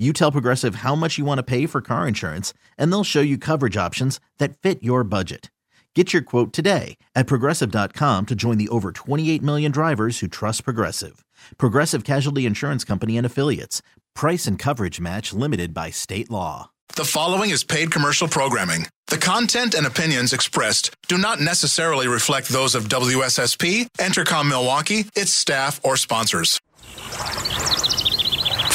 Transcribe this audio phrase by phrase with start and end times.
[0.00, 3.20] you tell Progressive how much you want to pay for car insurance, and they'll show
[3.20, 5.50] you coverage options that fit your budget.
[5.94, 10.64] Get your quote today at progressive.com to join the over 28 million drivers who trust
[10.64, 11.24] Progressive.
[11.58, 13.82] Progressive Casualty Insurance Company and Affiliates.
[14.14, 16.70] Price and coverage match limited by state law.
[16.94, 18.86] The following is paid commercial programming.
[19.08, 25.32] The content and opinions expressed do not necessarily reflect those of WSSP, Entercom Milwaukee, its
[25.32, 26.60] staff, or sponsors.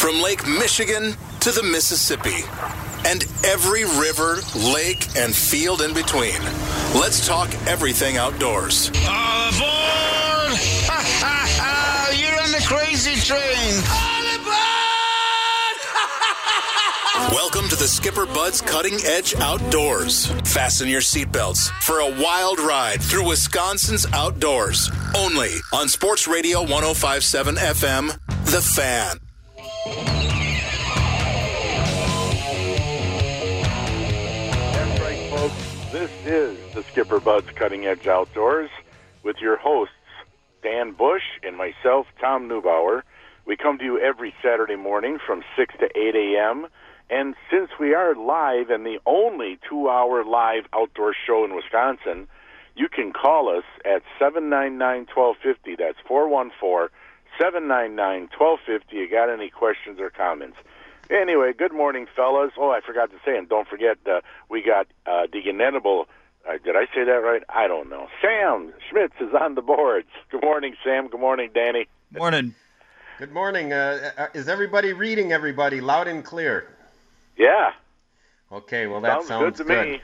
[0.05, 2.43] From Lake Michigan to the Mississippi
[3.07, 6.39] and every river, lake, and field in between.
[6.93, 8.89] Let's talk everything outdoors.
[8.89, 10.53] All aboard!
[10.85, 12.11] Ha ha ha!
[12.15, 13.81] You're on the crazy train!
[13.89, 14.35] All
[17.25, 17.33] aboard!
[17.33, 20.27] Welcome to the Skipper Buds Cutting Edge Outdoors.
[20.43, 24.91] Fasten your seatbelts for a wild ride through Wisconsin's outdoors.
[25.17, 28.15] Only on Sports Radio 1057 FM,
[28.51, 29.19] The Fan.
[29.85, 29.99] That's
[34.99, 35.53] right, folks.
[35.91, 38.71] This is the Skipper Buds Cutting Edge Outdoors
[39.21, 39.93] with your hosts,
[40.63, 43.03] Dan Bush and myself, Tom Neubauer.
[43.45, 46.65] We come to you every Saturday morning from 6 to 8 a.m.
[47.11, 52.27] And since we are live and the only two hour live outdoor show in Wisconsin,
[52.75, 55.75] you can call us at 799 1250.
[55.75, 56.89] That's 414
[57.37, 58.95] 799 1250.
[58.95, 60.57] You got any questions or comments?
[61.09, 62.51] Anyway, good morning, fellas.
[62.57, 66.07] Oh, I forgot to say, and don't forget, uh, we got uh, Deacon Venable.
[66.47, 67.43] Uh, did I say that right?
[67.49, 68.07] I don't know.
[68.21, 70.07] Sam Schmitz is on the boards.
[70.31, 71.07] Good morning, Sam.
[71.07, 71.87] Good morning, Danny.
[72.11, 72.55] Morning.
[73.19, 73.71] Good morning.
[73.71, 76.67] Uh, uh, is everybody reading everybody loud and clear?
[77.37, 77.71] Yeah.
[78.51, 80.01] Okay, well that Sounds sounds, good to me.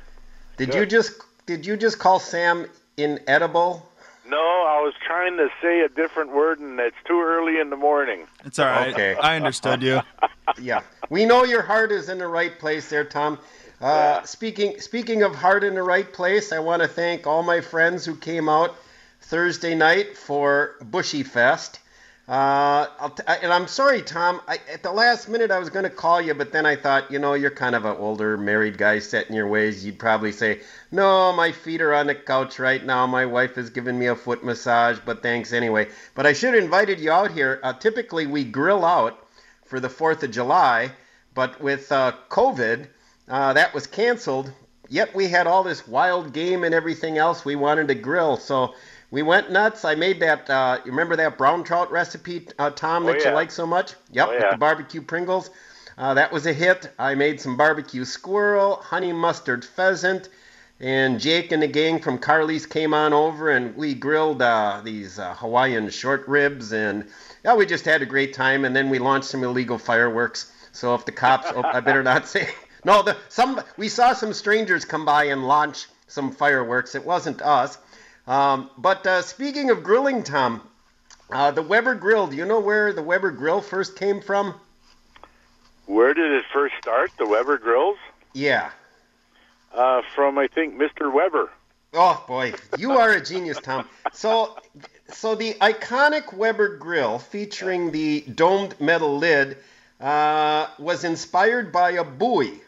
[0.58, 0.80] Did Good.
[0.80, 3.88] you just did you just call Sam inedible?
[4.32, 7.76] No, I was trying to say a different word, and it's too early in the
[7.76, 8.28] morning.
[8.46, 8.94] It's all right.
[8.94, 9.16] Okay.
[9.22, 10.02] I understood you.
[10.60, 13.40] Yeah, we know your heart is in the right place there, Tom.
[13.82, 14.24] Uh, Yeah.
[14.24, 18.06] Speaking speaking of heart in the right place, I want to thank all my friends
[18.06, 18.76] who came out
[19.22, 21.80] Thursday night for Bushy Fest.
[22.28, 24.42] Uh, t- I- and I'm sorry, Tom.
[24.48, 27.12] I, at the last minute, I was going to call you, but then I thought,
[27.12, 29.86] you know, you're kind of an older married guy set in your ways.
[29.86, 30.62] You'd probably say,
[30.92, 33.06] no, my feet are on the couch right now.
[33.08, 35.90] My wife is giving me a foot massage, but thanks anyway.
[36.16, 37.60] But I should have invited you out here.
[37.64, 39.28] Uh, typically, we grill out
[39.66, 40.92] for the 4th of July,
[41.34, 42.88] but with uh, COVID,
[43.28, 44.52] uh, that was canceled.
[44.90, 48.36] Yet we had all this wild game and everything else we wanted to grill.
[48.36, 48.76] So
[49.12, 49.86] we went nuts.
[49.86, 50.50] I made that.
[50.50, 53.30] Uh, you remember that brown trout recipe, uh, Tom, Oh, that yeah.
[53.30, 53.94] you like so much?
[54.12, 54.52] Yep, Oh, with yeah.
[54.52, 55.50] the barbecue Pringles.
[55.98, 56.90] Uh, that was a hit.
[56.98, 60.30] I made some barbecue squirrel, honey mustard pheasant,
[60.80, 65.20] and Jake and the gang from Carly's came on over and we grilled uh, these
[65.20, 67.06] uh, Hawaiian short ribs and
[67.46, 68.66] yeah, we just had a great time.
[68.66, 70.52] And then we launched some illegal fireworks.
[70.72, 72.48] So if the cops, oh, I better not say.
[72.84, 76.96] No, the, some we saw some strangers come by and launch some fireworks.
[76.96, 77.78] It wasn't us.
[78.28, 80.62] Um, but uh, speaking of grilling, Tom,
[81.32, 82.28] uh, the Weber Grill.
[82.28, 84.56] Do you know where the Weber Grill first came from?
[85.86, 87.12] Where did it first start?
[87.18, 87.98] The Weber Grills?
[88.34, 88.72] Yeah.
[89.74, 91.12] Uh, from, I think, Mr.
[91.12, 91.50] Weber.
[91.94, 93.86] Oh boy, you are a genius, Tom.
[94.14, 94.58] So,
[95.10, 99.58] so the iconic Weber grill featuring the domed metal lid
[100.00, 102.61] uh, was inspired by a buoy.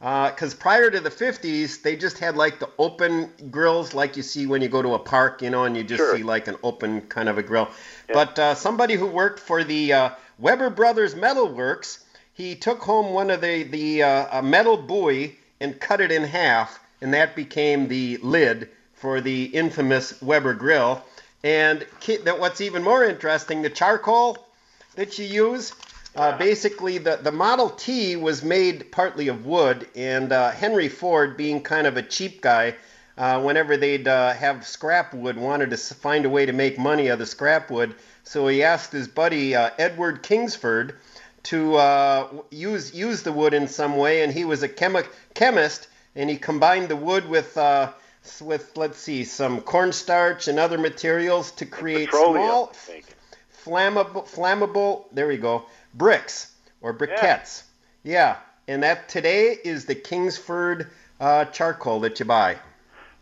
[0.00, 4.46] Because prior to the 50s, they just had like the open grills, like you see
[4.46, 6.16] when you go to a park, you know, and you just Sure.
[6.16, 7.68] see like an open kind of a grill.
[8.10, 11.98] But uh, somebody who worked for the uh, Weber Brothers Metal Works,
[12.32, 16.24] he took home one of the the uh, a metal buoy and cut it in
[16.24, 21.04] half, and that became the lid for the infamous Weber grill.
[21.44, 21.86] And
[22.24, 24.46] that what's even more interesting, the charcoal
[24.94, 25.72] that you use.
[26.16, 31.36] Uh, basically, the, the Model T was made partly of wood, and uh, Henry Ford,
[31.36, 32.74] being kind of a cheap guy,
[33.16, 37.08] uh, whenever they'd uh, have scrap wood, wanted to find a way to make money
[37.10, 37.94] out of the scrap wood.
[38.24, 40.96] So he asked his buddy uh, Edward Kingsford
[41.44, 45.88] to uh, use use the wood in some way, and he was a chemi- chemist,
[46.16, 47.92] and he combined the wood with uh,
[48.40, 52.72] with let's see some cornstarch and other materials to create small
[53.64, 55.64] flammable flammable there we go
[55.94, 57.62] bricks or briquettes.
[58.02, 58.36] Yeah,
[58.68, 60.88] and that today is the Kingsford
[61.20, 62.56] uh, charcoal that you buy.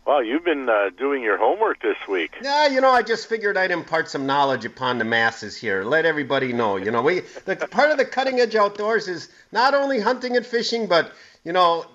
[0.05, 2.31] Well, you've been uh, doing your homework this week.
[2.41, 5.83] Yeah, you know, I just figured I'd impart some knowledge upon the masses here.
[5.83, 6.77] Let everybody know.
[6.77, 10.45] You know, we the part of the cutting edge outdoors is not only hunting and
[10.45, 11.11] fishing, but
[11.43, 11.85] you know,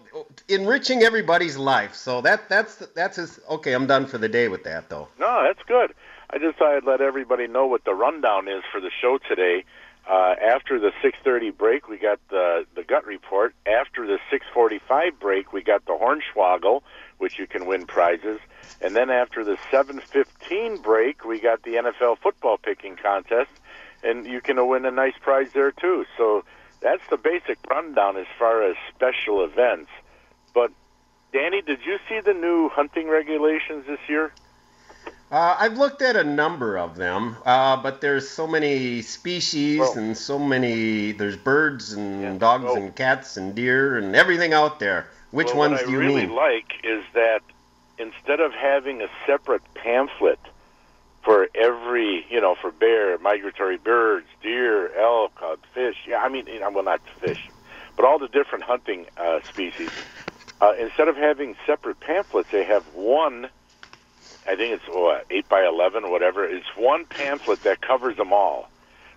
[0.48, 1.94] enriching everybody's life.
[1.94, 3.72] So that that's that's as okay.
[3.72, 5.08] I'm done for the day with that, though.
[5.18, 5.92] No, that's good.
[6.30, 9.64] I just thought I'd let everybody know what the rundown is for the show today.
[10.06, 13.54] Uh, after the 6:30 break, we got the the gut report.
[13.66, 16.82] After the 6:45 break, we got the Hornswoggle,
[17.18, 18.38] which you can win prizes.
[18.82, 23.50] And then after the 7:15 break, we got the NFL football picking contest,
[24.02, 26.04] and you can win a nice prize there too.
[26.18, 26.44] So
[26.80, 29.90] that's the basic rundown as far as special events.
[30.52, 30.70] But
[31.32, 34.32] Danny, did you see the new hunting regulations this year?
[35.34, 40.16] Uh, I've looked at a number of them, uh, but there's so many species and
[40.16, 41.10] so many.
[41.10, 42.38] There's birds and Yeah.
[42.38, 45.10] dogs and cats and deer and everything out there.
[45.32, 47.42] Which well, ones do you What I really like is that
[47.98, 50.38] instead of having a separate pamphlet
[51.24, 55.96] for every, you know, for bear, migratory birds, deer, elk, uh, fish.
[56.06, 57.50] Yeah, I mean, you know, well, not fish,
[57.96, 59.90] but all the different hunting uh, species.
[60.60, 63.50] Uh, instead of having separate pamphlets, they have one.
[64.46, 66.44] I think it's what, eight by eleven, whatever.
[66.44, 68.68] It's one pamphlet that covers them all,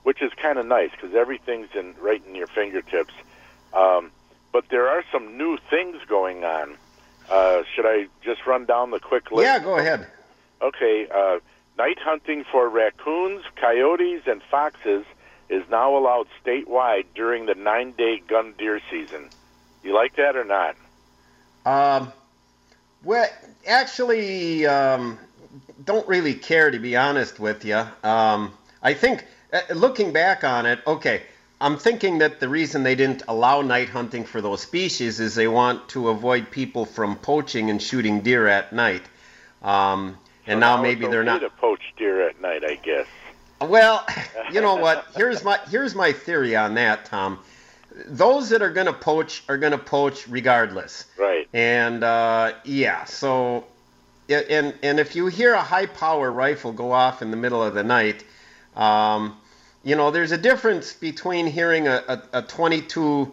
[0.03, 3.13] which is kind of nice because everything's in right in your fingertips.
[3.74, 4.12] Um,
[4.51, 6.77] but there are some new things going on.
[7.29, 9.44] Uh, should I just run down the quick list?
[9.44, 10.07] Yeah, go ahead.
[10.62, 11.39] Okay, uh,
[11.77, 15.06] night hunting for raccoons, coyotes, and foxes
[15.50, 19.30] is now allowed statewide during the nine-day gun deer season.
[19.83, 20.75] You like that or not?
[21.65, 22.12] Um,
[23.07, 23.25] well,
[23.65, 25.18] actually, um,
[25.86, 27.81] don't really care to be honest with you.
[28.04, 28.51] Um,
[28.83, 31.21] I think uh, looking back on it, okay,
[31.62, 35.48] I'm thinking that the reason they didn't allow night hunting for those species is they
[35.48, 39.04] want to avoid people from poaching and shooting deer at night.
[39.63, 41.39] Um, and now, maybe they're not.
[41.39, 43.07] to poach deer at night, I guess.
[43.62, 44.06] Well,
[44.51, 45.07] you know what?
[45.15, 47.39] Here's my here's my theory on that, Tom.
[48.05, 51.05] Those that are going to poach are going to poach regardless.
[51.17, 51.47] Right.
[51.53, 53.65] And uh, yeah, so
[54.29, 57.73] and and if you hear a high power rifle go off in the middle of
[57.73, 58.23] the night,
[58.75, 59.38] um,
[59.83, 63.31] you know there's a difference between hearing a, a, a 22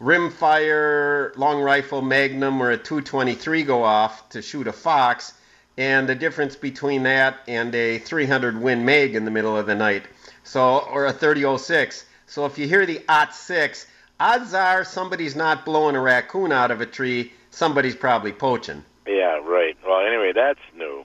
[0.00, 5.34] rimfire long rifle Magnum or a 223 go off to shoot a fox,
[5.76, 9.74] and the difference between that and a 300 Win Mag in the middle of the
[9.74, 10.04] night.
[10.42, 12.06] So or a 3006.
[12.26, 13.86] So if you hear the aught six,
[14.20, 17.32] odds are somebody's not blowing a raccoon out of a tree.
[17.50, 18.84] Somebody's probably poaching.
[19.06, 19.76] Yeah, right.
[19.84, 21.04] Well, anyway, that's new.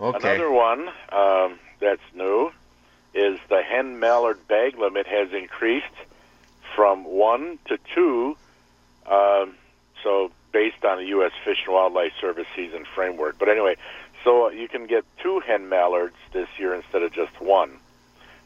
[0.00, 0.34] Okay.
[0.34, 2.50] Another one um, that's new
[3.14, 5.86] is the hen mallard bag limit has increased
[6.74, 8.36] from one to two.
[9.06, 9.54] Um,
[10.02, 11.32] so based on the U.S.
[11.44, 13.38] Fish and Wildlife Service season framework.
[13.38, 13.76] But anyway,
[14.24, 17.72] so you can get two hen mallards this year instead of just one.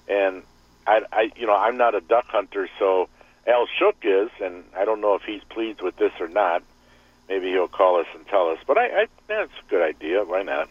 [0.09, 0.43] And
[0.87, 3.09] I, I you know, I'm not a duck hunter, so
[3.47, 6.63] Al Shook is, and I don't know if he's pleased with this or not.
[7.29, 8.59] Maybe he'll call us and tell us.
[8.67, 10.25] But I, I that's a good idea.
[10.25, 10.69] Why not?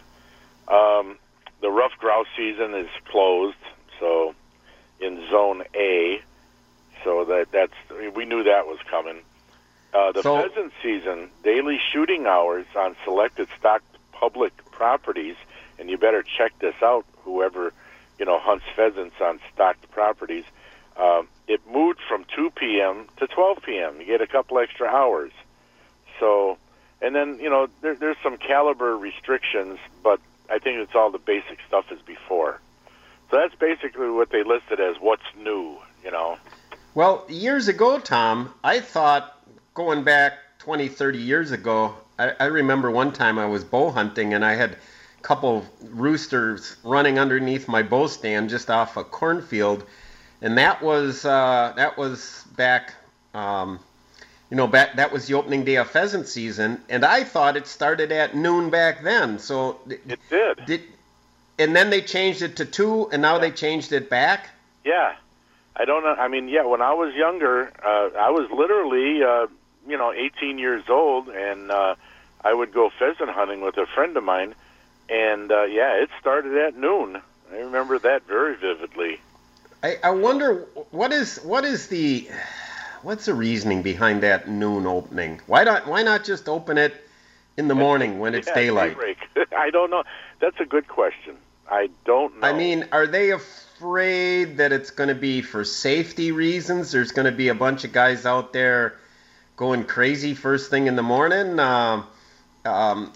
[0.68, 1.18] Um,
[1.62, 3.58] the ruffed grouse season is closed,
[4.00, 4.36] so
[5.00, 6.22] in Zone A.
[7.04, 7.74] So that that's
[8.16, 9.18] we knew that was coming.
[9.94, 15.36] Uh, the So- pheasant season, daily shooting hours on selected stocked public properties,
[15.80, 17.06] and you better check this out.
[17.24, 17.74] Whoever
[18.20, 20.46] you know hunts pheasants on stocked properties,
[20.98, 23.08] um, it moved from 2 p.m.
[23.18, 24.00] to 12 p.m.
[24.00, 25.32] You get a couple extra hours.
[26.20, 26.58] So,
[27.02, 31.20] and then you know there, there's some caliber restrictions, but I think it's all the
[31.20, 32.60] basic stuff as before.
[33.30, 35.78] So that's basically what they listed as what's new.
[36.04, 36.38] You know.
[36.94, 39.36] Well, years ago, Tom, I thought
[39.74, 44.34] going back 20, 30 years ago, I, I remember one time I was bow hunting
[44.34, 49.84] and I had a couple roosters running underneath my bow stand just off a cornfield,
[50.42, 52.94] and that was uh, that was back.
[53.34, 53.80] Um,
[54.52, 57.66] you know, back, that was the opening day of pheasant season, and I thought it
[57.66, 59.40] started at noon back then.
[59.40, 60.66] So, It did.
[60.68, 60.84] did,
[61.58, 64.50] and then they changed it to two, and now they changed it back.
[64.86, 65.16] Yeah.
[65.76, 66.14] I don't know.
[66.14, 69.48] I mean, yeah, when I was younger, uh, I was literally, uh,
[69.90, 71.96] you know, 18 years old, and uh,
[72.44, 74.56] I would go pheasant hunting with a friend of mine,
[75.10, 77.20] and uh, yeah, it started at noon.
[77.52, 79.20] I remember that very vividly.
[79.86, 82.28] I, I wonder what is what is the
[83.04, 85.42] what's the reasoning behind that noon opening?
[85.46, 86.96] Why not why not just open it
[87.56, 88.98] in the morning when it's Yeah, daylight?
[88.98, 89.18] daybreak.
[89.56, 90.04] I don't know.
[90.42, 91.36] That's a good question.
[91.70, 92.48] I don't know.
[92.48, 96.92] I mean, are they afraid that it's going to be for safety reasons?
[96.92, 98.96] There's going to be a bunch of guys out there
[99.56, 101.60] going crazy first thing in the morning.
[101.60, 102.08] Um,
[102.66, 103.14] um,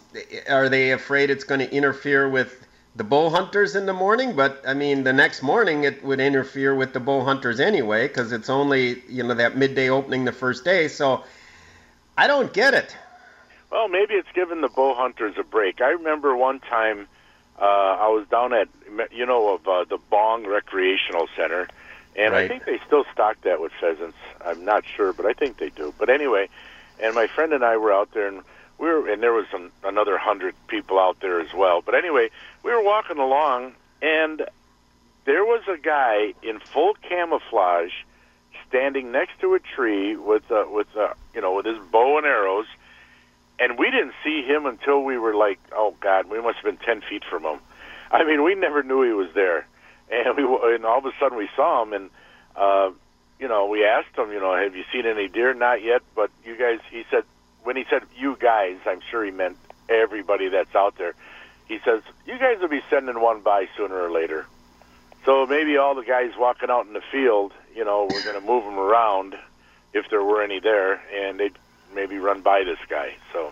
[0.47, 4.35] are they afraid it's going to interfere with the bow hunters in the morning?
[4.35, 8.31] But I mean, the next morning it would interfere with the bow hunters anyway because
[8.31, 10.87] it's only you know that midday opening the first day.
[10.87, 11.23] So
[12.17, 12.95] I don't get it.
[13.71, 15.81] Well, maybe it's giving the bow hunters a break.
[15.81, 17.07] I remember one time
[17.61, 18.67] uh, I was down at
[19.11, 21.67] you know of uh, the Bong Recreational Center,
[22.15, 24.17] and I think they still stock that with pheasants.
[24.43, 25.93] I'm not sure, but I think they do.
[25.97, 26.49] But anyway,
[27.01, 28.41] and my friend and I were out there, and
[28.79, 31.81] we were, and there was an, another hundred people out there as well.
[31.81, 32.29] But anyway,
[32.63, 34.45] we were walking along, and
[35.25, 37.93] there was a guy in full camouflage
[38.67, 42.25] standing next to a tree with uh, with uh, you know with his bow and
[42.25, 42.67] arrows
[43.59, 46.77] and we didn't see him until we were like, oh God, we must have been
[46.77, 47.59] ten feet from him.
[48.11, 49.67] I mean, we never knew he was there,
[50.09, 52.09] and we and all of a sudden we saw him, and
[52.55, 52.91] uh,
[53.39, 55.53] you know, we asked him, you know, have you seen any deer?
[55.53, 56.79] Not yet, but you guys.
[56.89, 57.23] He said
[57.63, 59.57] when he said you guys, I'm sure he meant
[59.89, 61.13] everybody that's out there.
[61.67, 64.45] He says you guys will be sending one by sooner or later.
[65.25, 68.45] So maybe all the guys walking out in the field, you know, we're going to
[68.45, 69.35] move them around
[69.93, 71.57] if there were any there, and they'd
[71.93, 73.15] maybe run by this guy.
[73.33, 73.51] So.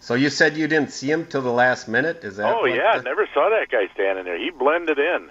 [0.00, 2.24] So you said you didn't see him till the last minute?
[2.24, 2.54] Is that?
[2.56, 4.38] Oh yeah, the- never saw that guy standing there.
[4.38, 5.30] He blended in.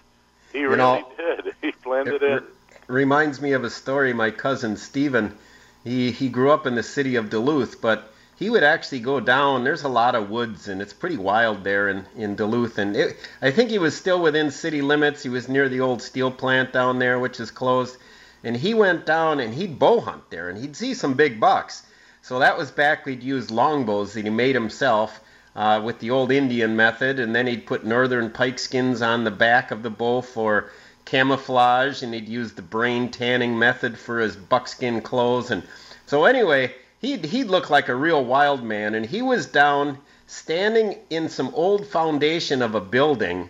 [0.54, 1.54] He really know, did.
[1.62, 2.38] He blended It in.
[2.38, 2.44] re-
[2.88, 4.14] reminds me of a story.
[4.14, 5.36] My cousin Stephen,
[5.84, 9.64] he he grew up in the city of Duluth, but he would actually go down.
[9.64, 12.78] There's a lot of woods, and it's pretty wild there in in Duluth.
[12.78, 15.24] And it, I think he was still within city limits.
[15.24, 17.98] He was near the old steel plant down there, which is closed.
[18.44, 21.84] And he went down and he'd bow hunt there, and he'd see some big bucks.
[22.22, 25.20] So that was back we'd use longbows that he made himself
[25.56, 29.32] uh, with the old Indian method, and then he'd put northern pike skins on the
[29.32, 30.70] back of the bow for
[31.10, 35.52] camouflage, and he'd use the brain tanning method for his buckskin clothes.
[35.52, 35.64] And
[36.06, 39.98] so anyway, he'd he'd look like a real wild man, and he was down
[40.28, 43.50] standing in some old foundation of a building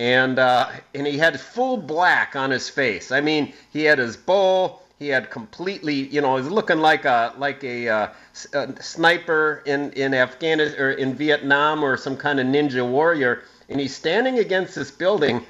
[0.00, 3.12] and uh, and he had full black on his face.
[3.12, 4.80] I mean, he had his bow.
[4.98, 8.08] He had completely, you know, he was looking like a like a, uh,
[8.54, 13.42] a sniper in in Afghanistan or in Vietnam or some kind of ninja warrior.
[13.68, 15.44] And he's standing against this building,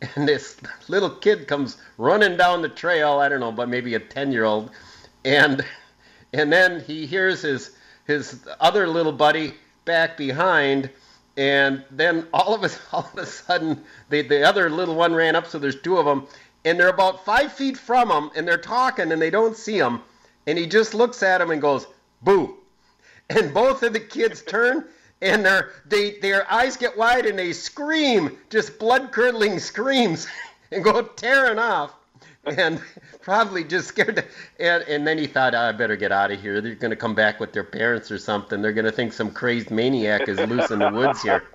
[0.16, 0.56] and this
[0.88, 3.18] little kid comes running down the trail.
[3.18, 4.70] I don't know, but maybe a ten year old,
[5.24, 5.64] and
[6.32, 7.70] and then he hears his
[8.06, 10.90] his other little buddy back behind
[11.36, 15.36] and then all of a all of a sudden the the other little one ran
[15.36, 16.26] up so there's two of them
[16.64, 20.00] and they're about five feet from him and they're talking and they don't see him
[20.46, 21.86] and he just looks at him and goes
[22.22, 22.56] boo
[23.30, 24.84] and both of the kids turn
[25.24, 30.28] and their they their eyes get wide and they scream just blood curdling screams
[30.70, 31.92] and go tearing off
[32.44, 32.80] and
[33.22, 34.16] probably just scared.
[34.16, 34.24] To,
[34.60, 36.60] and and then he thought, "Ah, I better get out of here.
[36.60, 38.62] They're going to come back with their parents or something.
[38.62, 41.42] They're going to think some crazed maniac is loose in the woods here.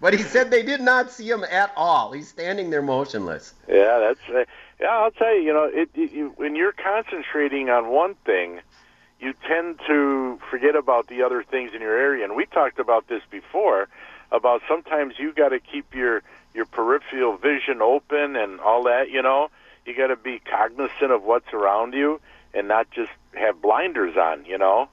[0.00, 2.12] But he said they did not see him at all.
[2.12, 3.54] He's standing there motionless.
[3.68, 4.20] Yeah, that's.
[4.28, 4.44] Uh,
[4.80, 5.42] yeah, I'll tell you.
[5.42, 8.60] You know, it, it, you, when you're concentrating on one thing,
[9.20, 12.24] you tend to forget about the other things in your area.
[12.24, 13.88] And we talked about this before
[14.30, 16.22] about sometimes you got to keep your
[16.54, 19.10] your peripheral vision open and all that.
[19.10, 19.50] You know,
[19.84, 22.20] you got to be cognizant of what's around you
[22.54, 24.44] and not just have blinders on.
[24.44, 24.88] You know.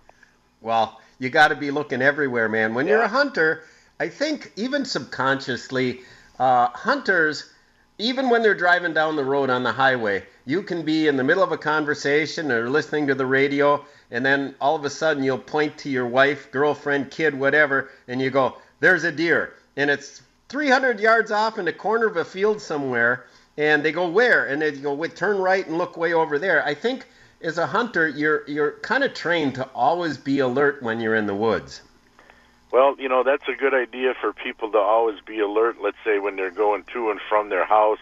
[0.62, 2.74] Well, you got to be looking everywhere, man.
[2.74, 3.64] When you're a hunter,
[4.00, 6.02] I think even subconsciously,
[6.40, 7.52] uh, hunters,
[7.98, 11.24] even when they're driving down the road on the highway, you can be in the
[11.24, 15.24] middle of a conversation or listening to the radio, and then all of a sudden
[15.24, 19.90] you'll point to your wife, girlfriend, kid, whatever, and you go, "There's a deer," and
[19.90, 23.26] it's 300 yards off in the corner of a field somewhere,
[23.58, 26.38] and they go, "Where?" And then you go, "Wait, turn right and look way over
[26.40, 27.06] there." I think
[27.42, 31.28] as a hunter, you're you're kind of trained to always be alert when you're in
[31.28, 31.82] the woods.
[32.72, 36.20] Well, you know, that's a good idea for people to always be alert, let's say
[36.20, 38.00] when they're going to and from their house,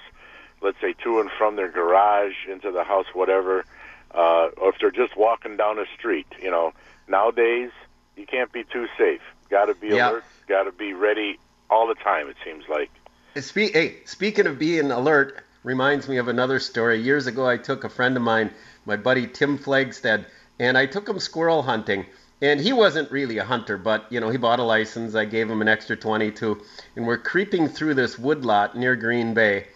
[0.61, 3.65] let's say to and from their garage, into the house, whatever,
[4.13, 6.27] uh, or if they're just walking down the street.
[6.41, 6.73] You know,
[7.07, 7.71] nowadays,
[8.15, 9.21] you can't be too safe.
[9.49, 10.11] Got to be Yeah.
[10.11, 11.39] alert, got to be ready
[11.69, 12.89] all the time, it seems like.
[13.35, 16.99] Spe- hey, speaking of being alert, reminds me of another story.
[16.99, 18.51] Years ago, I took a friend of mine,
[18.85, 20.25] my buddy Tim Flagstead,
[20.59, 22.05] and I took him squirrel hunting.
[22.41, 25.15] And he wasn't really a hunter, but you know, he bought a license.
[25.15, 26.61] I gave him an extra 22,
[26.97, 29.67] and we're creeping through this woodlot near Green Bay.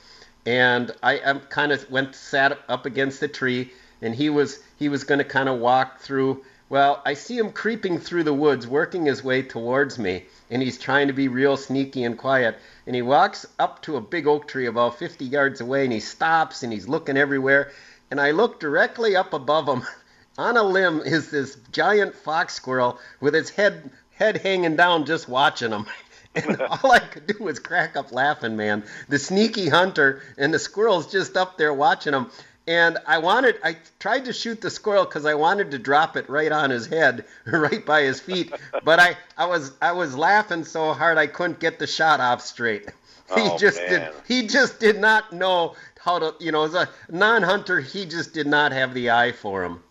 [0.46, 4.90] and I, I kind of went sat up against the tree, and he was he
[4.90, 6.44] was going to kind of walk through.
[6.70, 10.78] Well, I see him creeping through the woods, working his way towards me, and he's
[10.78, 12.58] trying to be real sneaky and quiet.
[12.86, 16.02] And he walks up to a big oak tree about 50 yards away, and he
[16.02, 17.72] stops and he's looking everywhere.
[18.12, 19.84] And I look directly up above him.
[20.38, 25.28] On a limb is this giant fox squirrel with its head head hanging down, just
[25.30, 25.86] watching him.
[26.36, 28.84] And all I could do was crack up laughing, man.
[29.10, 32.30] The sneaky hunter and the squirrel's just up there watching him.
[32.68, 36.30] And I wanted, I tried to shoot the squirrel because I wanted to drop it
[36.30, 38.54] right on his head, right by his feet.
[38.84, 42.42] But I, I was, I was laughing so hard I couldn't get the shot off
[42.42, 42.90] straight.
[43.36, 43.90] He Oh, just man.
[43.90, 48.34] did, he just did not know how to, you know, as a non-hunter, he just
[48.34, 49.84] did not have the eye for him.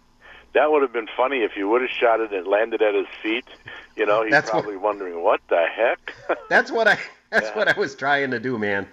[0.55, 3.05] That would have been funny if you would have shot it and landed at his
[3.23, 3.45] feet.
[3.95, 6.15] You know, he's That's what- probably wondering what the heck.
[6.49, 7.57] That's what I, that's Yeah.
[7.59, 8.89] what I was trying to do, man.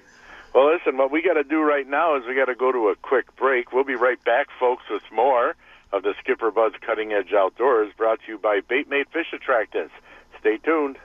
[0.54, 2.90] Well, listen, what we got to do right now is we got to go to
[2.90, 3.74] a quick break.
[3.74, 5.56] We'll be right back, folks, with more
[5.92, 9.90] of the Skipper Buds Cutting Edge Outdoors, brought to you by Bait Mate Fish Attractants.
[10.40, 10.98] Stay tuned.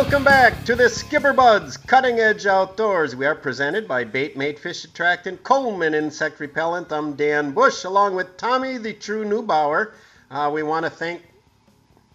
[0.00, 3.16] Welcome back to the Skipper Buds Cutting Edge Outdoors.
[3.16, 6.92] We are presented by Bait Mate Fish Attractant Coleman Insect Repellent.
[6.92, 9.94] I'm Dan Bush, along with Tommy the True Neubauer.
[10.30, 11.22] Uh, we want to thank.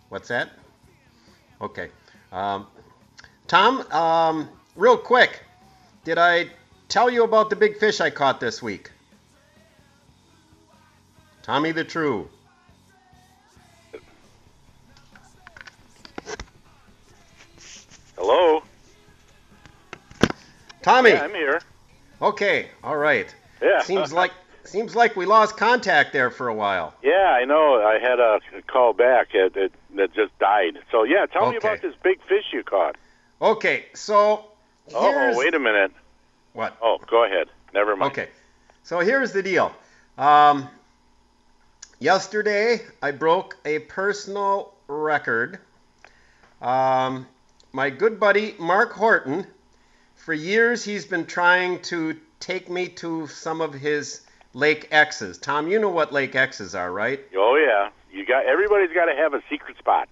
[0.07, 0.51] What's that?
[1.59, 1.89] Okay.
[2.31, 2.67] Um,
[3.47, 4.47] Tom, um,
[4.77, 5.41] real quick,
[6.05, 6.47] did I
[6.87, 8.91] tell you about the big fish I caught this week?
[11.41, 12.29] Tommy the True.
[18.25, 18.63] Hello?
[20.81, 21.09] Tommy.
[21.09, 21.61] Yeah, I'm here.
[22.21, 22.69] Okay.
[22.81, 23.35] All right.
[23.61, 23.81] Yeah.
[23.81, 24.31] Seems like
[24.63, 26.93] seems like we lost contact there for a while.
[27.03, 27.83] Yeah, I know.
[27.85, 30.79] I had a call back that that, that just died.
[30.89, 32.95] So yeah, tell me about this big fish you caught.
[33.41, 34.45] Okay, so
[34.93, 35.91] Oh, wait a minute.
[36.53, 36.77] what?
[36.81, 37.47] Oh, go ahead.
[37.73, 38.13] Never mind.
[38.13, 38.29] Okay,
[38.83, 39.75] so here's the deal.
[40.17, 40.69] Um,
[41.99, 45.59] yesterday, I broke a personal record.
[46.61, 47.27] Um,
[47.75, 49.47] my good buddy Mark Horton,
[50.15, 54.21] for years he's been trying to take me to some of his
[54.53, 55.39] Lake X's.
[55.39, 57.19] Tom, you know what Lake X's are, right?
[57.35, 60.07] Oh yeah, you got everybody's got to have a secret spot.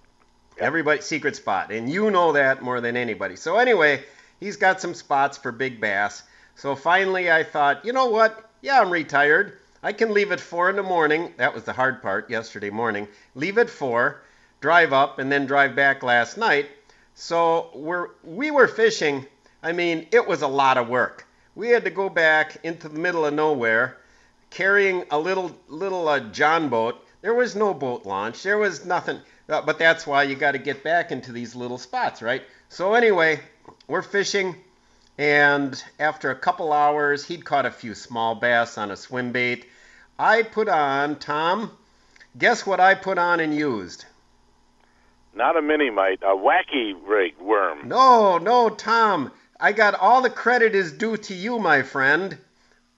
[0.58, 3.36] Everybody secret spot, and you know that more than anybody.
[3.36, 4.02] So anyway,
[4.40, 6.24] he's got some spots for big bass.
[6.56, 8.50] So finally, I thought, you know what?
[8.60, 9.58] Yeah, I'm retired.
[9.84, 11.32] I can leave at four in the morning.
[11.36, 13.08] That was the hard part yesterday morning.
[13.34, 14.20] Leave at four,
[14.60, 16.68] drive up, and then drive back last night.
[17.14, 19.26] So we're we were fishing.
[19.62, 21.26] I mean, it was a lot of work.
[21.54, 23.98] We had to go back into the middle of nowhere,
[24.50, 27.06] carrying a little little uh, John boat.
[27.20, 28.42] There was no boat launch.
[28.42, 29.20] There was nothing.
[29.48, 32.42] Uh, but that's why you got to get back into these little spots, right?
[32.68, 33.40] So anyway,
[33.86, 34.56] we're fishing,
[35.18, 39.66] and after a couple hours, he'd caught a few small bass on a swim bait.
[40.18, 41.70] I put on Tom.
[42.38, 44.06] Guess what I put on and used?
[45.34, 47.88] Not a mini mite, a wacky rig worm.
[47.88, 49.32] No, no, Tom.
[49.58, 52.36] I got all the credit is due to you, my friend.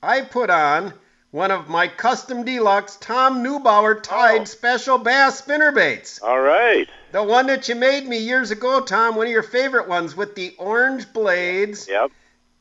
[0.03, 0.92] I put on
[1.31, 4.44] one of my custom deluxe Tom Neubauer tied Oh.
[4.44, 6.23] special bass spinnerbaits.
[6.23, 6.88] All right.
[7.12, 10.35] The one that you made me years ago, Tom, one of your favorite ones with
[10.35, 12.11] the orange blades Yep.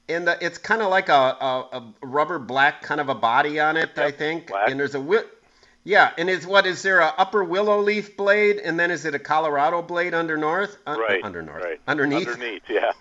[0.09, 3.59] and the, it's kind of like a, a, a rubber black kind of a body
[3.59, 4.47] on it, I think.
[4.47, 4.69] black.
[4.69, 5.01] And there's a
[5.83, 9.15] yeah, and is what is there a upper willow leaf blade and then is it
[9.15, 10.77] a Colorado blade under north?
[10.87, 11.23] Uh, Right.
[11.23, 11.63] Under north.
[11.63, 11.79] Right.
[11.87, 12.27] Underneath.
[12.27, 12.63] Underneath.
[12.69, 12.91] Yeah.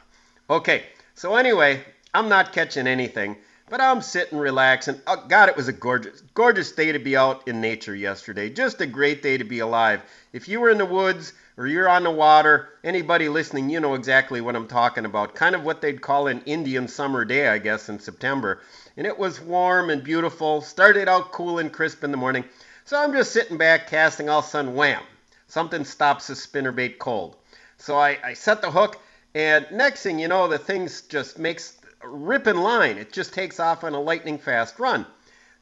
[0.50, 0.82] Okay,
[1.14, 3.36] so anyway, I'm not catching anything,
[3.70, 5.00] but I'm sitting relaxing.
[5.06, 8.50] Oh, God, it was a gorgeous, gorgeous day to be out in nature yesterday.
[8.50, 10.02] Just a great day to be alive.
[10.32, 13.94] If you were in the woods or you're on the water, anybody listening, you know
[13.94, 15.34] exactly what I'm talking about.
[15.34, 18.60] Kind of what they'd call an Indian summer day, I guess, in September.
[18.96, 20.60] And it was warm and beautiful.
[20.60, 22.44] Started out cool and crisp in the morning.
[22.92, 25.02] So I'm just sitting back casting all of a sudden, wham,
[25.46, 27.36] something stops the spinnerbait cold.
[27.78, 28.98] So I, I set the hook,
[29.34, 32.98] and next thing you know, the thing just makes a ripping line.
[32.98, 35.06] It just takes off on a lightning fast run.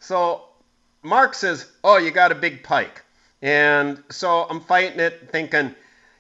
[0.00, 0.42] So
[1.04, 3.04] Mark says, "Oh, you got a big pike,"
[3.40, 5.76] and so I'm fighting it, thinking.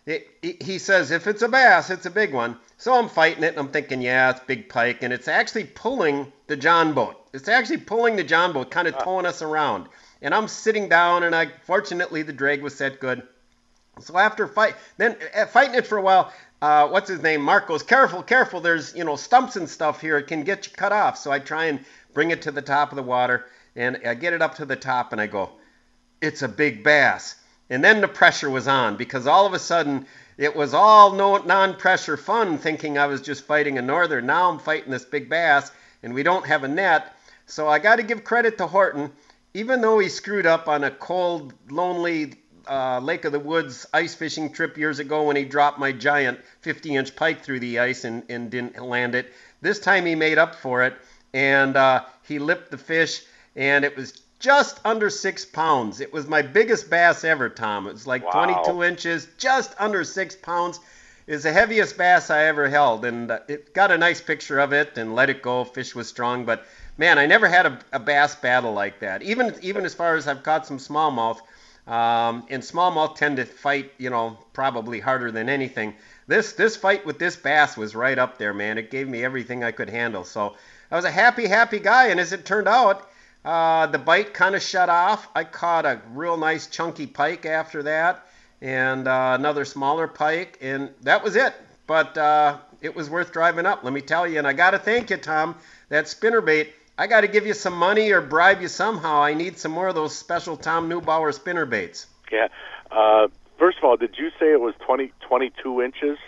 [0.06, 3.42] It, he- he says, "If it's a bass, it's a big one." So I'm fighting
[3.42, 7.16] it, and I'm thinking, "Yeah, it's big pike," and it's actually pulling the John boat.
[7.32, 9.02] It's actually pulling the John boat, kind of ah.
[9.02, 9.88] towing us around.
[10.22, 13.22] And I'm sitting down, and I fortunately the drag was set good
[14.00, 17.42] So after fight, then uh, fighting it for a while, uh, what's his name?
[17.42, 18.60] Mark goes, careful, careful.
[18.60, 20.18] There's you know stumps and stuff here.
[20.18, 21.18] It can get you cut off.
[21.18, 24.32] So I try and bring it to the top of the water, and I get
[24.32, 25.50] it up to the top, and I go,
[26.20, 27.36] it's a big bass.
[27.70, 30.06] And then the pressure was on because all of a sudden
[30.36, 34.26] it was all no non-pressure fun, thinking I was just fighting a northern.
[34.26, 35.70] Now I'm fighting this big bass,
[36.02, 37.14] and we don't have a net.
[37.46, 39.12] So I got to give credit to Horton,
[39.54, 42.34] even though he screwed up on a cold, lonely
[42.68, 46.38] uh, Lake of the Woods ice fishing trip years ago when he dropped my giant
[46.60, 49.32] 50 inch pike through the ice and, and didn't land it.
[49.60, 50.94] This time he made up for it
[51.32, 53.22] and uh, he lipped the fish
[53.56, 56.00] and it was just under six pounds.
[56.00, 57.86] It was my biggest bass ever, Tom.
[57.86, 58.62] It was like Wow.
[58.62, 60.80] 22 inches, just under six pounds.
[61.26, 64.72] Is the heaviest bass I ever held, and uh, it got a nice picture of
[64.72, 65.64] it and let it go.
[65.64, 66.66] Fish was strong, but
[66.98, 69.22] man, I never had a, a bass battle like that.
[69.22, 71.40] Even even as far as I've caught some smallmouth,
[71.86, 75.94] um, and smallmouth tend to fight, you know, probably harder than anything.
[76.26, 78.78] This this fight with this bass was right up there, man.
[78.78, 80.24] It gave me everything I could handle.
[80.24, 80.56] So
[80.90, 83.08] I was a happy, happy guy, and as it turned out,
[83.44, 85.28] uh, the bite kind of shut off.
[85.34, 88.26] I caught a real nice chunky pike after that,
[88.62, 91.54] and uh, another smaller pike, and that was it.
[91.86, 94.38] But uh, it was worth driving up, let me tell you.
[94.38, 95.56] And I got to thank you, Tom.
[95.88, 96.68] That spinnerbait.
[96.96, 99.22] I got to give you some money or bribe you somehow.
[99.22, 102.06] I need some more of those special Tom Neubauer spinnerbaits.
[102.30, 102.48] Yeah.
[102.92, 106.18] Uh, first of all, did you say it was 20, 22 inches?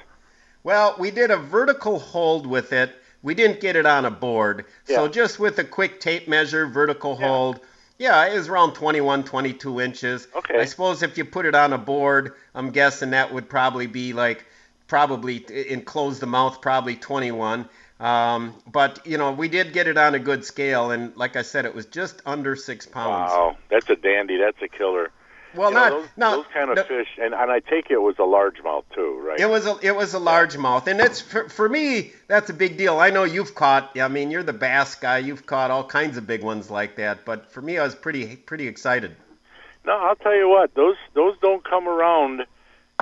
[0.65, 2.91] Well, we did a vertical hold with it.
[3.23, 4.65] We didn't get it on a board.
[4.85, 7.29] So just with a quick tape measure, vertical Yeah.
[7.29, 7.61] hold.
[8.03, 10.27] Yeah, it was around 21, 22 inches.
[10.35, 10.59] Okay.
[10.59, 14.13] I suppose if you put it on a board, I'm guessing that would probably be
[14.13, 14.45] like,
[14.89, 17.69] probably enclose the mouth, probably 21.
[18.01, 20.91] Um, but, you know, we did get it on a good scale.
[20.91, 23.31] And like I said, it was just under six pounds.
[23.31, 24.37] Wow, that's a dandy.
[24.37, 25.13] That's a killer.
[25.55, 27.99] Well, You know, not, those, those kind of no- fish, and, and I take it
[27.99, 29.39] was a largemouth too, right?
[29.39, 32.77] It was a it was a largemouth, and it's for, for me that's a big
[32.77, 32.99] deal.
[32.99, 33.99] I know you've caught.
[33.99, 35.19] I mean, you're the bass guy.
[35.19, 37.25] You've caught all kinds of big ones like that.
[37.25, 39.15] But for me, I was pretty pretty excited.
[39.85, 42.43] No, I'll tell you what; those those don't come around,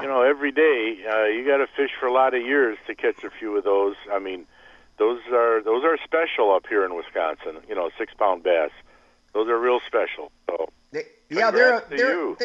[0.01, 0.99] you know, every day.
[1.09, 3.65] Uh, you got to fish for a lot of years to catch a few of
[3.65, 3.95] those.
[4.13, 4.47] I mean,
[4.99, 7.59] those are those are special up here in Wisconsin.
[7.69, 8.71] You know, six pound bass.
[9.35, 10.33] Those are real special.
[10.49, 12.39] So They, yeah, they're they're, you.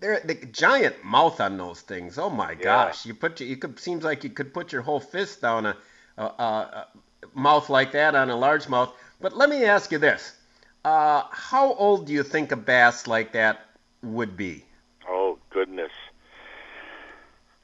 [0.00, 2.18] they're the giant mouth on those things.
[2.18, 2.62] Oh my Yeah.
[2.62, 3.06] gosh!
[3.06, 5.76] You put your, you could seems like you could put your whole fist down a,
[6.18, 6.88] a, a, a
[7.34, 8.92] mouth like that on a largemouth.
[9.20, 10.36] But let me ask you this:
[10.84, 13.66] uh, How old do you think a bass like that
[14.02, 14.64] would be?
[15.08, 15.92] Oh goodness.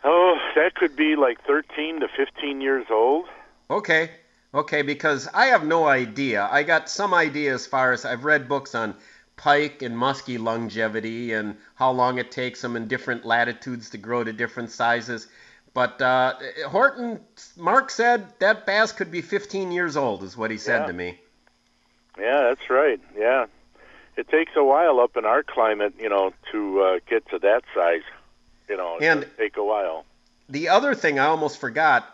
[0.05, 3.27] Oh, that could be like 13 to 15 years old.
[3.68, 4.11] Okay,
[4.55, 6.48] okay, because I have no idea.
[6.51, 8.94] I got some idea as far as I've read books on
[9.38, 14.22] pike and muskie longevity and how long it takes them in different latitudes to grow
[14.22, 15.27] to different sizes.
[15.72, 16.35] But uh,
[16.66, 17.20] Horton,
[17.57, 20.87] Mark said that bass could be 15 years old, is what he said Yeah.
[20.88, 21.18] to me.
[22.18, 23.01] Yeah, that's right.
[23.16, 23.46] Yeah,
[24.16, 27.62] it takes a while up in our climate, you know, to uh, get to that
[27.74, 28.03] size.
[28.68, 30.05] You know, And- does take a while.
[30.51, 32.07] The other thing I almost forgot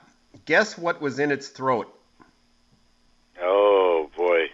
[0.44, 1.88] guess what was in its throat?
[3.40, 4.46] Oh boy,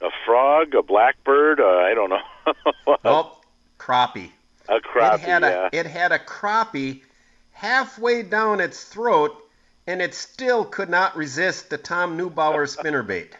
[0.00, 1.60] a frog, a blackbird.
[1.60, 2.20] Uh, I don't know.
[3.04, 3.38] Oh,
[3.78, 4.30] crappie.
[4.68, 5.14] a crappie.
[5.14, 5.68] it had yeah.
[5.72, 7.02] a it had a crappie
[7.52, 9.36] halfway down its throat,
[9.86, 13.30] and it still could not resist the Tom Neubauer spinnerbait.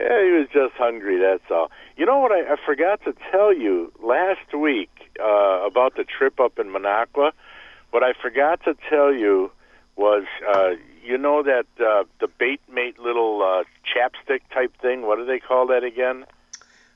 [0.00, 1.18] Yeah, he was just hungry.
[1.18, 1.70] That's all.
[1.96, 2.32] You know what?
[2.32, 4.88] I, I forgot to tell you last week
[5.20, 7.32] uh, about the trip up in Minocqua.
[7.90, 9.50] What I forgot to tell you
[9.96, 10.70] was, uh,
[11.02, 15.02] you know that uh, the bait mate little uh, chapstick type thing.
[15.02, 16.26] What do they call that again?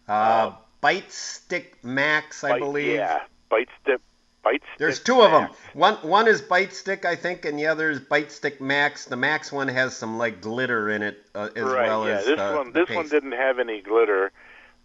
[0.08, 2.94] Uh, Bite Stick Max, I Bite- believe.
[2.96, 4.00] Yeah, bite stick.
[4.42, 4.78] Bite stick.
[4.78, 5.48] There's two of them.
[5.72, 9.06] One one is Bite Stick, I think, and the other is Bite Stick Max.
[9.06, 12.18] The Max one has some like glitter in it uh, as right, well yeah.
[12.18, 12.72] as this uh, one.
[12.72, 14.32] This one didn't have any glitter,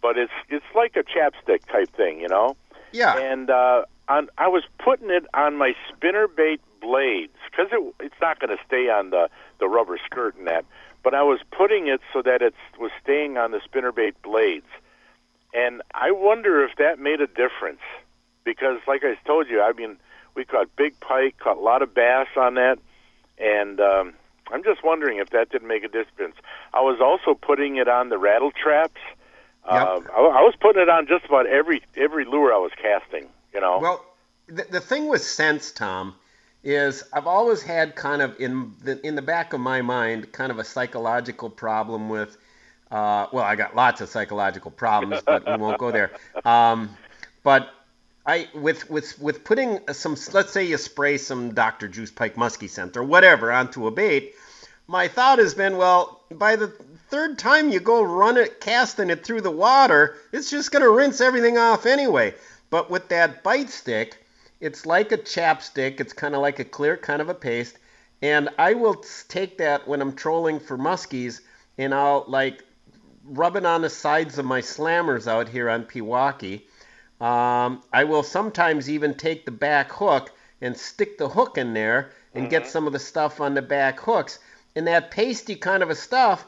[0.00, 2.56] but it's it's like a chapstick type thing, you know.
[2.92, 3.18] Yeah.
[3.18, 8.38] and uh, on, I was putting it on my spinnerbait blades because it, it's not
[8.40, 10.64] going to stay on the the rubber skirt and that.
[11.02, 14.66] But I was putting it so that it was staying on the spinnerbait blades,
[15.54, 17.80] and I wonder if that made a difference
[18.44, 19.96] because, like I told you, I mean,
[20.34, 22.78] we caught big pike, caught a lot of bass on that,
[23.38, 24.14] and um,
[24.52, 26.36] I'm just wondering if that didn't make a difference.
[26.74, 29.00] I was also putting it on the rattle traps.
[29.70, 29.86] Yep.
[29.86, 33.28] Um, I, I was putting it on just about every every lure I was casting.
[33.54, 33.78] You know.
[33.78, 34.04] Well,
[34.46, 36.14] the, the thing with sense, Tom,
[36.62, 40.50] is I've always had kind of in the in the back of my mind kind
[40.50, 42.36] of a psychological problem with.
[42.90, 46.10] Uh, well, I got lots of psychological problems, but we won't go there.
[46.44, 46.96] Um,
[47.44, 47.70] but
[48.26, 51.88] I with with with putting some let's say you spray some Dr.
[51.88, 54.34] Juice Pike Muskie scent or whatever onto a bait.
[54.86, 56.66] My thought has been, well, by the
[57.10, 60.90] third time you go run it, casting it through the water, it's just going to
[60.90, 62.34] rinse everything off anyway.
[62.70, 64.18] But with that bite stick,
[64.60, 66.00] it's like a chapstick.
[66.00, 67.78] It's kind of like a clear kind of a paste.
[68.22, 71.40] And I will take that when I'm trolling for muskies,
[71.78, 72.62] and I'll like
[73.24, 76.62] rub it on the sides of my slammers out here on Pewaukee
[77.20, 82.12] um, I will sometimes even take the back hook and stick the hook in there
[82.34, 82.50] and mm-hmm.
[82.50, 84.38] get some of the stuff on the back hooks.
[84.74, 86.46] And that pasty kind of a stuff,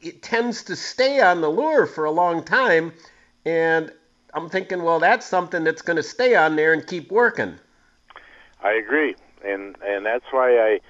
[0.00, 2.94] it tends to stay on the lure for a long time.
[3.44, 3.92] And
[4.34, 7.58] I'm thinking, well, that's something that's going to stay on there and keep working.
[8.62, 9.14] I agree,
[9.44, 10.80] and and that's why I,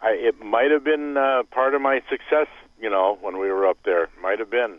[0.00, 2.48] I it might have been uh, part of my success,
[2.80, 4.08] you know, when we were up there.
[4.20, 4.78] Might have been.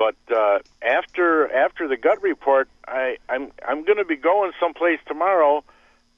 [0.00, 4.98] But uh, after after the gut report, I, I'm I'm going to be going someplace
[5.06, 5.62] tomorrow,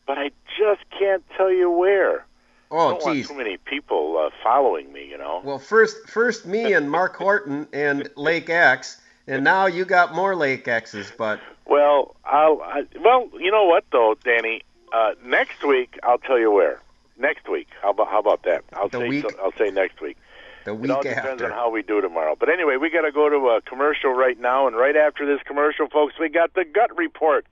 [0.06, 2.24] but I just can't tell you where.
[2.70, 3.28] Oh, I don't geez.
[3.28, 5.42] want too many people uh, following me, you know.
[5.44, 10.34] Well, first first me and Mark Horton and Lake X, and now you got more
[10.34, 11.40] Lake X's, but.
[11.66, 14.62] Well, I'll I, well, you know what though, Danny.
[14.92, 16.80] Uh, next week I'll tell you where.
[17.18, 18.64] Next week, how about how about that?
[18.72, 19.30] I'll the say week?
[19.30, 20.16] So, I'll say next week.
[20.64, 21.46] The week it all depends after.
[21.46, 22.36] on how we do tomorrow.
[22.38, 25.42] But anyway, we got to go to a commercial right now, and right after this
[25.44, 27.46] commercial, folks, we got the gut report.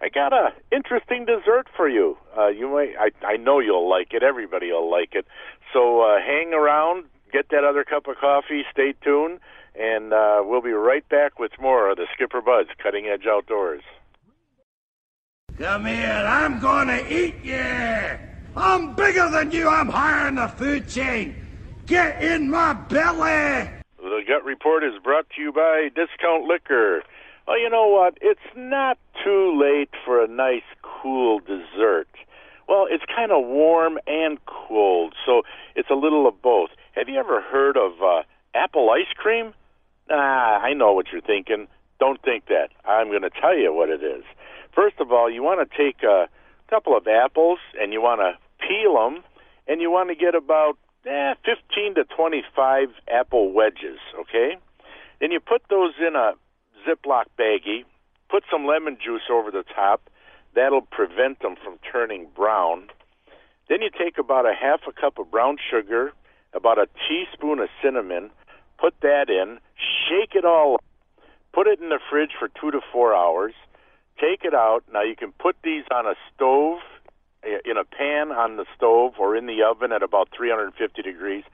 [0.00, 2.16] I got a interesting dessert for you.
[2.36, 4.22] Uh, you might, I, I know you'll like it.
[4.22, 5.26] Everybody will like it.
[5.72, 9.40] So uh, hang around, get that other cup of coffee, stay tuned,
[9.78, 13.82] and uh, we'll be right back with more of the Skipper Buds Cutting Edge Outdoors.
[15.58, 18.18] Come here, I'm gonna eat you!
[18.56, 21.34] I'm bigger than you, I'm higher in the food chain!
[21.86, 23.70] Get in my belly!
[23.98, 27.02] The Gut Report is brought to you by Discount Liquor.
[27.46, 28.18] Well, you know what?
[28.20, 32.08] It's not too late for a nice, cool dessert.
[32.68, 35.42] Well, it's kind of warm and cold, so
[35.74, 36.70] it's a little of both.
[36.92, 38.22] Have you ever heard of uh,
[38.54, 39.54] apple ice cream?
[40.10, 41.66] Ah, I know what you're thinking.
[41.98, 42.68] Don't think that.
[42.84, 44.24] I'm going to tell you what it is.
[44.74, 46.28] First of all, you want to take a
[46.68, 48.34] couple of apples and you want to
[48.66, 49.22] peel them,
[49.66, 54.56] and you want to get about eh, 15 to 25 apple wedges, okay?
[55.20, 56.32] Then you put those in a
[56.86, 57.84] Ziploc baggie,
[58.28, 60.08] put some lemon juice over the top.
[60.54, 62.88] That'll prevent them from turning brown.
[63.68, 66.12] Then you take about a half a cup of brown sugar,
[66.54, 68.30] about a teaspoon of cinnamon,
[68.78, 69.58] put that in,
[70.08, 70.84] shake it all up,
[71.52, 73.54] put it in the fridge for two to four hours,
[74.20, 74.84] take it out.
[74.92, 76.80] Now you can put these on a stove
[77.64, 81.44] in a pan on the stove or in the oven at about 350 degrees.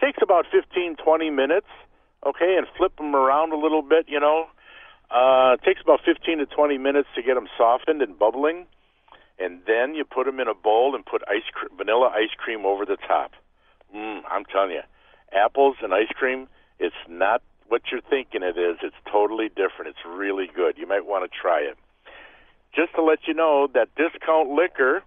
[0.00, 1.66] Takes about 15, 20 minutes,
[2.24, 4.46] okay, and flip them around a little bit, you know.
[5.10, 8.66] Uh, takes about 15 to 20 minutes to get them softened and bubbling,
[9.38, 12.64] and then you put them in a bowl and put ice cr- vanilla ice cream
[12.64, 13.32] over the top.
[13.94, 14.82] Mm, I'm telling you,
[15.32, 16.46] apples and ice cream,
[16.80, 18.78] it's not what you're thinking it is.
[18.82, 19.88] It's totally different.
[19.88, 20.76] It's really good.
[20.76, 21.78] You might want to try it.
[22.74, 25.04] Just to let you know that discount liquor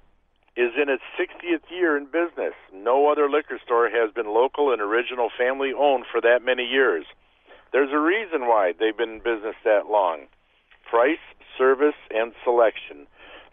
[0.56, 2.54] is in its 60th year in business.
[2.72, 7.06] No other liquor store has been local and original family owned for that many years.
[7.72, 10.28] There's a reason why they've been in business that long
[10.88, 11.18] price,
[11.58, 13.08] service, and selection.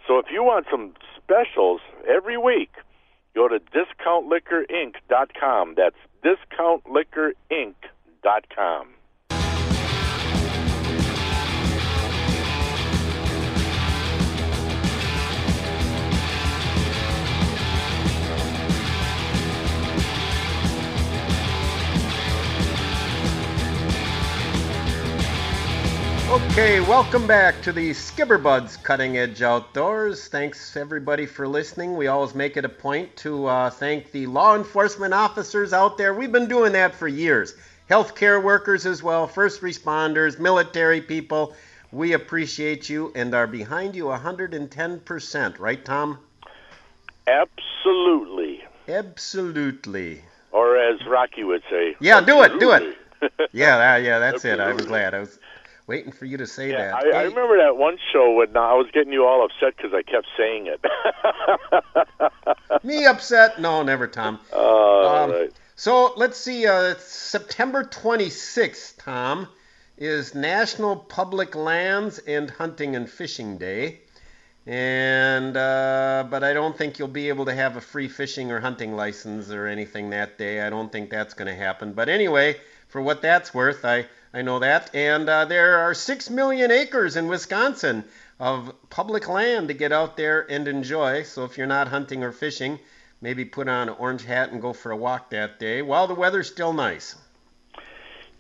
[0.07, 2.73] So if you want some specials every week,
[3.35, 5.75] go to discountliquorinc.com.
[5.77, 7.91] That's discountliquorinc.com.
[26.31, 30.29] Okay, welcome back to the Skipper Buds Cutting Edge Outdoors.
[30.29, 31.97] Thanks everybody for listening.
[31.97, 36.13] We always make it a point to uh, thank the law enforcement officers out there.
[36.15, 37.55] We've been doing that for years.
[37.91, 41.57] Healthcare workers as well, first responders, military people.
[41.91, 46.21] We appreciate you and are behind you 110%, right, Tom?
[47.27, 48.63] Absolutely.
[48.87, 50.23] Absolutely.
[50.53, 51.97] Or as Rocky would say.
[51.99, 52.97] Yeah, do it, do it.
[53.53, 54.61] yeah, yeah, that's it.
[54.61, 55.13] I'm glad.
[55.13, 55.41] I was
[55.89, 56.95] waiting for you to say yeah, that.
[56.95, 59.93] I, Hey, I remember that one show when I was getting you all upset because
[59.93, 60.81] I kept saying it.
[62.85, 63.61] me upset?
[63.61, 64.39] No, never, Tom.
[64.53, 65.51] Oh, Um, right.
[65.81, 66.67] So let's see.
[66.67, 69.49] Uh, September 26th, Tom,
[69.97, 74.01] is National Public Lands and Hunting and Fishing Day.
[74.67, 78.61] And uh, but I don't think you'll be able to have a free fishing or
[78.61, 80.61] hunting license or anything that day.
[80.61, 81.95] I don't think that's going to happen.
[81.95, 84.95] But anyway, for what that's worth, I I know that.
[84.95, 88.05] And uh, there are six million acres in Wisconsin
[88.39, 91.23] of public land to get out there and enjoy.
[91.23, 92.79] So if you're not hunting or fishing,
[93.21, 96.15] maybe put on an orange hat and go for a walk that day while the
[96.15, 97.17] weather's still nice.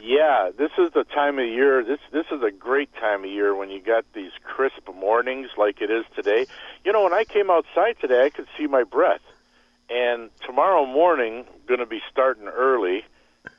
[0.03, 1.85] Yeah, this is the time of year.
[1.85, 5.83] This this is a great time of year when you got these crisp mornings like
[5.83, 6.47] it is today.
[6.85, 9.21] You know, when I came outside today, I could see my breath.
[9.91, 13.05] And tomorrow morning, going to be starting early,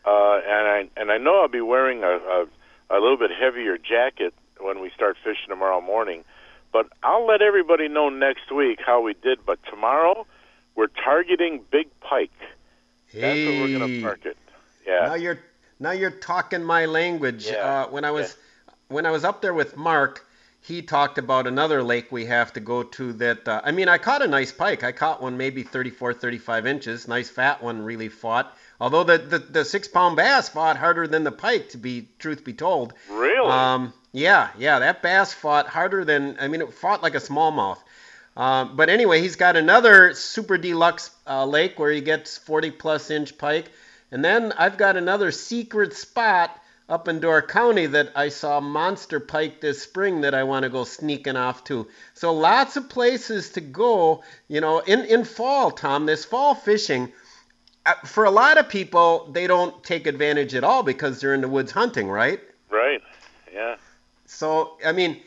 [0.05, 2.45] uh, and I and I know I'll be wearing a, a
[2.89, 6.23] a little bit heavier jacket when we start fishing tomorrow morning.
[6.73, 9.45] But I'll let everybody know next week how we did.
[9.45, 10.25] But tomorrow,
[10.75, 12.31] we're targeting big pike.
[13.07, 13.21] Hey.
[13.21, 14.37] That's where we're going to park it.
[14.85, 15.07] Yeah.
[15.07, 15.39] Now you're
[15.79, 17.47] now you're talking my language.
[17.47, 17.83] Yeah.
[17.83, 18.37] Uh, when I was
[18.87, 20.25] when I was up there with Mark,
[20.61, 23.97] he talked about another lake we have to go to that uh, I mean, I
[23.97, 24.83] caught a nice pike.
[24.83, 28.55] I caught one maybe 34 35 inches, nice fat one really fought.
[28.79, 32.43] Although the, the, the six pound bass fought harder than the pike, to be truth
[32.43, 32.93] be told.
[33.09, 33.49] Really?
[33.49, 37.77] Um, yeah, yeah, that bass fought harder than I mean, it fought like a smallmouth.
[38.35, 43.11] Um, but anyway, he's got another super deluxe uh, lake where he gets 40 plus
[43.11, 43.69] inch pike,
[44.11, 49.19] and then I've got another secret spot up in Door County that I saw monster
[49.19, 51.87] pike this spring that I want to go sneaking off to.
[52.13, 54.23] So lots of places to go.
[54.47, 57.11] You know, in in fall, Tom, this fall fishing
[57.85, 61.41] uh, for a lot of people, they don't take advantage at all because they're in
[61.41, 62.39] the woods hunting, right?
[62.69, 63.01] Right.
[63.53, 63.77] Yeah.
[64.25, 65.19] So, I mean,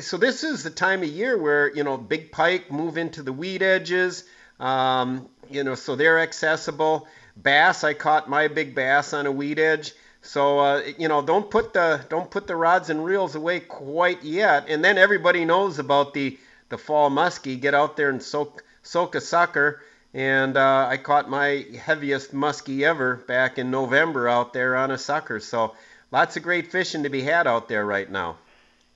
[0.00, 3.32] so this is the time of year where, you know, big pike move into the
[3.32, 4.24] weed edges,
[4.58, 7.06] um, you know, so they're accessible.
[7.36, 9.92] Bass, I caught my big bass on a weed edge.
[10.22, 14.22] So, uh, you know, don't put the don't put the rods and reels away quite
[14.22, 14.68] yet.
[14.68, 17.58] And then everybody knows about the the fall muskie.
[17.58, 19.80] Get out there and soak soak a sucker
[20.12, 24.98] and uh, I caught my heaviest muskie ever back in November out there on a
[24.98, 25.38] sucker.
[25.38, 25.74] So
[26.10, 28.36] lots of great fishing to be had out there right now.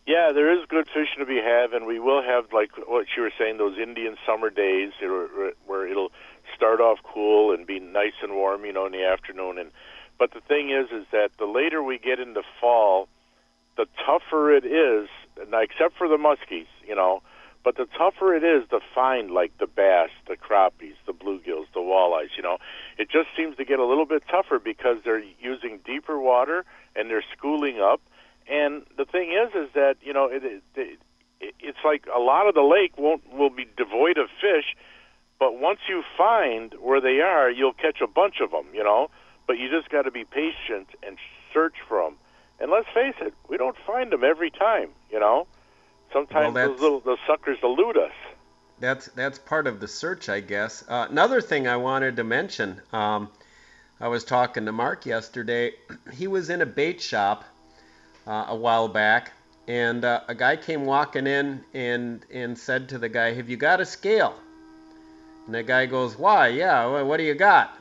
[0.07, 3.23] Yeah, there is good fishing to be had, and we will have like what you
[3.23, 4.93] were saying, those Indian summer days
[5.67, 6.12] where it'll
[6.55, 9.59] start off cool and be nice and warm, you know, in the afternoon.
[9.59, 9.71] And
[10.19, 13.09] but the thing is, is that the later we get into fall,
[13.77, 15.09] the tougher it is.
[15.37, 17.21] Except for the muskies, you know,
[17.64, 21.81] but the tougher it is to find like the bass, the crappies, the bluegills, the
[21.81, 22.59] walleyes, you know,
[22.99, 26.64] it just seems to get a little bit tougher because they're using deeper water
[26.95, 28.01] and they're schooling up.
[28.49, 32.55] And thing is, is that you know, it, it, it, it's like a lot of
[32.55, 34.74] the lake won't will be devoid of fish,
[35.38, 39.09] but once you find where they are, you'll catch a bunch of them, you know.
[39.46, 41.16] But you just got to be patient and
[41.53, 42.16] search for them.
[42.59, 45.46] And let's face it, we don't find them every time, you know.
[46.12, 48.12] Sometimes Well, those little those suckers elude us.
[48.81, 50.85] That's that's part of the search, I guess.
[50.88, 52.81] Uh, another thing I wanted to mention.
[52.92, 53.31] Um,
[54.00, 55.72] I was talking to Mark yesterday.
[56.12, 57.44] He was in a bait shop
[58.26, 59.32] uh, a while back,
[59.68, 63.56] and uh, a guy came walking in and and said to the guy, "Have you
[63.56, 64.34] got a scale?"
[65.46, 66.48] And the guy goes, "Why?
[66.48, 66.87] Yeah.
[66.87, 67.76] wha- What do you got?"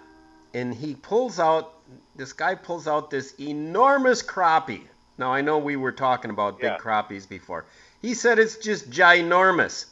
[0.54, 1.74] And he pulls out.
[2.16, 4.84] This guy pulls out this enormous crappie.
[5.18, 6.78] Now I know we were talking about big Yeah.
[6.78, 7.66] crappies before.
[8.02, 9.86] He said it's just ginormous.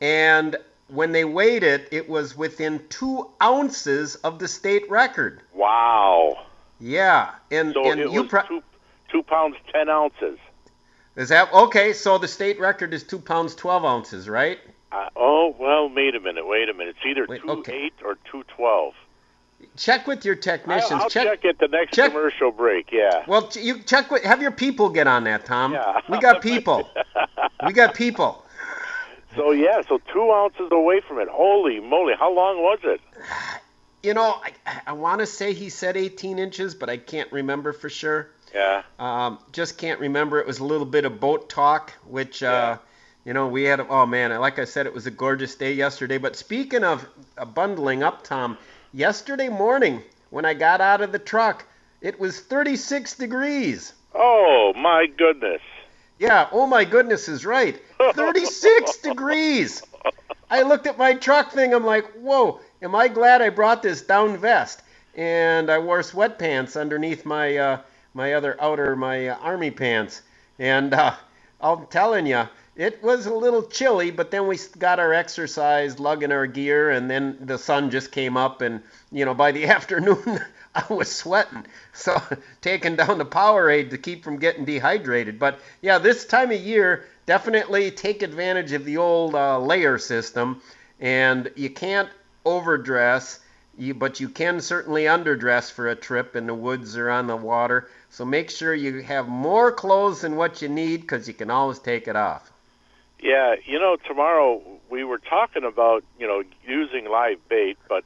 [0.00, 0.56] And
[0.88, 5.40] when they weighed it, it was within two ounces of the state record.
[5.54, 6.46] Wow.
[6.78, 8.62] Yeah, and So and you pro- two
[9.10, 10.38] two pounds ten ounces.
[11.16, 11.92] is that okay?
[11.92, 14.58] So the state record is two pounds twelve ounces, right?
[14.92, 16.96] Uh, oh well, wait a minute, wait a minute.
[16.96, 17.86] It's either Wait, two okay.
[17.86, 18.94] eight or two twelve.
[19.76, 20.92] Check with your technicians.
[20.92, 22.92] I'll, I'll check, at the next check- commercial break.
[22.92, 23.24] Yeah.
[23.26, 25.72] Well, you check with have your people get on that, Tom.
[25.72, 26.00] Yeah.
[26.08, 26.88] We got people.
[27.66, 28.42] we got people.
[29.34, 31.28] So yeah, so two ounces away from it.
[31.28, 32.14] Holy moly!
[32.18, 33.02] How long was it?
[34.02, 37.74] You know, I, I want to say he said 18 inches, but I can't remember
[37.74, 38.30] for sure.
[38.54, 38.82] Yeah.
[38.98, 40.38] Um, just can't remember.
[40.38, 42.78] It was a little bit of boat talk, which, uh,
[43.24, 43.80] you know, we had.
[43.80, 46.18] Oh man, like I said, it was a gorgeous day yesterday.
[46.18, 47.06] But speaking of
[47.36, 48.56] uh, bundling up, Tom,
[48.92, 51.66] yesterday morning when I got out of the truck,
[52.00, 53.92] it was 36 degrees.
[54.14, 55.60] Oh my goodness.
[56.18, 57.80] Yeah, oh my goodness is right.
[58.14, 59.82] 36 degrees.
[60.48, 61.74] I looked at my truck thing.
[61.74, 64.82] I'm like, whoa, am I glad I brought this down vest?
[65.14, 67.80] And I wore sweatpants underneath my uh,
[68.16, 70.22] my other outer my uh, army pants.
[70.58, 71.14] And uh,
[71.60, 74.10] I'm telling you, it was a little chilly.
[74.10, 78.36] But then we got our exercise, lugging our gear, and then the sun just came
[78.36, 80.40] up, and you know by the afternoon
[80.74, 81.66] I was sweating.
[81.92, 82.20] So
[82.62, 85.38] taking down the Powerade to keep from getting dehydrated.
[85.38, 90.62] But yeah, this time of year, definitely take advantage of the old uh, layer system.
[91.00, 92.08] And you can't
[92.46, 93.40] overdress,
[93.76, 97.36] you, but you can certainly underdress for a trip in the woods or on the
[97.36, 97.90] water.
[98.16, 101.78] So make sure you have more clothes than what you need because you can always
[101.78, 102.50] take it off.
[103.20, 108.04] Yeah, you know, tomorrow we were talking about you know using live bait, but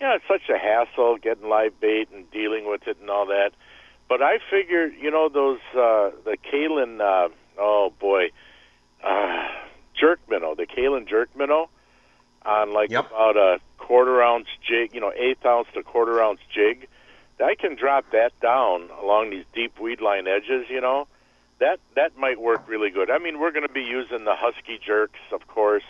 [0.00, 3.26] you know it's such a hassle getting live bait and dealing with it and all
[3.26, 3.52] that.
[4.08, 8.30] But I figured, you know, those uh, the Kalen, uh, oh boy,
[9.04, 9.46] uh,
[9.94, 11.70] jerk minnow, the Kalen jerk minnow,
[12.44, 13.06] on like Yep.
[13.06, 16.88] about a quarter ounce jig, you know, eighth ounce to quarter ounce jig.
[17.40, 21.06] I can drop that down along these deep weed line edges, you know.
[21.60, 23.10] That that might work really good.
[23.10, 25.84] I mean, we're going to be using the husky jerks, of course,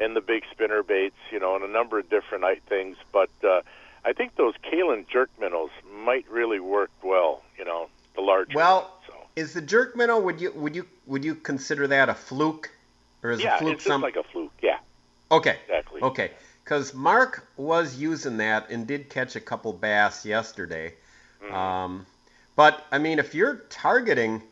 [0.00, 2.96] and the big spinner baits, you know, and a number of different things.
[3.12, 3.62] But uh,
[4.04, 5.70] I think those Kalen jerk minnows
[6.04, 8.54] might really work well, you know, the large.
[8.54, 9.14] Well, ones, so.
[9.36, 10.20] is the jerk minnow?
[10.20, 12.70] Would you would you would you consider that a fluke,
[13.22, 14.02] or is yeah, a fluke it's just some?
[14.02, 14.52] like a fluke.
[14.62, 14.78] Yeah,
[15.30, 16.02] okay, exactly.
[16.02, 16.30] okay.
[16.66, 20.94] Because Mark was using that and did catch a couple bass yesterday.
[21.40, 21.54] Mm-hmm.
[21.54, 22.06] Um,
[22.56, 24.42] but I mean, if you're targeting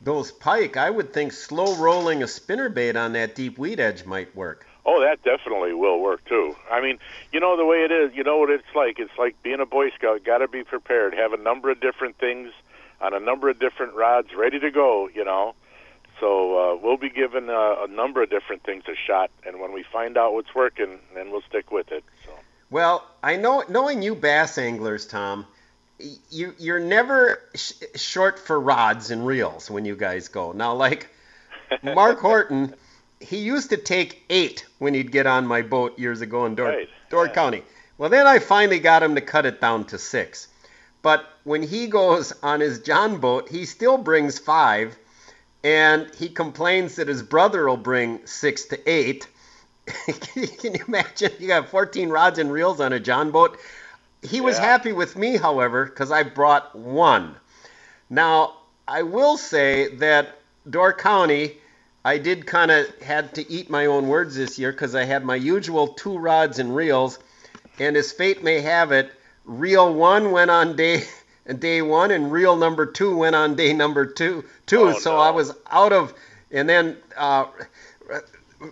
[0.00, 4.34] those pike, I would think slow rolling a spinnerbait on that deep weed edge might
[4.34, 4.66] work.
[4.86, 6.56] Oh, that definitely will work too.
[6.72, 6.98] I mean,
[7.32, 8.14] you know the way it is.
[8.14, 8.98] You know what it's like.
[8.98, 10.24] It's like being a Boy Scout.
[10.24, 11.12] Got to be prepared.
[11.12, 12.50] Have a number of different things
[13.02, 15.10] on a number of different rods ready to go.
[15.14, 15.54] You know,
[16.20, 19.72] so uh, we'll be giving a, a number of different things a shot, and when
[19.72, 22.04] we find out what's working, then we'll stick with it.
[22.24, 22.32] So.
[22.70, 25.46] Well, I know, knowing you bass anglers, Tom,
[26.30, 30.52] you you're never sh- short for rods and reels when you guys go.
[30.52, 31.08] Now, like
[31.82, 32.74] Mark Horton,
[33.20, 36.68] he used to take eight when he'd get on my boat years ago in Door,
[36.68, 37.32] Right, Door yeah.
[37.32, 37.62] County.
[37.96, 40.48] Well, then I finally got him to cut it down to six.
[41.02, 44.96] But when he goes on his John boat, he still brings five,
[45.64, 49.28] and he complains that his brother will bring six to eight.
[49.86, 51.32] Can you imagine?
[51.38, 53.58] You got 14 rods and reels on a John boat.
[54.22, 54.64] He was Yeah.
[54.64, 57.36] happy with me, however, because I brought one.
[58.10, 58.54] Now,
[58.86, 60.38] I will say that
[60.68, 61.58] Door County,
[62.04, 65.24] I did kind of had to eat my own words this year because I had
[65.24, 67.18] my usual two rods and reels,
[67.78, 69.12] and as fate may have it,
[69.44, 71.04] reel one went on day
[71.54, 74.44] day one, and reel number two went on day number two.
[74.66, 75.18] Two, Oh, so no.
[75.18, 76.14] I was out of,
[76.50, 77.46] and then uh,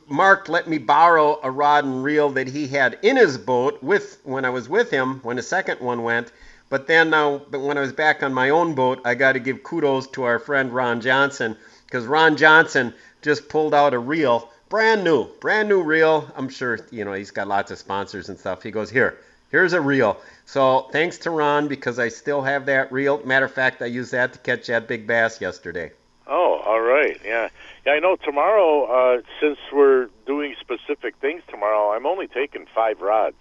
[0.09, 4.19] Mark let me borrow a rod and reel that he had in his boat with
[4.25, 6.33] when I was with him when the second one went.
[6.69, 9.39] But then now, but when I was back on my own boat, I got to
[9.39, 14.51] give kudos to our friend Ron Johnson because Ron Johnson just pulled out a reel,
[14.69, 16.29] brand new, brand new reel.
[16.37, 18.65] I'm sure you know he's got lots of sponsors and stuff.
[18.65, 19.19] He goes here,
[19.51, 20.17] here's a reel.
[20.47, 23.21] So thanks to Ron because I still have that reel.
[23.25, 25.91] Matter of fact, I used that to catch that big bass yesterday.
[26.29, 27.21] Oh, all right.
[27.25, 27.49] Yeah.
[27.85, 33.01] Yeah, I know tomorrow, uh, since we're doing specific things tomorrow, I'm only taking five
[33.01, 33.37] rods.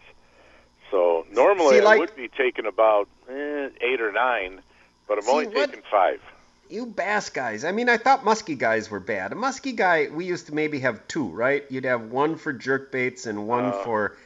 [0.92, 4.62] So normally See, like- I would be taking about eh, eight or nine,
[5.08, 6.22] but I'm See, only what- taking five.
[6.70, 7.64] You bass guys.
[7.64, 9.32] I mean, I thought musky guys were bad.
[9.32, 11.64] A musky guy, we used to maybe have two, right?
[11.70, 14.18] You'd have one for jerk baits and one Uh, for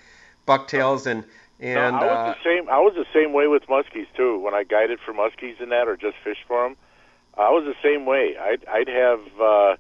[0.46, 1.26] bucktails, and
[1.60, 2.70] and no, I was uh, the same.
[2.70, 4.40] I was the same way with muskies too.
[4.40, 6.78] When I guided for muskies and that, or just fished for them,
[7.38, 8.36] I was the same way.
[8.38, 9.76] I'd I'd have uh,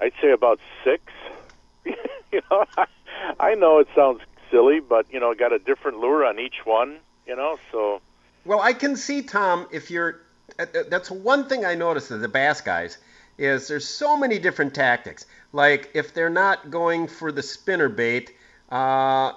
[0.00, 1.02] I'd say about six.
[1.84, 2.86] you know, I,
[3.40, 4.20] I know it sounds
[4.50, 6.98] silly, but you know, got a different lure on each one.
[7.26, 8.00] You know, so
[8.44, 10.20] Well, I can see Tom if you're.
[10.58, 12.98] uh, uh, That's one thing I noticed as the bass guys
[13.38, 15.26] is there's so many different tactics.
[15.52, 18.32] Like if they're not going for the spinner bait,
[18.70, 19.32] uh,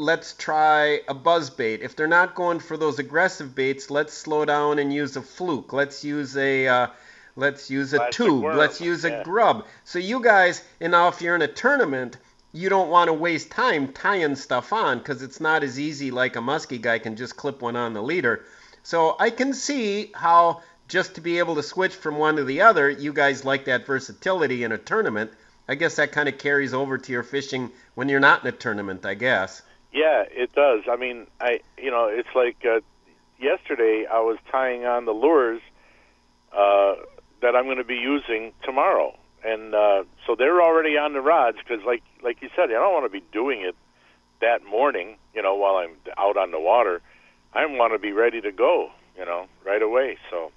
[0.00, 1.82] let's try a buzz bait.
[1.82, 5.74] If they're not going for those aggressive baits, let's slow down and use a fluke.
[5.74, 6.86] Let's use a uh,
[7.36, 8.42] let's use a Plastic tube.
[8.42, 9.66] worm, Let's use a grub.
[9.84, 12.16] So you guys, and now if you're in a tournament,
[12.52, 16.34] you don't want to waste time tying stuff on because it's not as easy like
[16.34, 18.46] a musky guy can just clip one on the leader.
[18.82, 22.62] So I can see how just to be able to switch from one to the
[22.62, 25.30] other, you guys like that versatility in a tournament.
[25.68, 28.52] I guess that kind of carries over to your fishing when you're not in a
[28.52, 29.60] tournament, I guess.
[29.92, 30.82] Yeah, it does.
[30.90, 32.80] I mean, I you know, it's like uh,
[33.38, 35.60] yesterday I was tying on the lures
[36.52, 36.94] uh,
[37.42, 41.58] that I'm going to be using tomorrow, and uh, so they're already on the rods
[41.58, 43.74] because, like like you said, I don't want to be doing it
[44.40, 45.16] that morning.
[45.34, 47.00] You know, while I'm out on the water,
[47.52, 48.90] I want to be ready to go.
[49.18, 50.16] You know, right away.
[50.30, 50.52] So,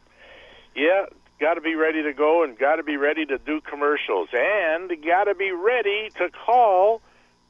[0.76, 1.06] yeah,
[1.40, 4.90] got to be ready to go and got to be ready to do commercials and
[5.04, 7.02] got to be ready to call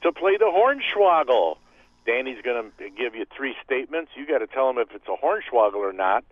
[0.01, 1.57] to play the hornswoggle.
[2.05, 4.11] Danny's going to give you three statements.
[4.15, 6.23] You got to tell him if it's a hornswoggle or not.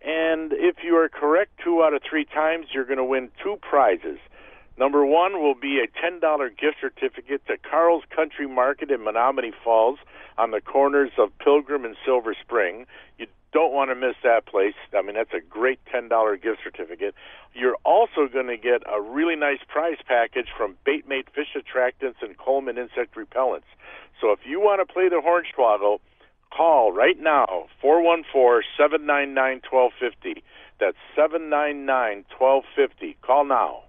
[0.00, 3.58] And if you are correct two out of three times, you're going to win two
[3.60, 4.18] prizes.
[4.78, 6.20] Number one will be a $10
[6.56, 9.98] gift certificate to Carl's Country Market in Menomonee Falls
[10.36, 12.86] on the corners of Pilgrim and Silver Spring.
[13.18, 14.74] You don't want to miss that place.
[14.96, 17.14] I mean, that's a great $10 gift certificate.
[17.54, 22.22] You're also going to get a really nice prize package from Bait Mate Fish Attractants
[22.22, 23.68] and Coleman Insect Repellents.
[24.20, 26.00] So if you want to play the Hornswoggle,
[26.54, 30.42] call right now 414-799-1250.
[30.80, 33.16] That's 799-1250.
[33.22, 33.84] Call now.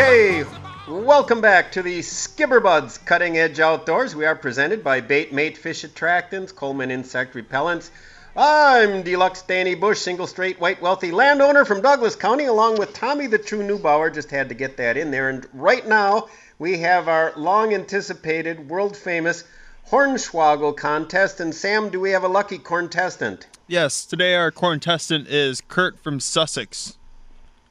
[0.00, 0.44] Okay,
[0.86, 4.14] welcome back to the Skipper Buds Cutting Edge Outdoors.
[4.14, 7.90] We are presented by Bait Mate Fish Attractants, Coleman Insect Repellents.
[8.36, 13.26] I'm Deluxe Danny Bush, single straight white wealthy landowner from Douglas County, along with Tommy
[13.26, 14.14] the True Neubauer.
[14.14, 15.30] Just had to get that in there.
[15.30, 16.28] And right now,
[16.60, 19.42] we have our long anticipated, world famous
[19.90, 21.40] Hornswoggle contest.
[21.40, 23.48] And Sam, do we have a lucky contestant?
[23.66, 26.96] Yes, today our contestant is Kurt from Sussex.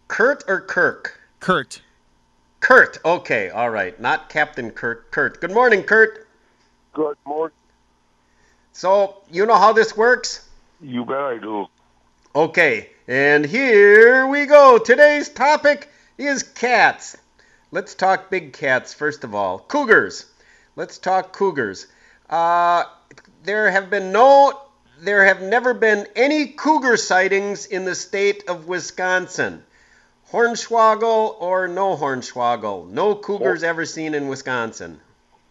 [0.09, 1.21] Kurt or Kirk?
[1.39, 1.83] Kurt.
[2.59, 2.97] Kurt.
[3.05, 3.99] Okay, all right.
[3.99, 5.11] Not Captain Kurt.
[5.11, 5.41] Kurt.
[5.41, 6.27] Good morning, Kurt.
[6.93, 7.55] Good morning.
[8.73, 10.47] So, you know how this works?
[10.81, 11.67] You bet I do.
[12.35, 14.77] Okay, and here we go.
[14.77, 17.17] Today's topic is cats.
[17.71, 19.59] Let's talk big cats first of all.
[19.59, 20.25] Cougars.
[20.75, 21.87] Let's talk cougars.
[22.29, 22.83] Uh,
[23.43, 24.61] there have been no,
[24.99, 29.63] there have never been any cougar sightings in the state of Wisconsin.
[30.31, 32.89] Hornswoggle or no hornswoggle?
[32.89, 34.99] No cougars ever seen in Wisconsin.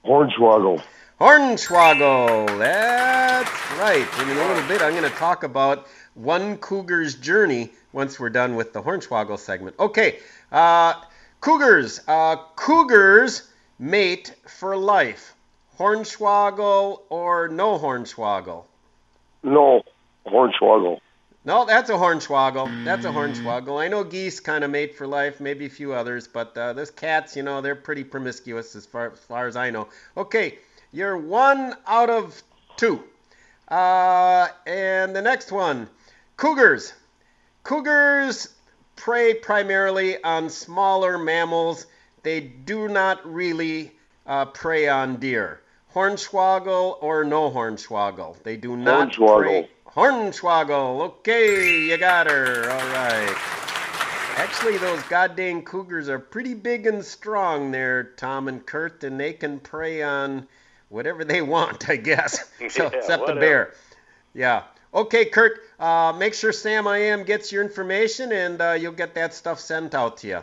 [0.04, 0.82] Hornswoggle.
[1.18, 2.58] Hornswoggle.
[2.58, 4.06] That's right.
[4.20, 8.54] In a little bit, I'm going to talk about one cougar's journey once we're done
[8.54, 9.76] with the Hornswoggle segment.
[9.80, 10.18] Okay,
[10.52, 11.00] uh,
[11.40, 12.02] cougars.
[12.06, 15.34] Uh, cougars mate for life.
[15.78, 18.64] Hornswoggle or no hornswoggle?
[19.42, 19.82] No,
[20.26, 21.00] Hornswoggle.
[21.46, 22.84] No, that's a hornswoggle.
[22.84, 23.80] That's a hornswoggle.
[23.80, 26.90] I know geese kind of mate for life, maybe a few others, but uh, those
[26.90, 29.86] cats, you know, they're pretty promiscuous as far, as far as I know.
[30.16, 30.58] Okay,
[30.92, 32.42] you're one out of
[32.76, 33.04] two.
[33.68, 35.88] Uh, and the next one
[36.36, 36.92] cougars.
[37.62, 38.48] Cougars
[38.96, 41.86] prey primarily on smaller mammals.
[42.24, 43.92] They do not really
[44.26, 45.60] uh, prey on deer.
[45.94, 48.42] Hornswoggle or no hornswoggle?
[48.42, 49.38] They do not Hornswoggle.
[49.38, 49.70] prey.
[49.96, 51.00] Hornswoggle.
[51.00, 52.70] Okay, you got her.
[52.70, 53.34] All right.
[54.36, 59.32] Actually, those goddamn cougars are pretty big and strong there, Tom and Kurt, and they
[59.32, 60.46] can prey on
[60.90, 62.44] whatever they want, I guess.
[62.68, 63.72] So, Yeah, except the bear.
[64.34, 64.64] Yeah.
[64.92, 69.14] Okay, Kurt, uh, make sure Sam I Am gets your information and uh, you'll get
[69.14, 70.40] that stuff sent out to you.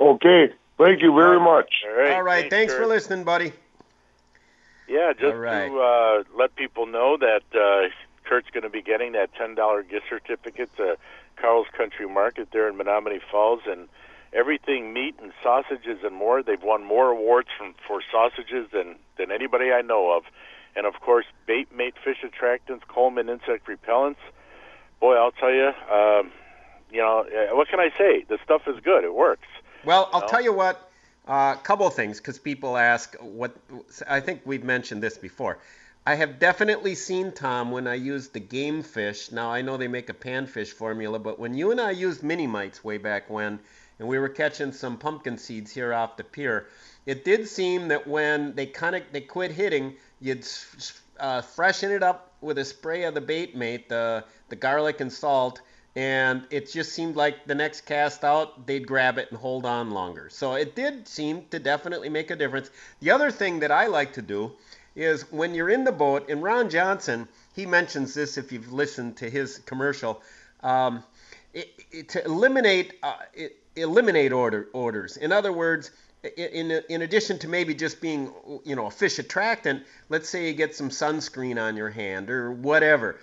[0.00, 1.82] Okay, thank you very much.
[1.88, 2.12] All right.
[2.12, 2.48] All right.
[2.48, 3.52] Thanks, for listening, buddy.
[4.88, 5.68] Yeah, just All right.
[5.68, 7.88] to uh, let people know that uh,
[8.30, 10.96] Kurt's going to be getting that ten dollar gift certificate to
[11.34, 13.88] Carl's Country Market there in Menomonee Falls, and
[14.32, 16.40] everything meat and sausages and more.
[16.40, 20.22] They've won more awards from for sausages than than anybody I know of,
[20.76, 24.22] and of course, bait mate fish attractants, Coleman insect repellents.
[25.00, 26.30] Boy, I'll tell you, um,
[26.92, 28.24] you know, uh, what can I say?
[28.28, 29.02] The stuff is good.
[29.02, 29.48] It works.
[29.84, 30.26] Well, I'll No?
[30.28, 30.86] tell you what.
[31.26, 33.56] A couple of things, because people ask what.
[34.08, 35.58] I think we've mentioned this before.
[36.06, 39.30] I have definitely seen Tom when I used the game fish.
[39.30, 42.46] Now I know they make a panfish formula, but when you and I used mini
[42.46, 43.60] mites way back when,
[43.98, 46.68] and we were catching some pumpkin seeds here off the pier,
[47.04, 50.46] it did seem that when they kind of they quit hitting, you'd
[51.18, 55.12] uh, freshen it up with a spray of the bait mate, the the garlic and
[55.12, 55.60] salt,
[55.96, 59.90] and it just seemed like the next cast out they'd grab it and hold on
[59.90, 60.30] longer.
[60.30, 62.70] So it did seem to definitely make a difference.
[63.00, 64.52] The other thing that I like to do
[64.96, 69.16] is when you're in the boat, and Ron Johnson, he mentions this if you've listened
[69.18, 70.22] to his commercial,
[70.62, 71.02] um,
[71.54, 75.16] it, it, to eliminate uh, it, eliminate order orders.
[75.16, 75.90] In other words,
[76.36, 78.32] in in addition to maybe just being
[78.64, 82.52] you know a fish attractant, let's say you get some sunscreen on your hand or
[82.52, 83.18] whatever.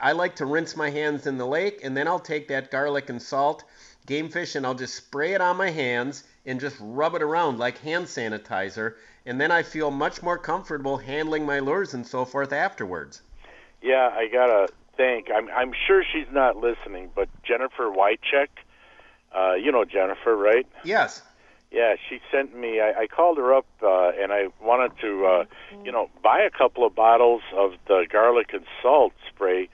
[0.00, 3.08] I like to rinse my hands in the lake, and then I'll take that garlic
[3.08, 3.64] and salt
[4.06, 7.58] game fish and I'll just spray it on my hands and just rub it around
[7.58, 8.94] like hand sanitizer,
[9.26, 13.22] and then I feel much more comfortable handling my lures and so forth afterwards.
[13.80, 15.28] Yeah, I gotta thank.
[15.34, 18.50] I'm I'm sure she's not listening, but Jennifer Whitecheck,
[19.36, 20.66] uh, you know Jennifer, right?
[20.84, 21.22] Yes.
[21.70, 22.80] Yeah, she sent me.
[22.80, 25.44] I, I called her up, uh, and I wanted to, uh,
[25.82, 29.70] you know, buy a couple of bottles of the garlic and salt spray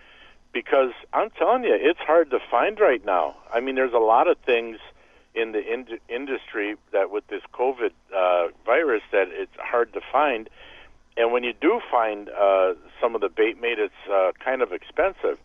[0.53, 3.37] because I'm telling you, it's hard to find right now.
[3.53, 4.79] I mean, there's a lot of things
[5.41, 10.49] in the ind- industry that with this COVID uh, virus that it's hard to find.
[11.16, 14.72] and when you do find uh, some of the bait mate, it's uh, kind of
[14.72, 15.39] expensive.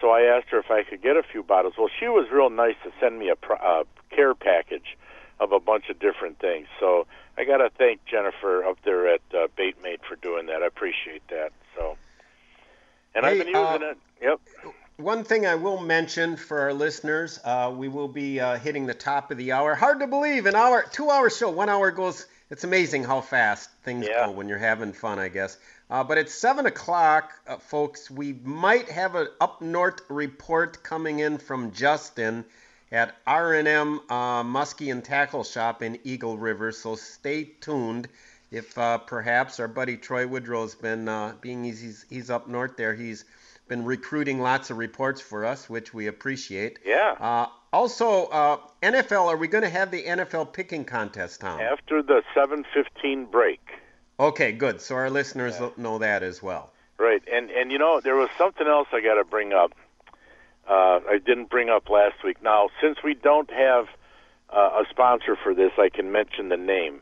[0.00, 1.74] So I asked her if I could get a few bottles.
[1.78, 4.96] Well, she was real nice to send me a pro- uh, care package
[5.40, 6.66] of a bunch of different things.
[6.80, 7.06] So
[7.38, 10.62] I got to thank Jennifer up there at uh, Bait Mate for doing that.
[10.62, 11.50] I appreciate that.
[11.76, 11.96] So,
[13.14, 13.98] and I've been using uh, it.
[14.22, 14.40] Yep.
[14.96, 18.94] One thing I will mention for our listeners, uh, we will be uh, hitting the
[18.94, 19.74] top of the hour.
[19.74, 22.26] Hard to believe, an hour, two hour show, one hour goes.
[22.50, 24.26] It's amazing how fast things Yeah.
[24.26, 25.58] go when you're having fun, I guess.
[25.90, 28.08] Uh, but it's seven o'clock, uh, folks.
[28.08, 32.44] We might have an up north report coming in from Justin
[32.92, 36.70] at R&M uh, Muskie and Tackle Shop in Eagle River.
[36.70, 38.08] So stay tuned.
[38.52, 42.76] If uh, perhaps our buddy Troy Woodrow's been uh, being he's, he's he's up north
[42.76, 43.24] there, he's
[43.68, 46.78] been recruiting lots of reports for us, which we appreciate.
[46.84, 47.16] Yeah.
[47.18, 51.60] Uh, also, uh, NFL, are we going to have the NFL picking contest, Tom?
[51.60, 53.60] After the 7:15 break.
[54.20, 54.80] Okay, good.
[54.80, 56.72] So our listeners will know that as well.
[56.98, 59.72] Right, and and you know there was something else I got to bring up.
[60.68, 62.40] Uh, I didn't bring up last week.
[62.42, 63.86] Now, since we don't have
[64.50, 67.00] uh, a sponsor for this, I can mention the name.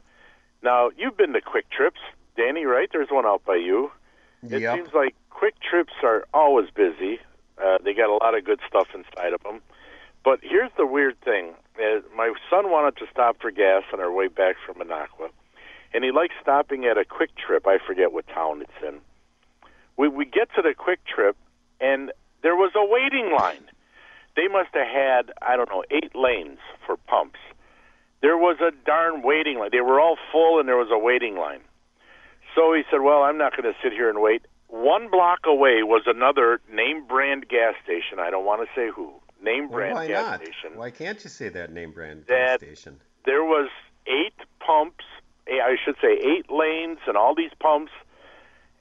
[0.62, 2.00] Now, you've been to Kwik Trips,
[2.36, 2.88] Danny, right?
[2.90, 3.90] There's one out by you.
[4.42, 4.76] It Yep.
[4.76, 7.18] seems like Kwik Trips are always busy.
[7.62, 9.60] Uh, they got a lot of good stuff inside of them.
[10.24, 14.12] But here's the weird thing: uh, my son wanted to stop for gas on our
[14.12, 15.30] way back from Minocqua,
[15.92, 17.66] and he likes stopping at a Kwik Trip.
[17.66, 19.00] I forget what town it's in.
[19.96, 21.36] We we get to the Kwik Trip,
[21.80, 22.12] and
[22.42, 23.64] there was a waiting line.
[24.36, 27.40] They must have had I don't know eight lanes for pumps.
[28.20, 29.70] There was a darn waiting line.
[29.72, 31.60] They were all full, and there was a waiting line.
[32.54, 34.42] So he said, "Well, I'm not going to sit here and wait."
[34.72, 38.18] One block away was another name brand gas station.
[38.18, 39.12] I don't want to say who.
[39.42, 40.40] Name Well, brand why gas not?
[40.42, 40.78] station.
[40.78, 42.98] Why can't you say that name brand That- gas station?
[43.26, 43.68] There was
[44.06, 45.04] eight pumps.
[45.46, 47.92] eh, I should say eight lanes and all these pumps,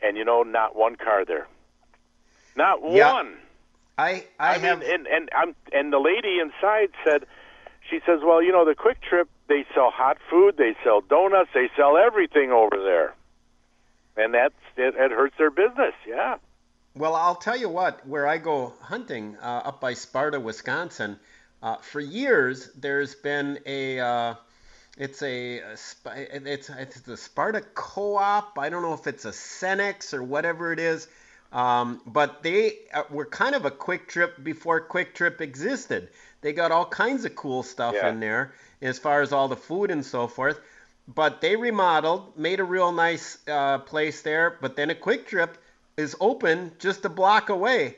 [0.01, 1.47] and you know, not one car there.
[2.55, 3.11] Not Yeah.
[3.13, 3.37] one.
[3.97, 7.25] I I, I, have mean, and and I'm and the lady inside said,
[7.89, 11.49] she says, well, you know, the Kwik Trip they sell hot food, they sell donuts,
[11.53, 13.13] they sell everything over there,
[14.17, 15.93] and that's it, it hurts their business.
[16.07, 16.35] Yeah.
[16.95, 21.17] Well, I'll tell you what, where I go hunting uh, up by Sparta, Wisconsin,
[21.63, 24.33] uh, for years there's been a, uh,
[24.97, 28.59] it's a, a it's it's the Sparta Co-op.
[28.59, 31.07] I don't know if it's a Cenex or whatever it is,
[31.53, 36.09] um, but they uh, were kind of a Kwik Trip before Kwik Trip existed.
[36.41, 38.09] They got all kinds of cool stuff Yeah.
[38.09, 40.59] in there as far as all the food and so forth.
[41.07, 44.57] But they remodeled, made a real nice uh, place there.
[44.61, 45.57] But then a Kwik Trip
[45.97, 47.97] is open just a block away.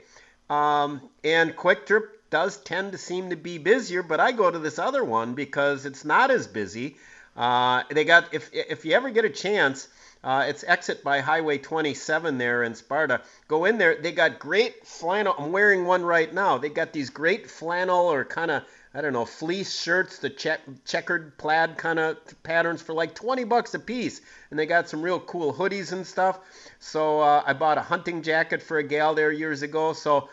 [0.49, 4.57] Um, and Kwik Trip does tend to seem to be busier, but I go to
[4.59, 6.97] this other one because it's not as busy.
[7.35, 9.87] Uh, they got if if you ever get a chance,
[10.23, 13.21] uh, it's exit by Highway 27 there in Sparta.
[13.47, 13.95] Go in there.
[13.95, 15.35] They got great flannel.
[15.37, 16.57] I'm wearing one right now.
[16.57, 18.63] They got these great flannel or kind of
[18.95, 23.43] I don't know fleece shirts, the check, checkered plaid kind of patterns for like 20
[23.45, 24.21] bucks a piece,
[24.51, 26.39] and they got some real cool hoodies and stuff.
[26.79, 29.93] So uh, I bought a hunting jacket for a gal there years ago.
[29.93, 30.29] So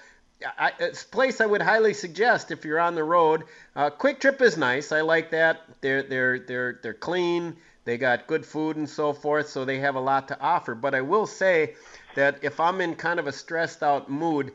[0.58, 3.44] I, it's a place I would highly suggest if you're on the road.
[3.74, 4.92] Uh, Kwik Trip is nice.
[4.92, 5.62] I like that.
[5.80, 7.56] They're they're they're they're clean.
[7.84, 10.74] They got good food and so forth, so they have a lot to offer.
[10.74, 11.74] But I will say
[12.14, 14.52] that if I'm in kind of a stressed out mood,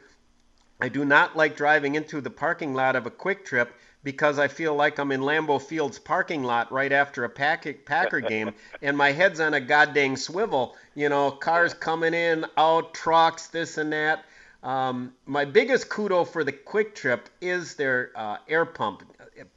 [0.80, 3.74] I do not like driving into the parking lot of a Kwik Trip
[4.06, 8.20] because I feel like I'm in Lambeau Field's parking lot right after a Pack- Packer
[8.34, 10.78] game, and my head's on a goddamn swivel.
[10.94, 14.24] You know, cars coming in, out, trucks, this and that.
[14.64, 19.04] Um, my biggest kudo for the Kwik Trip is their uh, air pump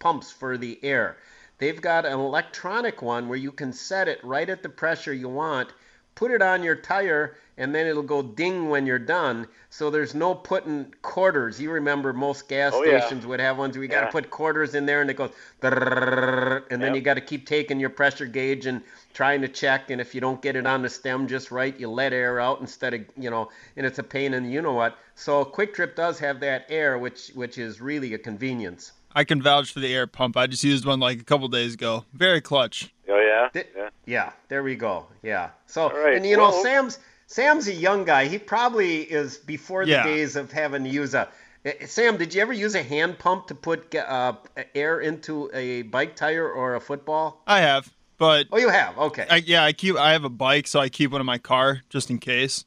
[0.00, 1.18] pumps for the air.
[1.58, 5.28] They've got an electronic one where you can set it right at the pressure you
[5.28, 5.72] want,
[6.18, 9.46] put it on your tire, and then it'll go ding when you're done.
[9.70, 11.60] So there's no putting quarters.
[11.60, 12.98] You remember most gas Oh, yeah.
[12.98, 15.30] stations would have ones where you got to put quarters in there and it goes,
[15.62, 16.94] and then Yep.
[16.96, 18.82] you got to keep taking your pressure gauge and
[19.14, 19.90] trying to check.
[19.90, 22.60] And if you don't get it on the stem just right, you let air out
[22.60, 24.98] instead of you know, and it's a pain in the you know what.
[25.14, 28.90] So Kwik Trip does have that air, which which is really a convenience.
[29.14, 30.36] I can vouch for the air pump.
[30.36, 32.04] I just used one like a couple days ago.
[32.12, 32.92] Very clutch.
[33.08, 33.48] Oh yeah.
[33.52, 33.88] Th- yeah.
[34.06, 35.06] Yeah, there we go.
[35.22, 35.50] Yeah.
[35.66, 38.26] So, right, and you know, Sam's Sam's a young guy.
[38.26, 40.04] He probably is before the Yeah.
[40.04, 41.28] days of having to use a.
[41.64, 44.34] Eh, Sam, did you ever use a hand pump to put uh,
[44.74, 47.42] air into a bike tire or a football?
[47.46, 48.96] I have, but Oh, you have.
[48.96, 49.26] Okay.
[49.28, 49.96] I, yeah, I keep.
[49.96, 52.64] I have a bike, so I keep one in my car just in case.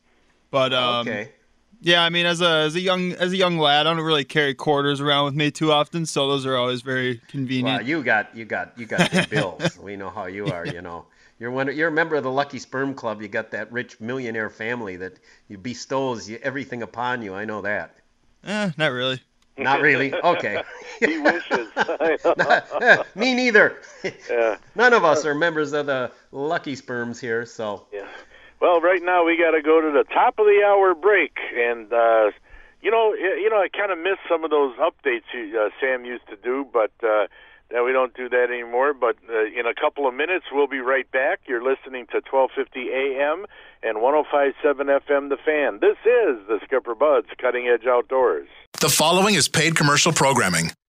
[0.52, 1.32] But um, okay.
[1.82, 4.24] Yeah, I mean, as a as a young as a young lad, I don't really
[4.24, 7.80] carry quarters around with me too often, so those are always very convenient.
[7.80, 9.78] Well, you got you got you got big bills.
[9.80, 10.66] we know how you are.
[10.66, 11.06] You know,
[11.40, 11.76] You're one.
[11.76, 13.22] You're a member of the Lucky Sperm Club.
[13.22, 17.34] You got that rich millionaire family that you bestows everything upon you.
[17.34, 17.98] I know that.
[18.46, 19.20] Eh, not really.
[19.58, 20.14] Not really.
[20.14, 20.64] Okay.
[21.00, 21.68] he wishes.
[23.16, 23.82] Me neither.
[24.30, 24.58] yeah.
[24.76, 27.86] None of us are members of the Lucky Sperms here, so.
[27.92, 28.08] Yeah.
[28.62, 31.92] Well, right now we got to go to the top of the hour break, and
[31.92, 32.30] uh,
[32.80, 36.06] you know, you know, I kind of miss some of those updates you, uh, Sam
[36.06, 37.26] used to do, but uh,
[37.72, 38.94] now we don't do that anymore.
[38.94, 41.42] But uh, in a couple of minutes, we'll be right back.
[41.48, 43.48] You're listening to 12:50 a.m.
[43.82, 45.30] and 105.7 FM.
[45.30, 45.80] The Fan.
[45.82, 48.48] This is the Skipper Buds Cutting Edge Outdoors.
[48.80, 50.72] The following is paid commercial programming.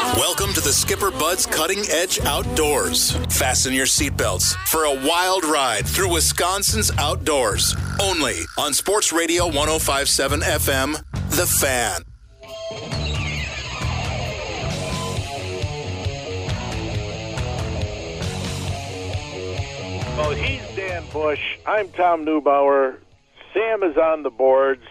[0.00, 3.12] Welcome to the Skipper Buds Cutting Edge Outdoors.
[3.28, 7.76] Fasten your seatbelts for a wild ride through Wisconsin's outdoors.
[8.00, 12.02] Only on Sports Radio 1057 FM, The Fan.
[20.16, 21.58] Well, he's Dan Bush.
[21.66, 22.96] I'm Tom Neubauer.
[23.52, 24.84] Sam is on the boards.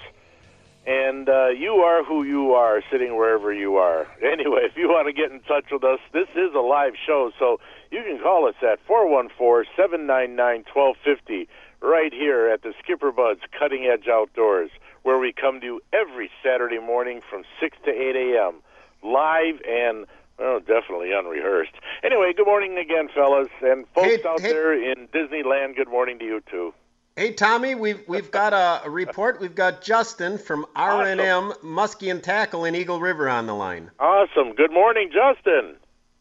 [0.89, 4.07] And uh, you are who you are, sitting wherever you are.
[4.39, 7.31] Anyway, if you want to get in touch with us, this is a live show,
[7.37, 7.59] so
[7.91, 11.47] you can call us at 414 799 1250
[11.81, 14.71] right here at the Skipper Buds Cutting Edge Outdoors,
[15.03, 18.61] where we come to you every Saturday morning from 6 to 8 a.m.
[19.03, 20.05] Live and
[20.39, 21.73] well, definitely unrehearsed.
[22.03, 24.49] Anyway, good morning again, fellas, and folks Hey, out hey.
[24.49, 25.75] there in Disneyland.
[25.75, 26.73] Good morning to you too.
[27.19, 29.41] Hey Tommy, we've we've got a, a report.
[29.41, 33.53] We've got Justin from R and M Muskie and Tackle in Eagle River on the
[33.53, 33.91] line.
[33.99, 34.53] Awesome.
[34.55, 35.75] Good morning, Justin.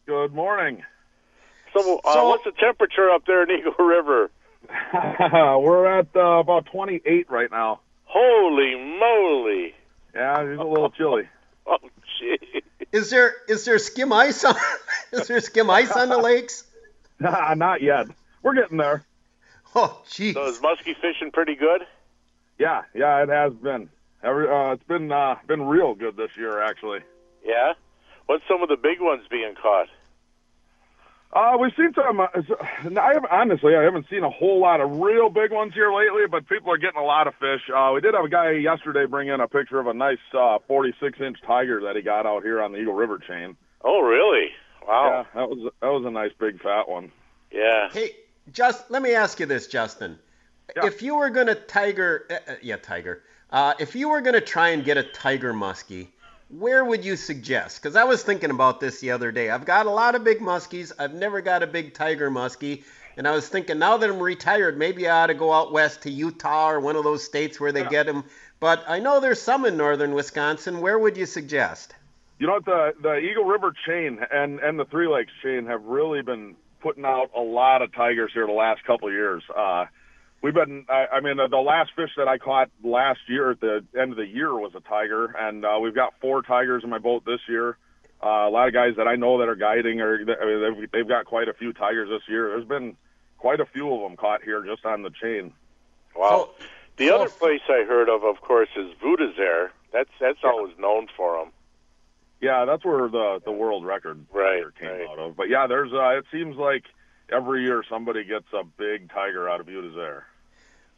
[0.05, 0.83] Good morning.
[1.73, 4.29] So, uh, So- what's the temperature up there in Eagle River?
[4.93, 7.79] We're at uh, about 28 right now.
[8.03, 9.73] Holy moly!
[10.13, 11.29] Yeah, it's a little chilly.
[11.65, 11.77] Oh,
[12.19, 12.61] gee.
[12.91, 14.55] Is there is there skim ice on
[15.13, 16.65] is there skim ice on the lakes?
[17.19, 18.07] Nah, not yet.
[18.43, 19.05] We're getting there.
[19.75, 20.33] Oh jeez.
[20.33, 21.81] So is muskie fishing pretty good?
[22.57, 23.89] Yeah, yeah, it has been.
[24.23, 26.99] Every, uh, it's been uh, been real good this year, actually.
[27.45, 27.73] Yeah.
[28.25, 29.87] What's some of the big ones being caught?
[31.31, 32.19] Uh, we've seen some.
[32.19, 32.27] Uh,
[32.99, 36.23] I have, honestly, I haven't seen a whole lot of real big ones here lately,
[36.29, 37.61] but people are getting a lot of fish.
[37.73, 40.57] Uh, we did have a guy yesterday bring in a picture of a nice uh,
[40.67, 43.55] 46 inch tiger that he got out here on the Eagle River chain.
[43.83, 44.49] Oh, really?
[44.87, 45.27] Wow.
[45.35, 47.11] Yeah, that was that was a nice big fat one.
[47.51, 47.89] Yeah.
[47.91, 48.15] Hey,
[48.51, 50.17] just let me ask you this, Justin.
[50.75, 50.85] Yeah.
[50.85, 53.23] If you were gonna tiger, uh, uh, yeah, tiger.
[53.51, 56.07] Uh, if you were gonna try and get a tiger muskie,
[56.49, 57.81] where would you suggest?
[57.81, 59.49] Because I was thinking about this the other day.
[59.49, 60.91] I've got a lot of big muskies.
[60.97, 62.83] I've never got a big tiger muskie,
[63.17, 66.03] and I was thinking now that I'm retired, maybe I ought to go out west
[66.03, 68.23] to Utah or one of those states where they get them.
[68.59, 70.81] But I know there's some in northern Wisconsin.
[70.81, 71.95] Where would you suggest?
[72.39, 76.21] You know the the Eagle River chain and and the Three Lakes chain have really
[76.21, 79.43] been putting out a lot of tigers here the last couple of years.
[79.55, 79.85] Uh,
[80.41, 83.59] we've been, I, I mean, the, the last fish that I caught last year at
[83.59, 86.89] the end of the year was a tiger, and uh, we've got four tigers in
[86.89, 87.77] my boat this year.
[88.21, 90.91] Uh, a lot of guys that I know that are guiding, or I mean, they've,
[90.91, 92.49] they've got quite a few tigers this year.
[92.49, 92.97] There's been
[93.37, 95.53] quite a few of them caught here just on the chain.
[96.15, 96.49] Wow.
[96.57, 96.65] So-
[96.97, 99.71] the so- other place I heard of, of course, is Vieux Desert.
[99.91, 101.51] That's that's always known for them.
[102.41, 105.09] Yeah, that's where the the world record Right, came right.
[105.09, 105.35] out of.
[105.35, 106.85] But yeah, there's uh, it seems like
[107.31, 110.21] every year somebody gets a big tiger out of Utah.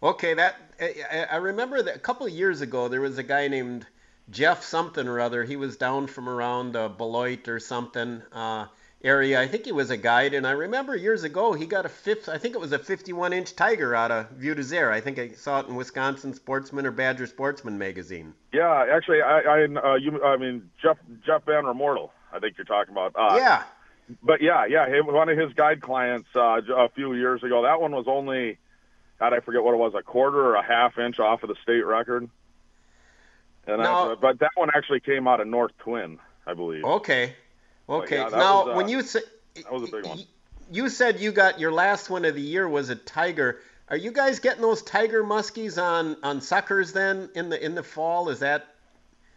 [0.04, 3.48] Okay, that I, I remember that a couple of years ago there was a guy
[3.48, 3.86] named
[4.30, 5.44] Jeff something or other.
[5.44, 8.68] He was down from around uh, Beloit or something uh,
[9.04, 9.41] area.
[9.41, 12.30] I think he was a guide, and I remember years ago he got a fifth.
[12.30, 14.91] I think it was a 51 inch tiger out of Vieux Desert.
[14.91, 18.34] I think I saw it in Wisconsin Sportsman or Badger Sportsman magazine.
[18.54, 22.10] Yeah, actually, I I uh, you I mean Jeff Jeff Van Remortel.
[22.32, 23.14] I think you're talking about.
[23.16, 23.64] Uh, yeah.
[24.22, 27.64] But yeah, yeah, one of his guide clients uh, a few years ago.
[27.64, 28.58] That one was only,
[29.20, 31.56] God, I forget what it was, a quarter or a half inch off of the
[31.64, 32.30] state record.
[33.68, 36.84] And Now- that, but that one actually came out of North Twin, I believe.
[36.84, 37.36] Okay.
[37.92, 38.18] Okay.
[38.18, 39.20] yeah, now, was, uh, when you say
[39.56, 40.20] that was a big one.
[40.72, 43.60] you said you got your last one of the year was a tiger.
[43.89, 47.84] Are you guys getting those tiger muskies on on suckers then in the in the
[47.84, 48.30] fall?
[48.30, 48.76] Is that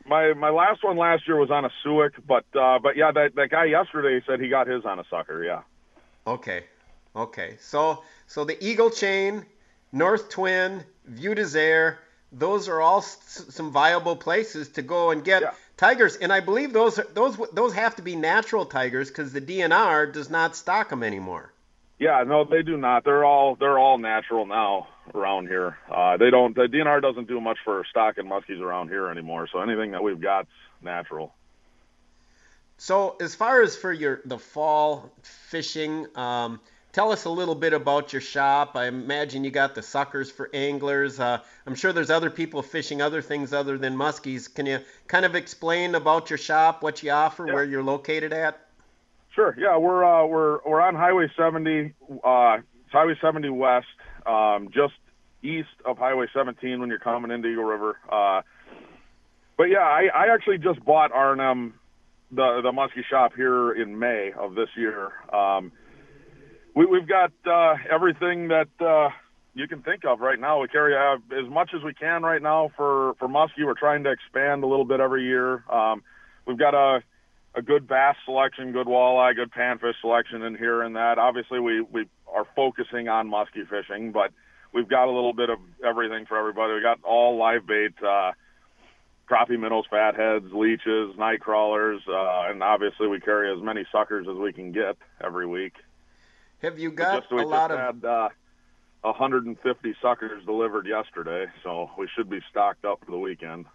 [0.07, 3.35] My my last one last year was on a Suick, but uh, but yeah, that
[3.35, 5.43] that guy yesterday said he got his on a sucker.
[5.43, 5.63] Yeah.
[6.25, 6.65] okay?
[7.17, 7.57] Okay.
[7.61, 9.45] So so the Eagle Chain,
[9.91, 11.99] North Twin, Vieux Desert.
[12.39, 15.51] Those are all s- some viable places to go and get yeah.
[15.77, 16.17] tigers.
[16.17, 20.31] And I believe those those those have to be natural tigers because the DNR does
[20.31, 21.53] not stock them anymore.
[21.99, 23.05] Yeah, no, they do not.
[23.05, 25.79] They're all they're all natural now around here.
[25.91, 26.55] Uh, they don't.
[26.55, 29.49] The DNR doesn't do much for stocking muskies around here anymore.
[29.53, 30.49] So anything that we've got's
[30.83, 31.33] natural.
[32.77, 36.61] So as far as for your the fall fishing, um,
[36.95, 38.77] tell us a little bit about your shop.
[38.77, 41.19] I imagine you got the suckers for anglers.
[41.19, 44.53] Uh, I'm sure there's other people fishing other things other than muskies.
[44.53, 44.79] Can you
[45.09, 47.53] kind of explain about your shop, what you offer, yeah.
[47.53, 48.61] where you're located at?
[49.35, 49.55] Sure.
[49.59, 51.93] Yeah, we're uh, we're we're on Highway 70,
[52.23, 52.59] uh,
[52.93, 53.87] Highway 70 West,
[54.25, 54.95] um, just
[55.43, 57.99] east of Highway 17 when you're coming into Eagle River.
[58.09, 58.43] Uh,
[59.57, 61.75] but yeah, I, I actually just bought R&M,
[62.31, 65.13] the the muskie shop here in May of this year.
[65.33, 65.73] Um,
[66.75, 69.11] we, we've got uh, everything that uh,
[69.55, 70.61] you can think of right now.
[70.61, 73.65] We carry uh, as much as we can right now for for muskie.
[73.65, 75.65] We're trying to expand a little bit every year.
[75.71, 76.03] Um,
[76.47, 77.03] we've got a
[77.57, 81.19] a good bass selection, good walleye, good panfish selection in here and that.
[81.19, 84.33] Obviously, we we are focusing on muskie fishing, but
[84.73, 86.75] we've got a little bit of everything for everybody.
[86.75, 88.33] We got all live bait, uh,
[89.31, 94.37] crappie minnows, fatheads, leeches, night crawlers, uh, and obviously we carry as many suckers as
[94.37, 95.75] we can get every week.
[96.63, 97.79] Have you got a lot of?
[97.79, 98.29] Had, uh,
[99.03, 103.67] 150 suckers delivered yesterday, so we should be stocked up for the weekend.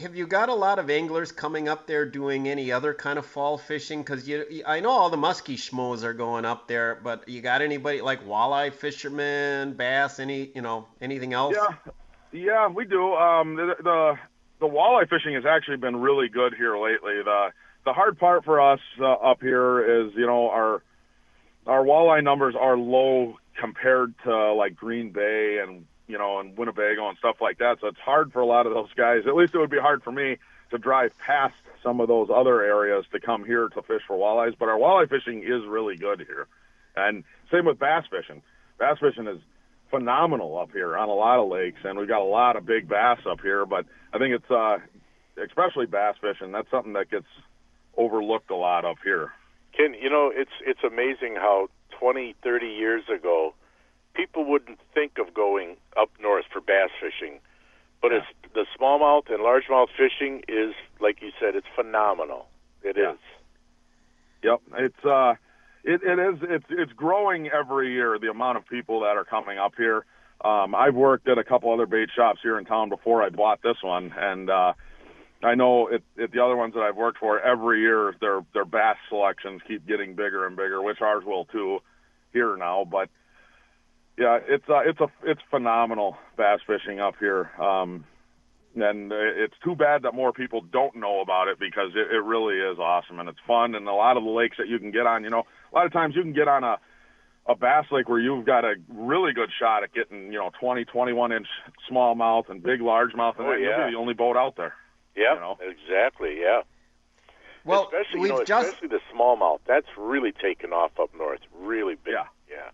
[0.00, 3.26] Have you got a lot of anglers coming up there doing any other kind of
[3.26, 4.00] fall fishing?
[4.00, 7.60] Because you, I know all the muskie schmoes are going up there, but you got
[7.60, 11.56] anybody like walleye fishermen, bass, any, you know, anything else?
[11.56, 11.92] Yeah,
[12.32, 13.14] yeah, we do.
[13.14, 14.18] Um, the, the
[14.60, 17.22] the walleye fishing has actually been really good here lately.
[17.22, 17.48] The
[17.84, 20.82] the hard part for us uh, up here is, you know, our
[21.66, 27.08] our walleye numbers are low compared to like Green Bay and you know, and Winnebago
[27.08, 27.78] and stuff like that.
[27.80, 29.22] So it's hard for a lot of those guys.
[29.26, 30.36] At least it would be hard for me
[30.70, 34.56] to drive past some of those other areas to come here to fish for walleyes.
[34.58, 36.46] But our walleye fishing is really good here,
[36.94, 38.42] and same with bass fishing.
[38.78, 39.40] Bass fishing is
[39.90, 42.88] phenomenal up here on a lot of lakes, and we've got a lot of big
[42.88, 43.66] bass up here.
[43.66, 44.78] But I think it's uh,
[45.44, 46.52] especially bass fishing.
[46.52, 47.26] That's something that gets
[47.96, 49.32] overlooked a lot up here.
[49.76, 51.68] Ken, you know, it's it's amazing how
[51.98, 53.54] 20, 30 years ago
[54.14, 57.38] people wouldn't think of going up north for bass fishing,
[58.00, 58.18] but yeah.
[58.18, 62.46] it's the smallmouth and largemouth fishing is, like you said, it's phenomenal.
[62.82, 63.12] It yeah.
[63.12, 63.18] is.
[64.42, 65.34] Yep, it's uh,
[65.84, 66.38] it, it is.
[66.42, 68.18] It's it's growing every year.
[68.18, 70.04] The amount of people that are coming up here.
[70.44, 73.62] Um, I've worked at a couple other bait shops here in town before I bought
[73.62, 74.74] this one, and uh,
[75.46, 78.64] I know it, it, the other ones that I've worked for every year, their their
[78.64, 81.78] bass selections keep getting bigger and bigger, which ours will too
[82.32, 82.84] here now.
[82.84, 83.08] But
[84.18, 87.50] yeah, it's uh, it's a it's phenomenal bass fishing up here.
[87.60, 88.04] Um,
[88.74, 92.56] and it's too bad that more people don't know about it because it, it really
[92.56, 93.74] is awesome and it's fun.
[93.74, 95.86] And a lot of the lakes that you can get on, you know, a lot
[95.86, 96.76] of times you can get on a
[97.48, 100.84] a bass lake where you've got a really good shot at getting, you know, 20,
[100.84, 101.46] 21 inch
[101.90, 103.78] smallmouth and big largemouth, and oh, yeah.
[103.78, 104.74] you'll be the only boat out there.
[105.16, 105.58] Yeah, you know?
[105.60, 106.40] exactly.
[106.40, 106.62] Yeah.
[107.64, 109.60] Well, especially we've you know, just especially the smallmouth.
[109.66, 111.40] That's really taken off up north.
[111.58, 112.14] Really big.
[112.14, 112.24] Yeah.
[112.48, 112.70] Yeah.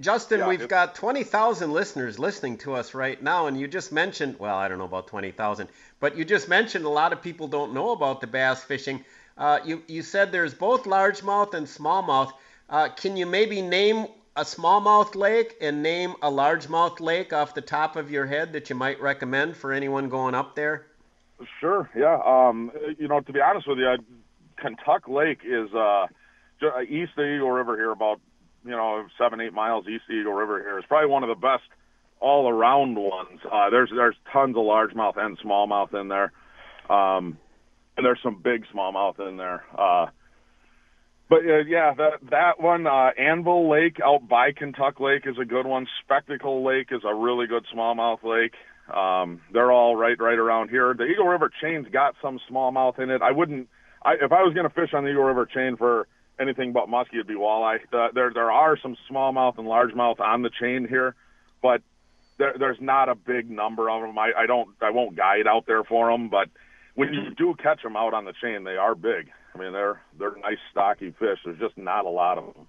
[0.00, 4.38] Justin, Yeah, we've got 20,000 listeners listening to us right now, and you just mentioned,
[4.38, 5.68] well, I don't know about 20,000,
[6.00, 9.04] but you just mentioned a lot of people don't know about the bass fishing.
[9.38, 12.32] Uh, you, you said there's both largemouth and smallmouth.
[12.68, 17.60] Uh, can you maybe name a smallmouth lake and name a largemouth lake off the
[17.60, 20.86] top of your head that you might recommend for anyone going up there?
[21.60, 21.90] Sure.
[21.96, 22.18] Yeah.
[22.24, 23.96] Um, you know, to be honest with you,
[24.60, 26.06] Kentuck Lake is uh,
[26.62, 28.20] uh, east of Eagle River here, about
[28.64, 30.78] you know seven eight miles east of Eagle River here.
[30.78, 31.64] It's probably one of the best
[32.20, 33.40] all around ones.
[33.50, 36.32] Uh, there's there's tons of largemouth and smallmouth in there,
[36.88, 37.38] um,
[37.96, 39.64] and there's some big smallmouth in there.
[39.76, 40.06] Uh,
[41.28, 45.44] but uh, yeah, that that one, uh, Anvil Lake out by Kentuck Lake is a
[45.44, 45.86] good one.
[46.04, 48.54] Spectacle Lake is a really good smallmouth lake.
[48.92, 50.94] Um, they're all right right around here.
[50.94, 53.22] The Eagle River chain's got some smallmouth in it.
[53.22, 53.68] I wouldn't,
[54.04, 56.06] I, if I was going to fish on the Eagle River chain for
[56.40, 57.78] anything but muskie, it'd be walleye.
[57.90, 61.14] The, there there are some smallmouth and largemouth on the chain here,
[61.62, 61.82] but
[62.38, 64.18] there, there's not a big number of them.
[64.18, 66.48] I, I don't I won't guide out there for them, but
[66.94, 69.30] when you do catch them out on the chain, they are big.
[69.54, 71.38] I mean, they're they're nice stocky fish.
[71.44, 72.66] There's just not a lot of them.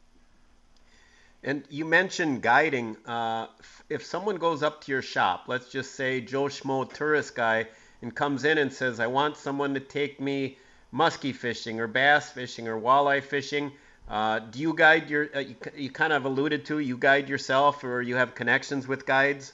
[1.43, 2.95] And you mentioned guiding.
[3.05, 3.47] Uh,
[3.89, 7.67] if someone goes up to your shop, let's just say Joe Schmo tourist guy,
[8.01, 10.57] and comes in and says, "I want someone to take me
[10.93, 13.73] muskie fishing or bass fishing or walleye fishing,"
[14.09, 15.29] uh, do you guide your?
[15.35, 19.05] Uh, you, you kind of alluded to you guide yourself, or you have connections with
[19.05, 19.53] guides?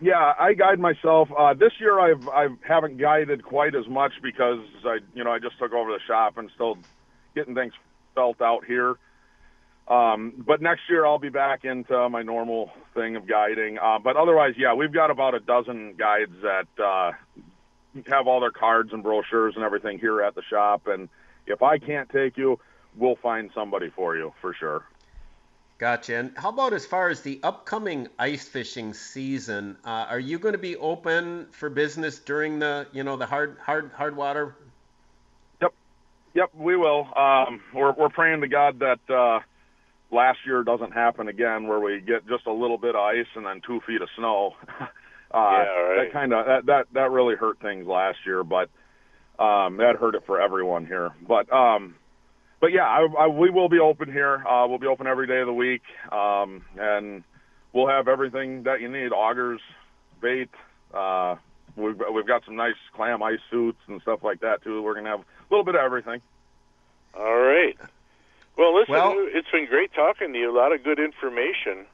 [0.00, 1.28] Yeah, I guide myself.
[1.36, 5.38] Uh, this year, I've I haven't guided quite as much because I, you know, I
[5.38, 6.78] just took over the shop and still
[7.34, 7.72] getting things
[8.14, 8.96] felt out here.
[9.90, 13.76] Um, but next year, I'll be back into my normal thing of guiding.
[13.76, 17.12] Uh, but otherwise, yeah, we've got about a dozen guides that uh,
[18.06, 20.86] have all their cards and brochures and everything here at the shop.
[20.86, 21.08] And
[21.46, 22.60] if I can't take you,
[22.96, 24.84] we'll find somebody for you for sure.
[25.78, 26.14] Gotcha.
[26.14, 29.76] And how about as far as the upcoming ice fishing season?
[29.84, 33.56] Uh, are you going to be open for business during the, you know, the hard,
[33.60, 34.54] hard, hard water?
[35.62, 35.72] Yep,
[36.34, 37.08] yep, we will.
[37.16, 39.40] Um, we're we're praying to God that uh,
[40.10, 43.46] last year doesn't happen again, where we get just a little bit of ice and
[43.46, 44.54] then two feet of snow.
[44.80, 44.84] uh,
[45.34, 46.04] Yeah, right.
[46.04, 48.68] That kind of that, that that really hurt things last year, but
[49.38, 51.10] um, that hurt it for everyone here.
[51.26, 51.94] But um,
[52.60, 54.44] but yeah, I, I, we will be open here.
[54.46, 55.82] Uh, we'll be open every day of the week,
[56.12, 57.24] um, and
[57.72, 59.60] we'll have everything that you need: augers,
[60.20, 60.50] bait.
[60.92, 61.36] Uh,
[61.76, 64.82] we've we've got some nice clam ice suits and stuff like that too.
[64.82, 66.20] We're gonna have a little bit of everything.
[67.14, 67.76] All right.
[68.60, 70.50] Well, listen, Well- it's been great talking to you.
[70.50, 71.86] A lot of good information.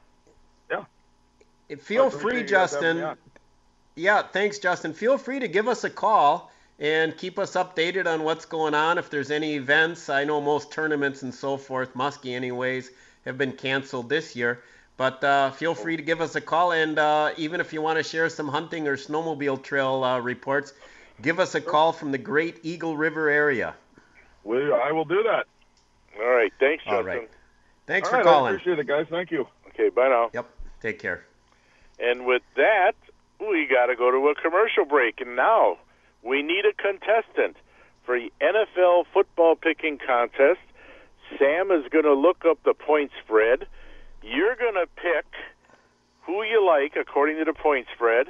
[0.69, 0.83] Yeah.
[1.77, 3.17] Feel free, appreciate you guys Justin.
[3.95, 4.93] Yeah, thanks, Justin.
[4.93, 8.97] Feel free to give us a call and keep us updated on what's going on.
[8.97, 12.91] If there's any events, I know most tournaments and so forth, Muskie anyways,
[13.23, 14.61] have been canceled this year.
[14.97, 17.97] But uh, feel free to give us a call, and uh, even if you want
[17.97, 20.73] to share some hunting or snowmobile trail uh, reports,
[21.21, 23.73] give us a call from the Great Eagle River area.
[24.43, 25.45] We, I will do that.
[26.19, 26.51] All right.
[26.59, 26.97] Thanks, Justin.
[26.97, 27.29] All right.
[27.85, 28.51] Thanks All for right, calling.
[28.51, 29.07] I appreciate it, guys.
[29.09, 29.47] Thank you.
[29.69, 30.29] Okay, bye now.
[30.33, 30.49] Yep.
[30.81, 31.25] Take care.
[31.99, 32.93] And with that,
[33.39, 35.21] we got to go to a commercial break.
[35.21, 35.77] And now
[36.23, 37.57] we need a contestant
[38.05, 40.59] for the NFL football picking contest.
[41.37, 43.67] Sam is going to look up the point spread.
[44.23, 45.25] You're going to pick
[46.21, 48.27] who you like according to the point spread.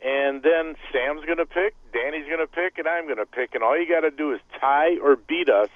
[0.00, 3.54] And then Sam's going to pick, Danny's going to pick, and I'm going to pick.
[3.54, 5.70] And all you got to do is tie or beat us,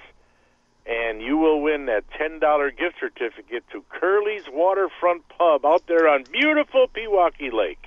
[0.85, 2.39] and you will win that $10
[2.77, 7.79] gift certificate to Curly's Waterfront Pub out there on beautiful Pewaukee Lake.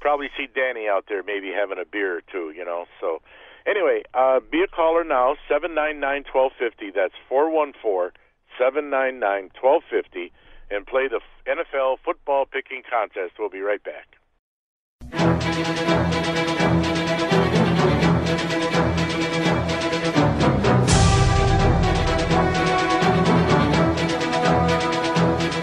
[0.00, 2.86] Probably see Danny out there maybe having a beer or two, you know.
[3.00, 3.20] So,
[3.66, 6.90] anyway, uh, be a caller now, 799 1250.
[6.96, 8.12] That's 414
[8.58, 10.32] 799 1250.
[10.70, 13.34] And play the NFL football picking contest.
[13.38, 14.16] We'll be right back.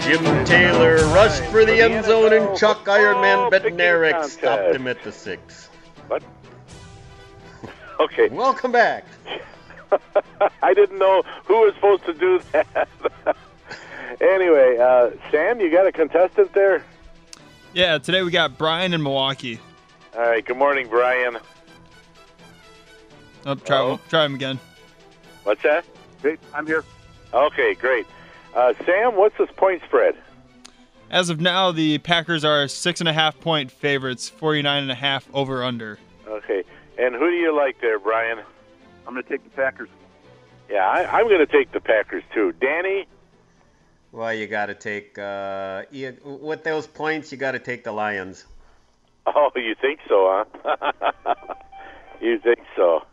[0.08, 4.38] Jim Taylor rushed for the end zone, and Chuck Ironman Picking Bednarik contest.
[4.38, 5.68] stopped him at the six.
[6.06, 6.22] What?
[8.00, 8.28] Okay.
[8.28, 9.04] Welcome back.
[10.62, 12.88] I didn't know who was supposed to do that.
[14.20, 16.82] anyway, uh, Sam, you got a contestant there?
[17.74, 19.60] Yeah, today we got Brian in Milwaukee.
[20.14, 20.42] All right.
[20.42, 21.38] Good morning, Brian.
[23.44, 24.00] Oh, try, Hello?
[24.08, 24.58] try him again.
[25.42, 25.84] What's that?
[26.22, 26.84] Hey, I'm here.
[27.34, 28.06] Okay, great.
[28.58, 30.16] Uh, Sam, what's this point spread?
[31.12, 34.96] As of now, the Packers are six and a half point favorites, 49 and a
[34.96, 36.00] half over under.
[36.26, 36.64] Okay.
[36.98, 38.40] And who do you like there, Brian?
[39.06, 39.88] I'm going to take the Packers.
[40.68, 42.52] Yeah, I, I'm going to take the Packers too.
[42.60, 43.06] Danny?
[44.10, 47.30] Well, you got to take uh, you, with those points.
[47.30, 48.44] You got to take the Lions.
[49.24, 50.92] Oh, you think so, huh?
[52.20, 53.04] you think so.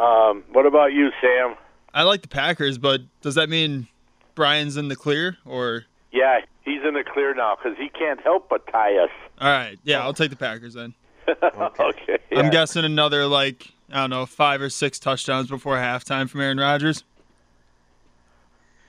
[0.00, 1.56] Um, what about you, Sam?
[1.92, 3.88] I like the Packers, but does that mean
[4.34, 5.36] Brian's in the clear?
[5.44, 9.10] Or Yeah, he's in the clear now because he can't help but tie us.
[9.40, 10.94] all right, yeah, I'll take the Packers then.
[11.28, 12.18] okay.
[12.32, 12.50] I'm yeah.
[12.50, 17.04] guessing another like I don't know five or six touchdowns before halftime from Aaron Rodgers.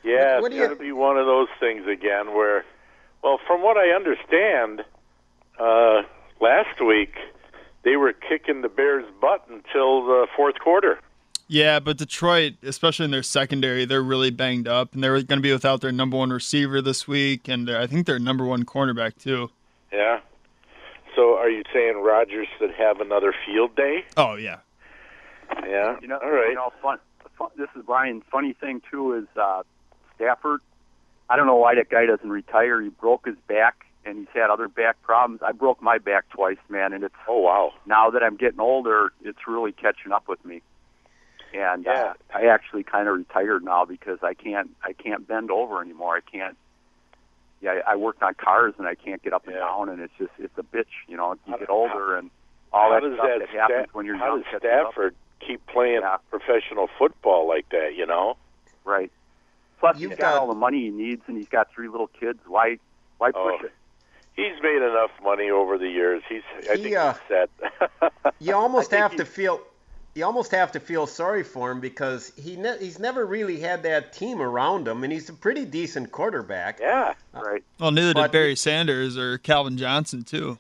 [0.04, 2.64] Yeah, What it's you- going to be one of those things again where,
[3.24, 4.84] well, from what I understand,
[5.60, 6.04] uh,
[6.40, 7.16] last week
[7.84, 11.00] they were kicking the Bears' butt until the fourth quarter.
[11.48, 15.42] Yeah, but Detroit, especially in their secondary, they're really banged up, and they're going to
[15.42, 19.18] be without their number one receiver this week, and I think their number one cornerback
[19.18, 19.52] too.
[19.94, 20.22] Yeah.
[21.16, 24.06] So are you saying Rodgers should have another field day?
[24.18, 24.58] Oh yeah,
[25.64, 25.98] Yeah.
[26.02, 26.50] You know, All right.
[26.50, 26.98] you know, fun,
[27.38, 27.50] fun.
[27.56, 28.22] This is Brian.
[28.32, 29.64] Funny thing too is uh,
[30.16, 30.62] Stafford.
[31.30, 32.82] I don't know why that guy doesn't retire.
[32.82, 35.42] He broke his back, and he's had other back problems.
[35.44, 37.72] I broke my back twice, man, and it's oh wow.
[37.86, 40.62] now that I'm getting older, it's really catching up with me.
[41.54, 42.14] And Yeah.
[42.34, 46.16] uh, I actually kind of retired now because I can't I can't bend over anymore.
[46.18, 46.58] I can't.
[47.62, 50.14] Yeah, I I worked on cars and I can't get up and down, and it's
[50.18, 50.86] just it's a bitch.
[51.08, 52.30] You know, you How- get older and
[52.74, 54.38] all that stuff that, that, happens Sta- when you're how young.
[54.42, 54.88] does catches up.
[54.92, 56.18] Stafford keep playing Yeah.
[56.30, 57.96] professional football like that?
[57.96, 58.38] You know.
[58.84, 59.12] Right.
[59.80, 62.08] Plus, You've he's got, got- all the money he needs, and he's got three little
[62.08, 62.40] kids.
[62.48, 62.80] Why?
[63.18, 63.66] Why push Oh.
[63.66, 63.72] it?
[64.36, 66.22] he's made enough money over the years.
[66.28, 67.50] He's I He, think uh, he's set.
[68.40, 69.62] You almost have to feel
[70.16, 73.84] you almost have to feel sorry for him because he ne- he's never really had
[73.84, 76.80] that team around him, and he's a pretty decent quarterback.
[76.80, 77.64] Yeah, right.
[77.80, 80.58] Well, neither But- did Barry Sanders or Calvin Johnson too.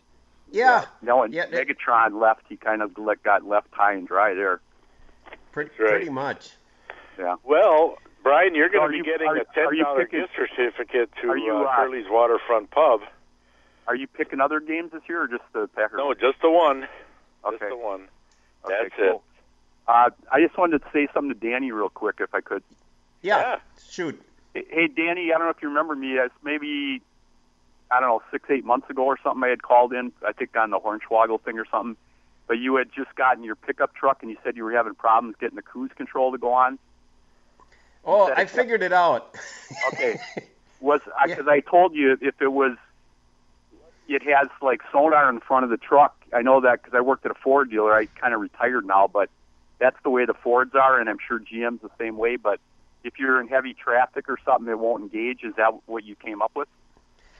[0.51, 2.43] Yeah, No, and Yeah, they- Megatron left.
[2.47, 4.59] He kind of let, got left high and dry there.
[5.53, 5.89] pretty, right.
[5.89, 6.51] pretty much.
[7.17, 7.35] Yeah.
[7.45, 10.19] Well, Brian, you're going Are to be you- getting are- a ten are you picking-
[10.21, 13.01] gift certificate to are you, uh, uh, Curly's Waterfront Pub.
[13.87, 15.97] Are you picking other games this year or just the Packers?
[15.97, 16.87] No, just the one.
[17.49, 18.07] Just the one.
[18.65, 19.23] Okay, That's cool.
[19.87, 22.63] Uh, I just wanted to say something to Danny real quick, if I could.
[23.21, 23.59] Yeah, Yeah.
[23.89, 24.21] shoot.
[24.53, 26.13] Hey, Danny, I don't know if you remember me.
[26.13, 27.01] It's maybe
[27.91, 29.43] I don't know six, eight months ago or something.
[29.43, 31.97] I had called in, I think on the Hornswoggle thing or something.
[32.47, 35.35] But you had just gotten your pickup truck, and you said you were having problems
[35.39, 36.79] getting the cruise control to go on.
[38.05, 39.35] Oh, I it- figured it out.
[39.93, 40.19] Okay,
[40.79, 41.25] was Yeah.
[41.35, 42.77] because I told you if it was,
[44.07, 46.15] it has like sonar in front of the truck.
[46.33, 47.93] I know that because I worked at a Ford dealer.
[47.95, 49.29] I kind of retired now, but
[49.79, 52.35] that's the way the Fords are, and I'm sure GM's the same way.
[52.35, 52.59] But
[53.03, 55.43] if you're in heavy traffic or something, it won't engage.
[55.43, 56.67] Is that what you came up with?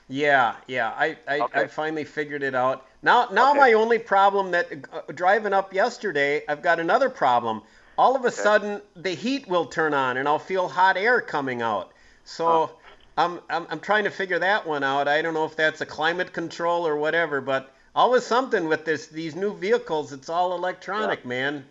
[0.07, 0.93] Yeah, yeah.
[0.95, 2.85] I, I, I finally figured it out.
[3.01, 3.59] Now, now Okay.
[3.59, 7.63] my only problem that uh, driving up yesterday, I've got another problem.
[7.97, 11.61] All of a sudden, the heat will turn on, and I'll feel hot air coming
[11.61, 11.93] out.
[12.23, 12.71] So,
[13.17, 15.07] I'm, I'm, I'm trying to figure that one out.
[15.07, 19.07] I don't know if that's a climate control or whatever, but always something with this
[19.07, 20.11] these new vehicles.
[20.11, 21.65] It's all electronic, man.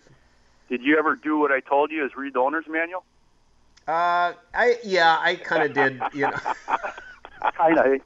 [0.68, 2.04] Did you ever do what I told you?
[2.04, 3.04] Is read the owner's manual?
[3.86, 6.00] Uh, I yeah, I kind of did.
[6.14, 6.36] You know,
[7.56, 8.00] Kind of.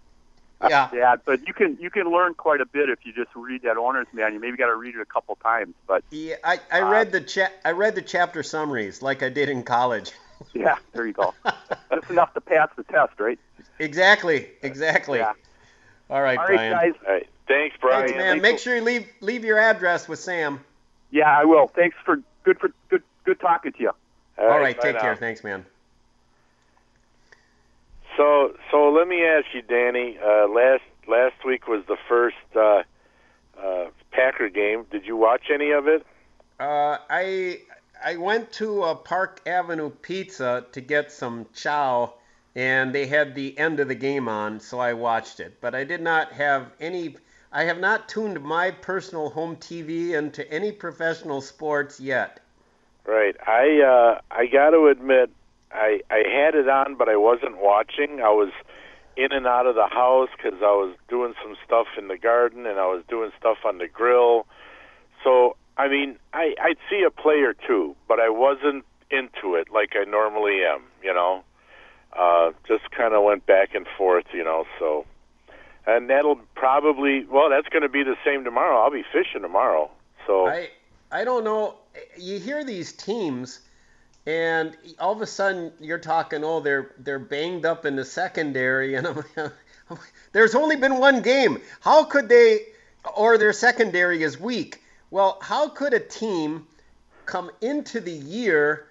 [0.69, 0.89] yeah.
[0.93, 3.77] Yeah, but you can you can learn quite a bit if you just read that
[3.77, 4.33] owner's manual.
[4.35, 7.21] You maybe got to read it a couple times, but Yeah, I, I read the
[7.21, 10.11] cha- I read the chapter summaries like I did in college.
[10.53, 11.33] yeah, there you go.
[11.45, 13.39] That's enough to pass the test, right?
[13.79, 15.19] Exactly, exactly.
[15.21, 15.33] Yeah.
[16.11, 16.73] All right, All right, Brian.
[16.73, 16.93] guys.
[17.07, 17.29] All right.
[17.47, 18.09] Thanks, Brian.
[18.09, 18.43] Thanks, man.
[18.43, 20.61] Make sure you leave leave your address with Sam.
[21.13, 21.69] Yeah, I will.
[21.69, 23.93] Thanks for good for good good talking to you.
[24.39, 25.03] All right, bye take now.
[25.03, 25.17] care.
[25.17, 25.67] Thanks, man.
[28.17, 30.19] So, so let me ask you, Danny.
[30.19, 32.83] Uh, last last week was the first uh,
[33.63, 34.87] uh, Packer game.
[34.91, 36.07] Did you watch any of it?
[36.59, 37.61] Uh, I
[38.03, 42.15] I went to uh, Park Avenue Pizza to get some chow,
[42.57, 45.61] and they had the end of the game on, so I watched it.
[45.61, 47.17] But I did not have any.
[47.51, 52.41] I have not tuned my personal home TV into any professional sports yet.
[53.07, 53.35] Right.
[53.47, 55.31] I uh, I got to admit,
[55.73, 58.21] I I had it on, but I wasn't watching.
[58.21, 58.53] I was
[59.17, 62.67] in and out of the house because I was doing some stuff in the garden
[62.67, 64.47] and I was doing stuff on the grill.
[65.25, 69.69] So I mean, I I'd see a play or two, but I wasn't into it
[69.73, 70.83] like I normally am.
[71.03, 71.43] You know,
[72.13, 74.27] uh, just kind of went back and forth.
[74.35, 75.07] You know, so.
[75.89, 78.79] And that'll probably well, that's going to be the same tomorrow.
[78.79, 79.91] I'll be fishing tomorrow.
[80.27, 80.69] So I
[81.11, 81.77] I don't know.
[82.19, 83.61] You hear these teams,
[84.27, 88.97] and all of a sudden you're talking, oh, they're they're banged up in the secondary,
[88.97, 89.25] and I'm,
[90.33, 91.63] there's only been one game.
[91.81, 92.67] How could they,
[93.17, 94.83] or their secondary is weak?
[95.11, 96.67] Well, how could a team
[97.25, 98.87] come into the year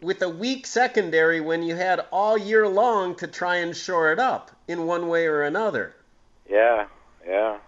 [0.00, 4.20] with a weak secondary when you had all year long to try and shore it
[4.20, 5.92] up in one way or another?
[6.48, 6.86] Yeah,
[7.26, 7.58] yeah.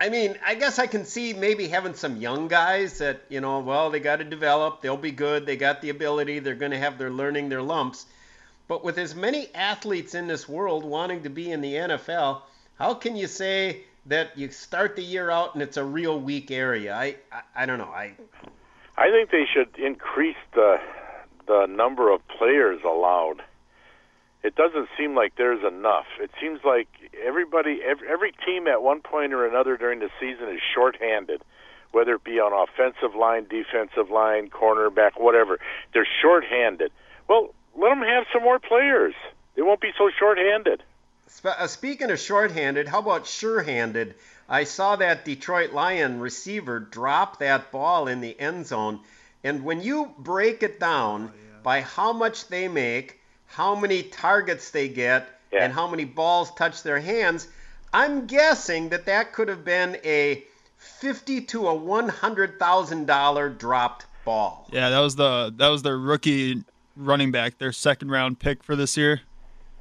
[0.00, 3.60] I mean, I guess I can see maybe having some young guys that, you know,
[3.60, 4.80] well, they got to develop.
[4.80, 5.46] They'll be good.
[5.46, 6.40] They got the ability.
[6.40, 8.06] They're going to have their learning, their lumps.
[8.66, 12.42] But with as many athletes in this world wanting to be in the NFL,
[12.78, 16.50] how can you say that you start the year out and it's a real weak
[16.50, 16.94] area?
[16.94, 17.84] I, I, I don't know.
[17.84, 18.14] I,
[18.96, 20.80] I think they should increase the
[21.46, 23.42] the number of players allowed.
[24.42, 26.06] It doesn't seem like there's enough.
[26.20, 26.88] It seems like
[27.24, 31.42] everybody, every, every team at one point or another during the season is shorthanded,
[31.92, 35.60] whether it be on offensive line, defensive line, cornerback, whatever.
[35.94, 36.90] They're shorthanded.
[37.28, 39.14] Well, let them have some more players.
[39.54, 40.82] They won't be so shorthanded.
[41.28, 44.16] Spe- uh, speaking of shorthanded, how about sure-handed?
[44.48, 49.00] I saw that Detroit Lion receiver drop that ball in the end zone,
[49.42, 51.32] and when you break it down
[51.62, 53.21] by how much they make,
[53.52, 55.64] how many targets they get, Yeah.
[55.64, 57.48] and how many balls touch their hands,
[57.92, 60.44] I'm guessing that that could have been a
[60.78, 64.66] fifty to a one hundred thousand dollar dropped ball.
[64.72, 66.64] Yeah, that was the that was their rookie
[66.96, 69.20] running back, their second round pick for this year.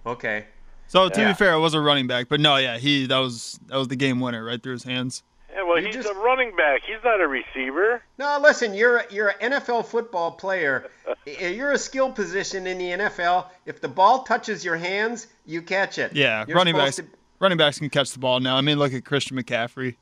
[0.06, 0.46] Okay.
[0.88, 1.28] So to Yeah.
[1.30, 3.88] be fair, it was a running back, but no, yeah, he that was that was
[3.88, 5.24] the game winner right through his hands.
[5.54, 6.82] Yeah, well, You he's just- a running back.
[6.86, 8.02] He's not a receiver.
[8.18, 10.90] No, listen, you're a, you're an NFL football player.
[11.26, 13.46] You're a skill position in the NFL.
[13.66, 16.14] If the ball touches your hands, you catch it.
[16.16, 16.96] Yeah, You're running backs.
[16.96, 17.06] to-
[17.40, 18.56] running backs can catch the ball now.
[18.56, 19.98] I mean, look at Christian McCaffrey.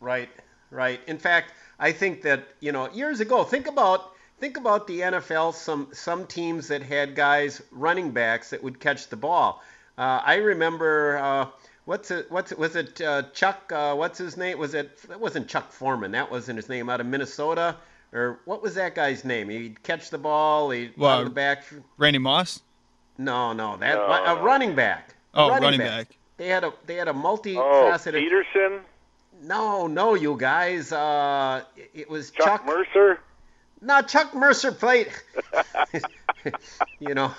[0.00, 0.28] Right,
[0.70, 1.00] right.
[1.08, 5.54] In fact, I think that you know years ago, think about think about the NFL.
[5.54, 9.62] Some some teams that had guys running backs that would catch the ball.
[9.96, 11.18] Uh, I remember.
[11.18, 11.46] Uh,
[11.88, 12.30] what's it?
[12.30, 12.58] What's it?
[12.58, 13.72] Was it uh, Chuck?
[13.72, 14.58] Uh, what's his name?
[14.58, 14.96] Was it?
[15.08, 16.12] That wasn't Chuck Foreman.
[16.12, 16.88] That wasn't his name.
[16.90, 17.76] Out of Minnesota,
[18.12, 19.48] or what was that guy's name?
[19.48, 20.70] He'd catch the ball.
[20.70, 21.64] He Well, out of the back.
[21.96, 22.60] Randy Moss.
[23.16, 24.42] No, no, that No, a no.
[24.44, 25.14] running back.
[25.34, 26.16] Oh, running back.
[26.36, 27.98] They had a they had a Oh.
[28.04, 28.80] Peterson,
[29.42, 30.92] No, no, you guys.
[30.92, 32.66] Uh, it- it was Chuck, Chuck.
[32.66, 33.18] Mercer.
[33.80, 35.08] no, Chuck Mercer played.
[37.00, 37.32] you know,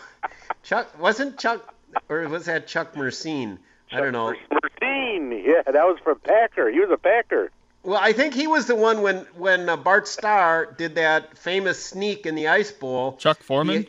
[0.63, 1.73] Chuck wasn't Chuck,
[2.09, 3.59] or was that Chuck Mercein?
[3.91, 4.34] I don't know.
[4.52, 5.44] Mertine.
[5.45, 6.70] Yeah, that was from Packer.
[6.70, 7.52] He was a Packer.
[7.84, 11.84] Well, I think he was the one when when uh, Bart Starr did that famous
[11.84, 13.16] sneak in the Ice Bowl.
[13.18, 13.88] Chuck Foreman.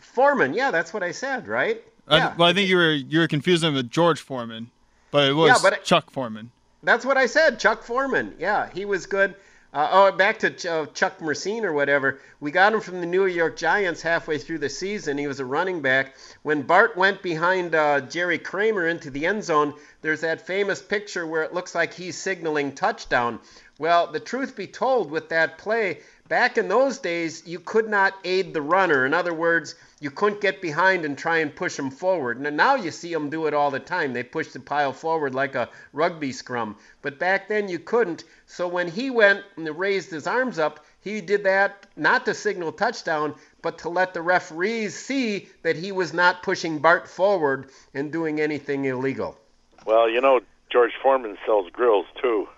[0.00, 1.82] Foreman, yeah, that's what I said, right?
[2.08, 4.70] I- Yeah, well, I think you were you were confusing him with George Foreman,
[5.10, 6.50] but it was Yeah, but it- Chuck Foreman.
[6.82, 7.58] That's what I said.
[7.58, 8.34] Chuck Foreman.
[8.38, 9.34] Yeah, he was good.
[9.74, 12.20] Uh, oh, back to Ch- uh, Chuck Mercein or whatever.
[12.38, 15.18] We got him from the New York Giants halfway through the season.
[15.18, 16.14] He was a running back.
[16.42, 21.26] When Bart went behind uh, Jerry Kramer into the end zone, there's that famous picture
[21.26, 23.40] where it looks like he's signaling touchdown.
[23.80, 28.14] Well, the truth be told, with that play, back in those days, you could not
[28.22, 29.04] aid the runner.
[29.04, 32.40] In other words, you couldn't get behind and try and push him forward.
[32.40, 34.12] Now, now you see them do it all the time.
[34.12, 36.76] They push the pile forward like a rugby scrum.
[37.02, 38.24] But back then you couldn't.
[38.46, 42.72] So when he went and raised his arms up, he did that not to signal
[42.72, 48.10] touchdown, but to let the referees see that he was not pushing Bart forward and
[48.10, 49.38] doing anything illegal.
[49.86, 50.40] Well, you know,
[50.70, 52.48] George Foreman sells grills too.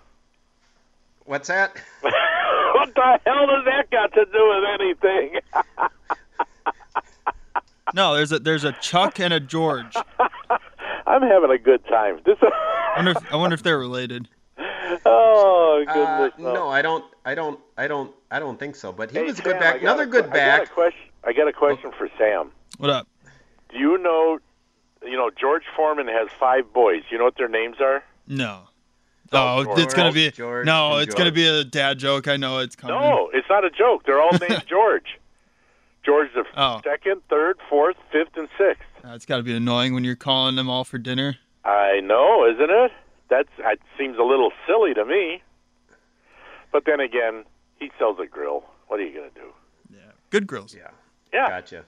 [1.25, 1.75] What's that?
[2.01, 5.39] what the hell does that got to do with anything?
[7.93, 9.95] No, there's a there's a Chuck and a George.
[11.07, 12.19] I'm having a good time.
[12.25, 12.37] This.
[12.41, 14.27] I wonder if, I wonder if they're related.
[15.05, 16.39] oh Uh, goodness.
[16.39, 17.05] no, I don't.
[17.25, 17.59] I don't.
[17.77, 18.13] I don't.
[18.31, 18.91] I don't think so.
[18.91, 19.75] But he Hey, was a good Sam, back.
[19.75, 21.01] I got Another a good que- I got a question.
[21.23, 22.51] I got a question for Sam.
[22.77, 23.07] What up?
[23.71, 24.39] Do you know?
[25.03, 27.03] You know, George Foreman has five boys.
[27.09, 28.03] You know what their names are?
[28.27, 28.61] No.
[29.31, 29.79] Oh, George.
[29.79, 30.93] it's gonna be George no.
[30.93, 32.27] and It's gonna be a dad joke.
[32.27, 32.95] I know it's coming.
[32.97, 34.05] No, it's not a joke.
[34.05, 35.19] They're all named George.
[36.07, 36.79] George the Oh.
[36.85, 38.81] second, third, fourth, fifth, and sixth.
[39.03, 41.35] It's got to be annoying when you're calling them all for dinner.
[41.65, 42.91] I know, isn't it?
[43.29, 45.43] That's that seems a little silly to me.
[46.71, 47.43] But then again,
[47.79, 48.63] he sells a grill.
[48.87, 49.51] What are you gonna do?
[50.29, 50.75] Good grills.
[50.77, 50.89] Yeah.
[51.33, 51.47] Yeah.
[51.49, 51.83] Gotcha.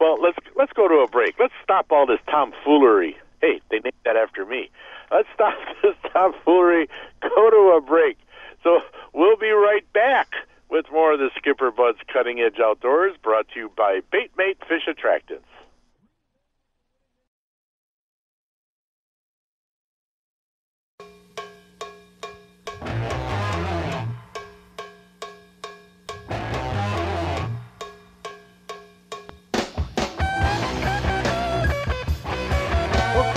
[0.00, 1.34] Well, let's let's go to a break.
[1.38, 3.16] Let's stop all this tomfoolery.
[3.40, 4.70] Hey, they named that after me.
[5.10, 6.88] Let's stop this tomfoolery.
[7.22, 8.18] Go to a break.
[8.62, 8.80] So
[9.14, 10.28] we'll be right back
[10.70, 14.58] with more of the Skipper Buds Cutting Edge Outdoors, brought to you by Bait Mate
[14.68, 15.44] Fish Attractants.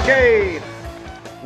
[0.01, 0.50] Okay.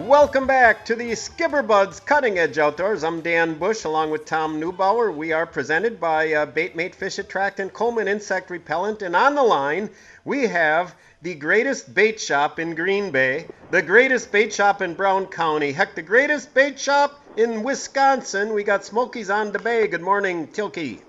[0.06, 3.03] Welcome back to the Skipper Buds Cutting Edge Outdoors.
[3.03, 5.11] I'm Dan Bush along with Tom Neubauer.
[5.11, 9.02] We are presented by uh, Bait Mate Fish Attractant Coleman Insect Repellent.
[9.02, 9.90] And on the line,
[10.23, 15.26] we have the greatest bait shop in Green Bay, the greatest bait shop in Brown
[15.26, 18.53] County, heck, the greatest bait shop in Wisconsin.
[18.53, 19.88] We got Smokey's on the Bay.
[19.88, 21.02] Good morning, Tilke.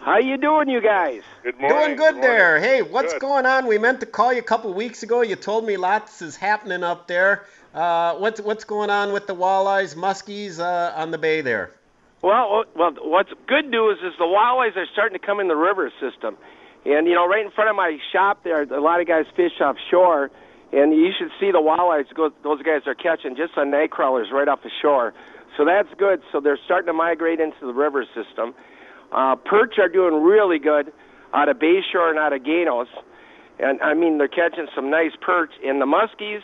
[0.00, 1.20] How you doing, you guys?
[1.42, 1.78] Good morning.
[1.78, 2.58] Doing good there.
[2.58, 3.20] Hey, what's Good.
[3.20, 3.66] going on?
[3.66, 5.20] We meant to call you a couple weeks ago.
[5.20, 7.44] You told me lots is happening up there.
[7.74, 11.70] Uh, what's what's going on with the walleyes, muskies uh, on the bay there?
[12.22, 15.90] Well, well, what's good news is the walleyes are starting to come in the river
[16.00, 16.36] system,
[16.84, 19.60] and you know, right in front of my shop there, a lot of guys fish
[19.60, 20.30] offshore,
[20.72, 24.28] and you should see the walleyes go, those guys are catching just on night crawlers
[24.32, 25.14] right off the shore.
[25.56, 26.22] So that's good.
[26.32, 28.54] So they're starting to migrate into the river system.
[29.12, 30.92] Uh, perch are doing really good
[31.32, 32.88] out of Bayshore and out of Ganos,
[33.60, 35.52] and I mean they're catching some nice perch.
[35.64, 36.42] And the muskies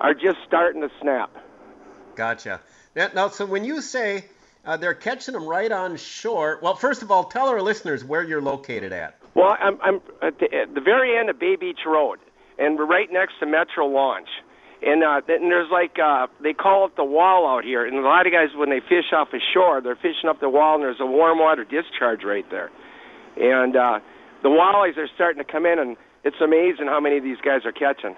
[0.00, 1.30] are just starting to snap.
[2.14, 2.60] Gotcha.
[2.94, 4.24] Now, now so when you say
[4.64, 8.22] uh, they're catching them right on shore, well, first of all, tell our listeners where
[8.22, 9.18] you're located at.
[9.34, 12.18] Well, I'm, I'm at, the, at the very end of Bay Beach Road,
[12.58, 14.28] and we're right next to Metro Launch.
[14.80, 18.00] And, uh, and there's like uh, they call it the wall out here, and a
[18.00, 20.84] lot of guys when they fish off the shore, they're fishing up the wall, and
[20.84, 22.70] there's a warm water discharge right there.
[23.36, 24.00] And uh,
[24.42, 27.64] the walleyes are starting to come in, and it's amazing how many of these guys
[27.64, 28.14] are catching.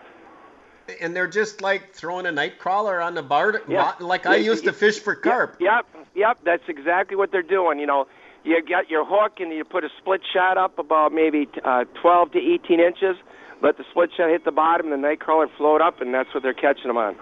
[1.01, 3.93] And they're just like throwing a night crawler on the bar, Yeah.
[4.01, 5.57] like I used to fish for carp.
[5.61, 7.79] Yep, yep, that's exactly what they're doing.
[7.79, 8.07] You know,
[8.45, 12.33] you got your hook and you put a split shot up about maybe uh, 12
[12.33, 13.17] to 18 inches.
[13.62, 16.43] Let the split shot hit the bottom, the night crawler float up, and that's what
[16.43, 17.17] they're catching them on.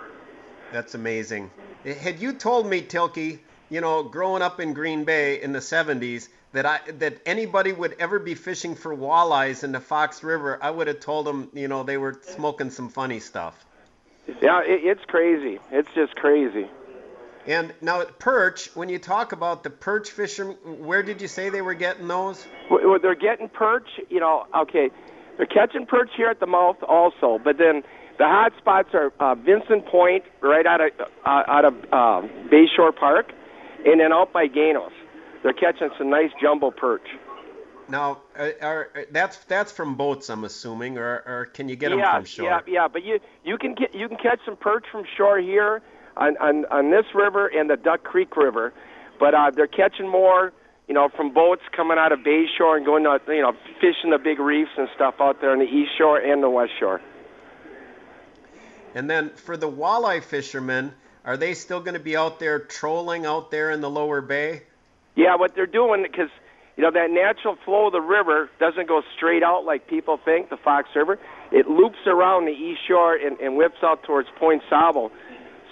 [0.72, 1.50] That's amazing.
[1.84, 3.40] Had you told me, Tilkey,
[3.70, 7.96] you know, growing up in Green Bay in the 70s, that I that anybody would
[7.98, 11.68] ever be fishing for walleyes in the Fox River, I would have told them, you
[11.68, 13.64] know, they were smoking some funny stuff.
[14.40, 15.58] Yeah, it, it's crazy.
[15.70, 16.66] It's just crazy.
[17.46, 21.62] And now perch, when you talk about the perch fishermen, where did you say they
[21.62, 22.46] were getting those?
[22.70, 23.88] Well, they're getting perch.
[24.10, 24.90] You know, okay,
[25.36, 27.82] they're catching perch here at the mouth also, but then
[28.18, 30.90] the hot spots are uh, Vincent Point, right out of
[31.24, 33.32] uh, out of uh, Bayshore Park,
[33.86, 34.92] and then out by Ganos.
[35.42, 37.06] They're catching some nice jumbo perch.
[37.88, 42.00] Now, are, are, that's that's from boats, I'm assuming, or, or can you get them
[42.00, 42.44] from shore?
[42.44, 45.80] Yeah, yeah, but you you can get you can catch some perch from shore here
[46.16, 48.74] on on, on this river and the Duck Creek River,
[49.18, 50.52] but uh, they're catching more,
[50.86, 54.18] you know, from boats coming out of Bayshore and going to you know fishing the
[54.18, 57.00] big reefs and stuff out there on the east shore and the west shore.
[58.94, 60.92] And then for the walleye fishermen,
[61.24, 64.64] are they still going to be out there trolling out there in the lower bay?
[65.18, 66.30] Yeah, what they're doing because
[66.76, 70.48] you know that natural flow of the river doesn't go straight out like people think.
[70.48, 71.18] The Fox River,
[71.50, 75.10] it loops around the east shore and, and whips out towards Point Sable.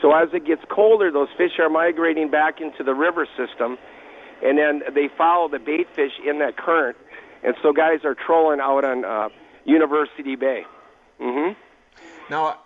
[0.03, 3.79] So as it gets colder, those fish are migrating back into the river system,
[4.43, 6.97] and then they follow the bait fish in that current.
[7.45, 9.29] And so guys are trolling out on uh,
[9.65, 10.65] University Bay.
[11.21, 12.59] Mm hmm Now,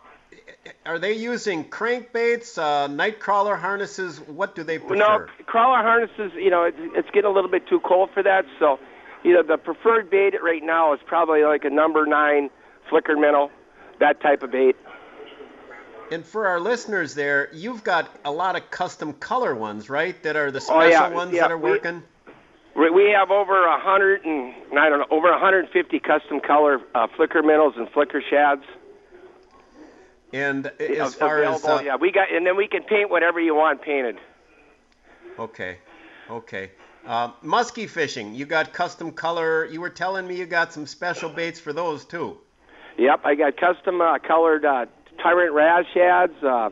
[0.85, 4.21] are they using crankbaits, uh, night crawler harnesses?
[4.21, 4.95] What do they prefer?
[4.97, 6.33] No, crawler harnesses.
[6.35, 8.45] You know, it's, it's getting a little bit too cold for that.
[8.59, 8.79] So,
[9.25, 12.51] you know, the preferred bait right now is probably like a number nine
[12.89, 13.51] flicker minnow,
[14.01, 14.77] that type of bait.
[16.11, 20.21] And for our listeners there, you've got a lot of custom color ones, right?
[20.25, 22.03] That are the special Oh, yeah, ones yeah, that are working.
[22.75, 27.07] We we have over a hundred and I don't know over 150 custom color uh,
[27.17, 28.63] flicker minnows and flicker shads.
[30.33, 33.55] And as far as uh, yeah, we got and then we can paint whatever you
[33.55, 34.17] want painted.
[35.39, 35.79] okay,
[36.31, 36.71] okay.
[37.07, 39.65] Uh, musky fishing, you got custom color.
[39.65, 42.39] You were telling me you got some special baits for those too.
[42.99, 44.87] Yep, I got custom uh, colored uh,
[45.23, 46.71] tyrant raz shads, uh,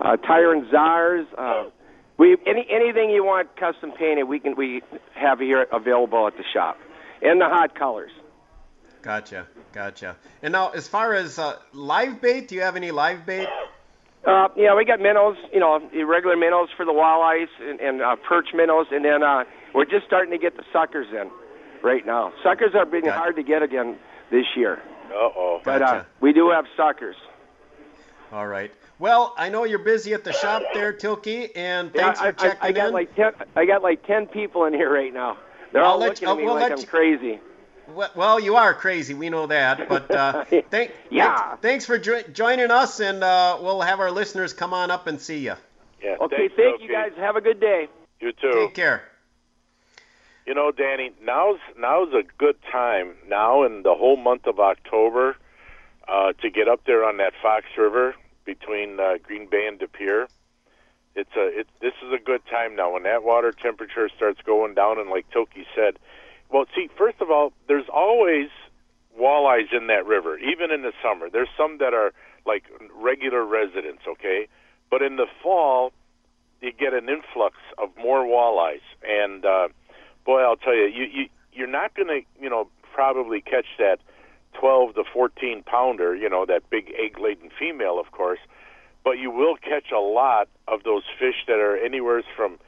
[0.00, 1.26] uh, tyrant zars.
[1.36, 1.70] Uh,
[2.18, 4.82] we any anything you want custom painted, we can we
[5.14, 6.78] have here available at the shop,
[7.22, 8.12] and the hot colors.
[9.02, 10.16] Gotcha, gotcha.
[10.42, 13.48] And now, as far as uh, live bait, do you have any live bait?
[14.26, 18.16] Uh, yeah, we got minnows, you know, regular minnows for the walleyes and, and uh,
[18.28, 19.44] perch minnows, and then uh,
[19.74, 21.30] we're just starting to get the suckers in
[21.82, 22.30] right now.
[22.42, 23.96] Suckers are being hard to get again
[24.30, 25.62] this year, Uh-oh.
[25.64, 27.16] but uh, we do have suckers.
[28.32, 28.70] All right.
[28.98, 32.38] Well, I know you're busy at the shop there, Tilkey, and Yeah, thanks I, for
[32.38, 32.92] checking I, I got in.
[32.92, 33.32] like ten.
[33.56, 35.38] I got like ten people in here right now.
[35.72, 37.40] They're I'll all let looking you- at me we'll like I'm you- crazy.
[37.88, 39.14] Well- Well, you are crazy.
[39.14, 39.88] We know that.
[39.88, 41.36] But uh, thank, Yeah.
[41.36, 45.06] thanks, thanks for jo- joining us, and uh, we'll have our listeners come on up
[45.06, 45.54] and see you.
[46.02, 47.12] Yeah, Okay, thanks, thank you guys.
[47.16, 47.88] Have a good day.
[48.20, 48.52] You too.
[48.52, 49.02] Take care.
[50.46, 55.36] You know, Danny, now's now's a good time now in the whole month of October
[56.08, 59.86] uh, to get up there on that Fox River between uh, Green Bay and De
[59.86, 60.26] Pere.
[61.14, 64.74] It's a it, this is a good time now when that water temperature starts going
[64.74, 65.98] down and like Toki said.
[66.52, 68.48] Well, see, first of all, there's always
[69.18, 71.28] walleyes in that river, even in the summer.
[71.30, 72.12] There's some that are
[72.46, 72.64] like
[72.94, 74.48] regular residents, okay?
[74.90, 75.92] But in the fall,
[76.60, 79.68] you get an influx of more walleyes and uh
[80.24, 83.98] boy, I'll tell you, you, you you're not going to, you know, probably catch that
[84.60, 88.38] 12 to 14 pounder, you know, that big egg-laden female, of course,
[89.04, 92.58] but you will catch a lot of those fish that are anywhere from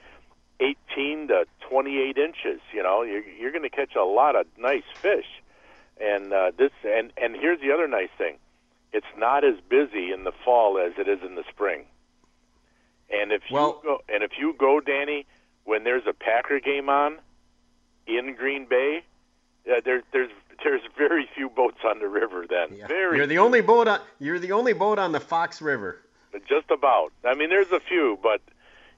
[0.60, 2.60] 18 to 28 inches.
[2.72, 5.26] You know, you're, you're going to catch a lot of nice fish,
[6.00, 8.36] and uh, this and and here's the other nice thing,
[8.92, 11.84] it's not as busy in the fall as it is in the spring.
[13.10, 15.26] And if Well- you go, and if you go, Danny,
[15.64, 17.18] when there's a Packer game on
[18.06, 19.04] in Green Bay,
[19.70, 20.30] uh, there, there's
[20.64, 22.86] there's very few boats on the river then.
[22.86, 24.00] Very You're the only boat on.
[24.18, 25.98] You're the only boat on the Fox River.
[26.48, 27.12] just about.
[27.24, 28.40] I mean, there's a few, but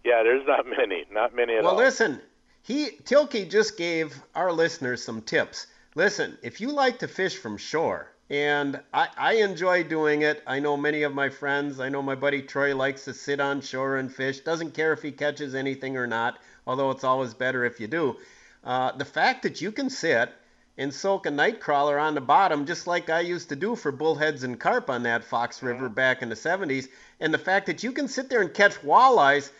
[0.04, 1.76] yeah, there's not many, not many at Well, all.
[1.76, 2.20] Well, listen,
[2.62, 5.66] he Tilkey just gave our listeners some tips.
[5.94, 10.42] Listen, if you like to fish from shore, and I, I enjoy doing it.
[10.46, 11.78] I know many of my friends.
[11.78, 14.40] I know my buddy Troy likes to sit on shore and fish.
[14.40, 16.38] Doesn't care if he catches anything or not.
[16.66, 18.16] Although it's always better if you do.
[18.64, 20.32] Uh, the fact that you can sit
[20.78, 23.92] and soak a night crawler on the bottom, just like I used to do for
[23.92, 26.88] bullheads and carp on that Fox River back in the 70s,
[27.20, 29.50] and the fact that you can sit there and catch walleyes,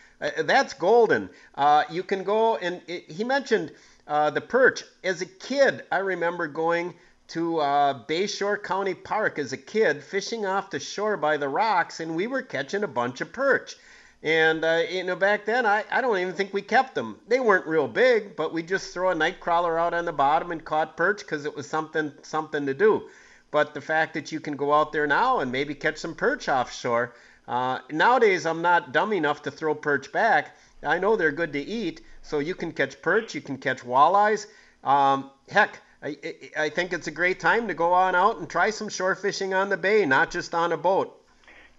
[0.43, 1.29] that's golden.
[1.55, 3.71] Uh, you can go and it, he mentioned
[4.07, 4.83] uh, the perch.
[5.03, 6.93] As a kid, I remember going
[7.27, 11.99] to uh, Bayshore County Park as a kid, fishing off the shore by the rocks,
[11.99, 13.75] and we were catching a bunch of perch.
[14.21, 17.19] And uh, you know, back then, I, I don't even think we kept them.
[17.27, 20.51] They weren't real big, but we just throw a night crawler out on the bottom
[20.51, 23.09] and caught perch because it was something something to do.
[23.51, 26.49] But the fact that you can go out there now and maybe catch some perch
[26.49, 27.13] offshore,
[27.47, 30.57] uh, nowadays I'm not dumb enough to throw perch back.
[30.83, 34.47] I know they're good to eat, so you can catch perch, you can catch walleyes.
[34.83, 36.17] Um, heck, I,
[36.57, 39.53] I think it's a great time to go on out and try some shore fishing
[39.53, 41.19] on the bay, not just on a boat.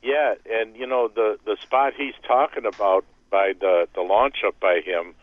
[0.02, 4.58] Yeah, and you know the the spot he's talking about by the the launch up
[4.60, 5.14] by him,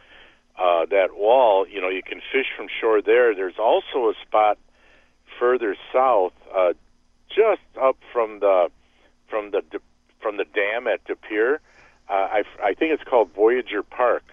[0.57, 1.67] uh, that wall.
[1.67, 3.35] You know, you can fish from shore there.
[3.35, 4.57] There's also a spot
[5.39, 6.73] further south, uh,
[7.29, 8.69] just up from the
[9.27, 9.63] from the
[10.23, 11.59] from the dam at De Pere.
[12.09, 14.23] Uh, I I think it's called Voyager Park,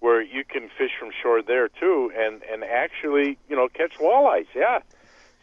[0.00, 4.46] where you can fish from shore there too, and and actually you know catch walleyes.
[4.54, 4.78] Yeah,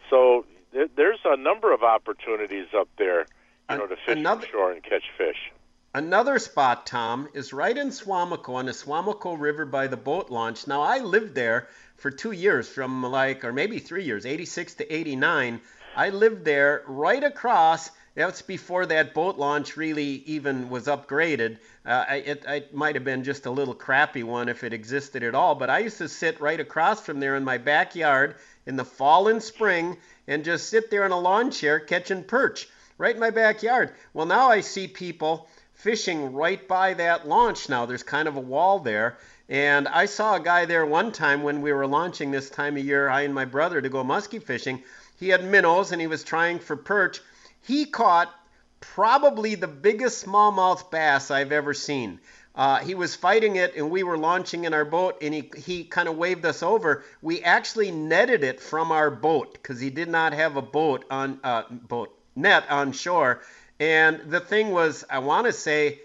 [0.10, 3.28] so th- there's a number of opportunities up there
[3.70, 5.52] you know, to fish another, from shore and catch fish.
[5.94, 10.68] Another spot, Tom, is right in Suamico on the Suamico River by the boat launch.
[10.68, 14.94] Now, I lived there for two years, from like, or maybe three years, 86 to
[14.94, 15.60] 89.
[15.96, 17.90] I lived there right across.
[18.20, 21.56] That's before that boat launch really even was upgraded.
[21.86, 25.36] Uh, it, it might have been just a little crappy one if it existed at
[25.36, 25.56] all.
[25.56, 28.36] But I used to sit right across from there in my backyard
[28.66, 29.96] in the fall and spring
[30.28, 32.68] and just sit there in a lawn chair catching perch
[32.98, 33.94] right in my backyard.
[34.14, 37.86] Well, now I see people fishing right by that launch now.
[37.86, 39.18] There's kind of a wall there.
[39.48, 42.84] And I saw a guy there one time when we were launching this time of
[42.84, 44.84] year, I and my brother, to go muskie fishing.
[45.18, 47.22] He had minnows and he was trying for perch.
[47.62, 48.34] He caught
[48.80, 52.20] probably the biggest smallmouth bass I've ever seen.
[52.56, 55.84] Uh, he was fighting it, and we were launching in our boat, and he, he
[55.84, 57.04] kind of waved us over.
[57.22, 61.40] We actually netted it from our boat because he did not have a boat on
[61.44, 63.42] uh, boat net on shore.
[63.80, 66.00] And the thing was, I want to say,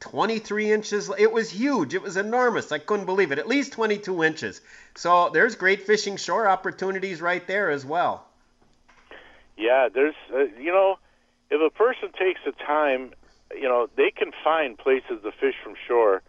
[0.00, 1.10] 23 inches.
[1.16, 1.94] It was huge.
[1.94, 2.72] It was enormous.
[2.72, 3.38] I couldn't believe it.
[3.38, 4.60] At least 22 inches.
[4.96, 8.26] So there's great fishing shore opportunities right there as well.
[9.56, 10.98] Yeah, there's, uh, you know,
[11.50, 13.12] if a person takes the time,
[13.54, 16.22] you know, they can find places to fish from shore,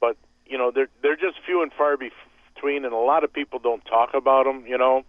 [0.00, 0.16] but
[0.46, 3.84] you know, they're they're just few and far between, and a lot of people don't
[3.84, 5.04] talk about them, you know,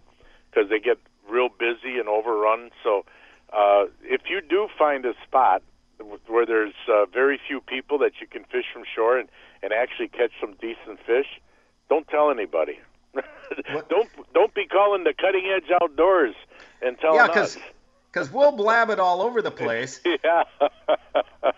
[0.50, 2.70] because they get real busy and overrun.
[2.82, 3.04] So
[3.52, 5.62] uh, if you do find a spot
[6.26, 9.28] where there's uh, very few people that you can fish from shore and,
[9.62, 11.40] and actually catch some decent fish,
[11.88, 12.78] don't tell anybody.
[13.88, 16.34] don't don't be calling the cutting edge outdoors
[16.82, 17.62] and telling yeah, cause, us.
[18.12, 20.00] Because we'll blab it all over the place.
[20.04, 20.44] yeah.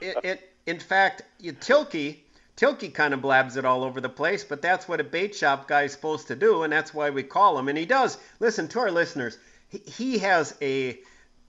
[0.00, 2.18] it, it, in fact, you, Tilkey,
[2.56, 5.68] Tilkey kind of blabs it all over the place, but that's what a bait shop
[5.68, 7.68] guy's supposed to do, and that's why we call him.
[7.68, 8.18] And he does.
[8.40, 9.38] Listen to our listeners.
[9.68, 10.98] He, he has a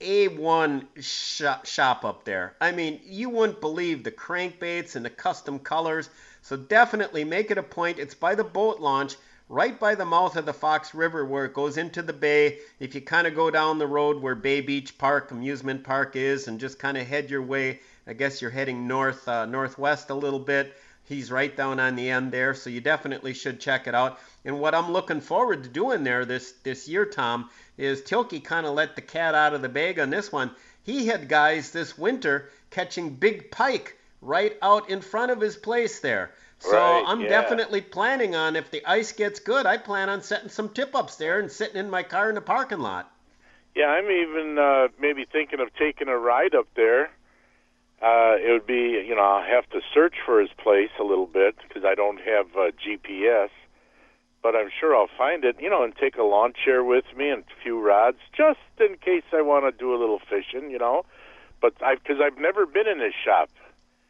[0.00, 2.54] a1 shop, shop up there.
[2.60, 6.08] I mean, you wouldn't believe the crankbaits and the custom colors.
[6.42, 7.98] So definitely make it a point.
[7.98, 9.16] It's by the boat launch,
[9.50, 12.60] right by the mouth of the Fox River where it goes into the bay.
[12.78, 16.46] If you kind of go down the road where Bay Beach Park, amusement park is,
[16.46, 20.14] and just kind of head your way, I guess you're heading north, uh, northwest a
[20.14, 20.76] little bit.
[21.02, 24.20] He's right down on the end there, so you definitely should check it out.
[24.44, 28.66] And what I'm looking forward to doing there this this year, Tom, is Tilkey kind
[28.66, 30.52] of let the cat out of the bag on this one.
[30.84, 35.98] He had guys this winter catching big pike right out in front of his place
[35.98, 36.30] there.
[36.60, 37.28] So right, I'm yeah.
[37.28, 41.16] definitely planning on if the ice gets good, I plan on setting some tip ups
[41.16, 43.10] there and sitting in my car in the parking lot.
[43.74, 47.10] Yeah, I'm even uh, maybe thinking of taking a ride up there.
[48.02, 51.26] Uh, it would be, you know, I'll have to search for his place a little
[51.26, 53.50] bit because I don't have uh, GPS
[54.42, 57.30] but I'm sure I'll find it, you know, and take a lawn chair with me
[57.30, 60.78] and a few rods just in case I want to do a little fishing, you
[60.78, 61.04] know.
[61.60, 63.50] But I because I've never been in his shop.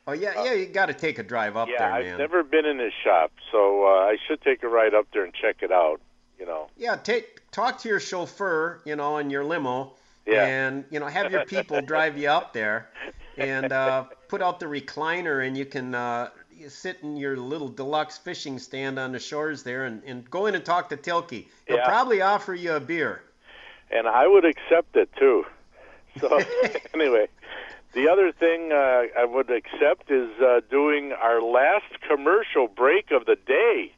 [0.06, 2.12] Oh yeah, yeah, you got to take a drive up yeah, there, man.
[2.14, 5.24] I've never been in his shop, so uh, I should take a ride up there
[5.24, 6.00] and check it out,
[6.38, 6.68] you know.
[6.76, 9.92] Yeah, take talk to your chauffeur, you know, in your limo,
[10.26, 10.46] Yeah.
[10.46, 12.88] and you know, have your people drive you up there,
[13.36, 16.30] and uh, put out the recliner, and you can uh,
[16.68, 20.54] sit in your little deluxe fishing stand on the shores there, and, and go in
[20.54, 21.46] and talk to Tilkey.
[21.68, 21.86] He'll Yeah.
[21.86, 23.22] probably offer you a beer.
[23.90, 25.44] and I would accept it too.
[26.20, 26.40] So
[26.94, 27.26] anyway,
[27.94, 33.26] the other thing uh, I would accept is uh, doing our last commercial break of
[33.26, 33.92] the day.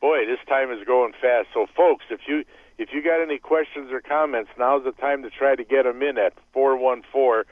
[0.00, 1.48] Boy, this time is going fast.
[1.52, 2.44] So, folks, if you
[2.78, 6.02] if you got any questions or comments, now's the time to try to get them
[6.02, 7.44] in at four one four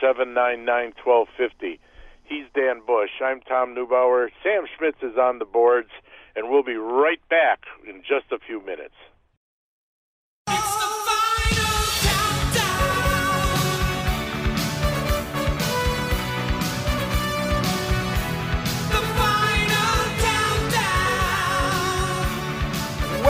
[0.00, 1.80] seven nine nine twelve fifty.
[2.22, 3.10] He's Dan Bush.
[3.22, 4.28] I'm Tom Neubauer.
[4.42, 5.90] Sam Schmitz is on the boards,
[6.34, 8.94] and we'll be right back in just a few minutes.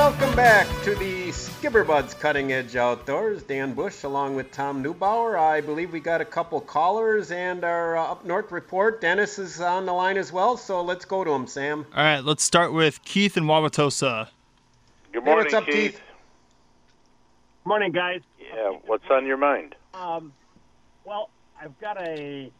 [0.06, 3.42] To the Skipper Buds Cutting Edge Outdoors.
[3.42, 5.36] Dan Bush along with Tom Neubauer.
[5.36, 9.00] I believe we got a couple callers and our uh, up north report.
[9.00, 11.84] Dennis is on the line as well, so let's go to him, Sam.
[11.92, 14.28] All right, let's start with Keith in Wauwatosa.
[15.10, 16.00] Good Hey, morning, what's up, Keith?
[17.64, 18.20] Morning, guys.
[18.38, 19.74] Yeah, what's on your mind?
[19.92, 20.32] Um,
[21.04, 21.30] well,
[21.60, 22.52] I've got a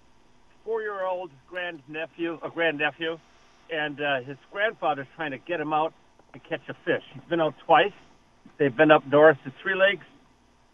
[0.65, 3.19] four-year-old grandnephew, a grandnephew,
[3.71, 5.95] and uh, his grandfather's trying to get him out
[6.41, 7.03] to catch a fish.
[7.15, 7.93] He's been out twice.
[8.59, 10.07] They've been up north to Three Lakes,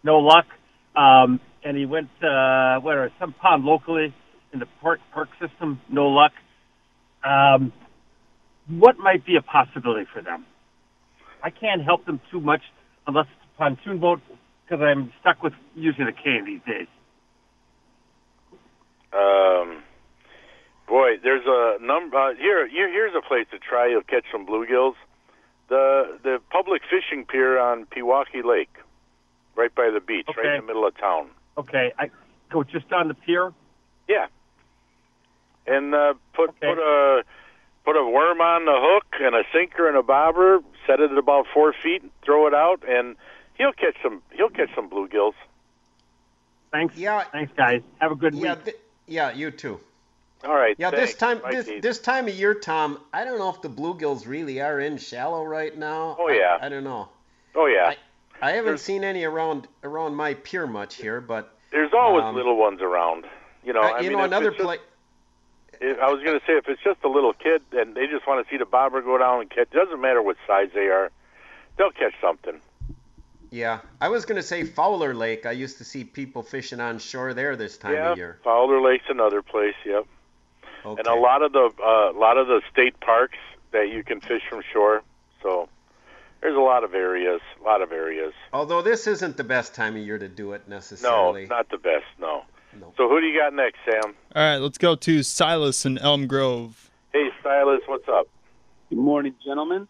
[0.03, 0.47] no luck.
[0.95, 4.15] Um, and he went uh, where some pond locally
[4.53, 6.33] in the park park system, no luck.
[7.25, 7.73] Um,
[8.69, 10.45] what might be a possibility for them?
[11.43, 12.63] I can't help them too much
[13.07, 14.21] unless it's a pontoon boat
[14.65, 16.87] because I'm stuck with using a cane these days.
[19.13, 19.83] Um,
[20.89, 22.69] boy, there's a number uh, here.
[22.69, 23.89] Here, here's a place to try.
[23.89, 24.95] You'll catch some bluegills.
[25.69, 28.75] The the public fishing pier on Pewaukee Lake,
[29.57, 31.29] right by the beach, right in the middle of town.
[31.57, 32.11] Okay, I
[32.51, 33.53] go just on the pier.
[34.09, 34.27] Yeah,
[35.67, 37.23] and uh, put put a
[37.85, 40.61] put a worm on the hook and a sinker and a bobber.
[40.87, 42.03] Set it at about four feet.
[42.25, 43.17] Throw it out, and
[43.57, 44.21] he'll catch some.
[44.33, 45.35] He'll catch some bluegills.
[46.73, 46.97] Thanks.
[46.97, 47.23] Yeah.
[47.33, 47.83] Thanks, guys.
[48.01, 48.65] Have a good Yeah, week.
[48.65, 48.73] thi-
[49.07, 49.79] yeah, you too.
[50.45, 50.75] All right.
[50.79, 51.83] Yeah, this time Bye, this Keith.
[51.83, 52.99] this time of year, Tom.
[53.13, 56.17] I don't know if the bluegills really are in shallow right now.
[56.19, 56.59] Oh, yeah.
[56.61, 57.09] I, don't know.
[57.55, 57.95] Oh yeah.
[58.41, 62.57] I haven't seen any around around my pier much here, but There's always um, little
[62.57, 63.25] ones around.
[63.65, 64.81] You know, uh, I you mean, know another place.
[65.81, 68.45] I was going to say, if it's just a little kid and they just want
[68.45, 71.11] to see the bobber go down and catch, doesn't matter what size they are,
[71.77, 72.61] they'll catch something.
[73.53, 75.45] Yeah, I was gonna say Fowler Lake.
[75.45, 78.39] I used to see people fishing on shore there this time yeah, of year.
[78.43, 79.75] Fowler Lake's another place.
[79.85, 80.07] Yep.
[80.85, 80.99] Okay.
[80.99, 83.39] And a lot of the uh, lot of the state parks
[83.73, 85.03] that you can fish from shore.
[85.43, 85.69] So
[86.41, 88.33] there's a lot of areas, a lot of areas.
[88.53, 91.17] Although this isn't the best time of year to do it necessarily.
[91.17, 91.47] No, necessarily.
[91.47, 92.07] not the best.
[92.19, 92.45] No.
[92.97, 94.15] So who do you got next, Sam?
[94.35, 96.91] All right, let's go to Silas in Elm Grove.
[97.13, 98.27] Hey, Silas, what's up?
[98.89, 99.89] Good morning, gentlemen.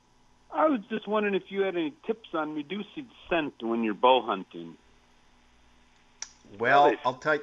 [0.52, 4.22] I was just wondering if you had any tips on reducing scent when you're bow
[4.22, 4.76] hunting.
[6.58, 7.42] Well, I'll tell you.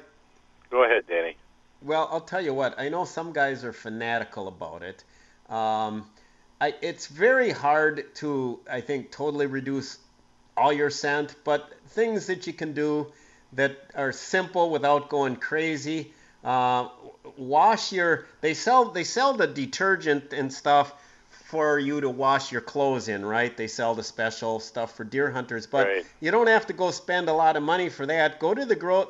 [0.70, 1.36] Go ahead, Danny.
[1.82, 2.78] Well, I'll tell you what.
[2.78, 5.02] I know some guys are fanatical about it.
[5.48, 6.06] Um,
[6.60, 9.98] I, it's very hard to, I think, totally reduce
[10.56, 13.10] all your scent, but things that you can do
[13.54, 16.12] that are simple without going crazy.
[16.44, 16.88] Uh,
[17.36, 18.26] wash your.
[18.42, 20.94] They sell they sell the detergent and stuff
[21.50, 23.56] for you to wash your clothes in, right?
[23.56, 26.06] They sell the special stuff for deer hunters, but Right.
[26.20, 28.38] you don't have to go spend a lot of money for that.
[28.38, 29.06] Go to the grow,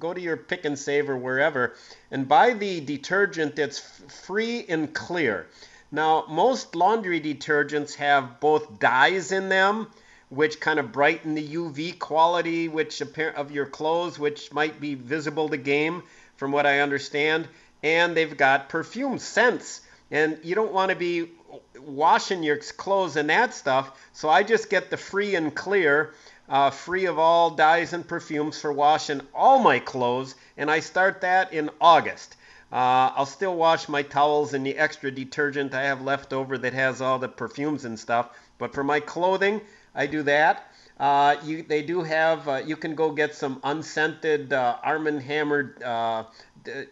[0.00, 1.74] go to your pick and save or wherever
[2.10, 5.46] and buy the detergent that's free and clear.
[5.92, 9.86] Now, most laundry detergents have both dyes in them,
[10.30, 14.96] which kind of brighten the UV quality which appar- of your clothes, which might be
[14.96, 16.02] visible to game,
[16.36, 17.46] from what I understand.
[17.84, 21.30] And they've got perfume scents, and you don't want to be
[21.78, 23.98] washing your clothes and that stuff.
[24.12, 26.14] So I just get the free and clear,
[26.48, 31.20] uh, free of all dyes and perfumes for washing all my clothes, and I start
[31.22, 32.36] that in August.
[32.72, 36.72] Uh, I'll still wash my towels and the extra detergent I have left over that
[36.72, 38.30] has all the perfumes and stuff.
[38.58, 39.60] But for my clothing,
[39.94, 40.72] I do that.
[40.98, 42.48] Uh, you, they do have.
[42.48, 46.24] Uh, you can go get some unscented uh, Arm Hammer, uh,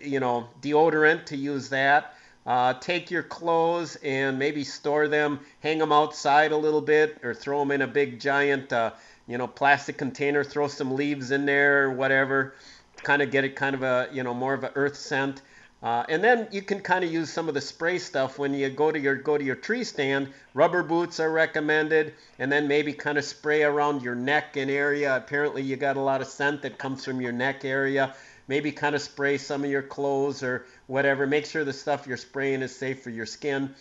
[0.00, 2.14] you know, deodorant to use that.
[2.46, 7.34] Uh, take your clothes and maybe store them, hang them outside a little bit, or
[7.34, 8.90] throw them in a big giant, uh,
[9.28, 10.42] you know, plastic container.
[10.42, 12.54] Throw some leaves in there, or whatever.
[13.02, 15.42] Kind of get it kind of a, you know, more of a earth scent.
[15.82, 18.70] Uh, and then you can kind of use some of the spray stuff when you
[18.70, 20.28] go to your go to your tree stand.
[20.54, 25.16] Rubber boots are recommended, and then maybe kind of spray around your neck and area.
[25.16, 28.14] Apparently, you got a lot of scent that comes from your neck area.
[28.48, 31.26] Maybe kind of spray some of your clothes or whatever.
[31.26, 33.74] Make sure the stuff you're spraying is safe for your skin.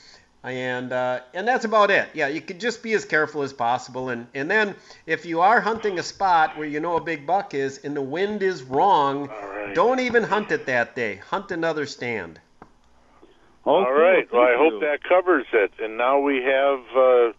[0.43, 2.09] And uh, and that's about it.
[2.15, 4.09] Yeah, you could just be as careful as possible.
[4.09, 4.75] And and then
[5.05, 8.01] if you are hunting a spot where you know a big buck is and the
[8.01, 9.29] wind is wrong,
[9.75, 11.17] don't even hunt it that day.
[11.29, 12.39] Hunt another stand.
[13.65, 14.27] All right.
[14.31, 15.73] well, Well, I thank hope that covers it.
[15.79, 17.33] And now we have uh,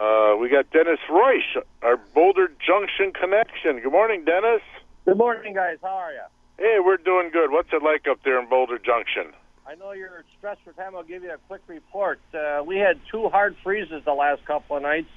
[0.00, 3.80] uh, we got Dennis Royce, our Boulder Junction connection.
[3.80, 4.62] Good morning, Dennis.
[5.04, 5.78] Good morning, guys.
[5.82, 6.20] How are you?
[6.56, 7.50] Hey, we're doing good.
[7.50, 9.32] What's it like up there in Boulder Junction?
[9.66, 10.94] I know you're stressed for time.
[10.94, 12.20] I'll give you a quick report.
[12.32, 15.08] Uh, we had two hard freezes the last couple of nights,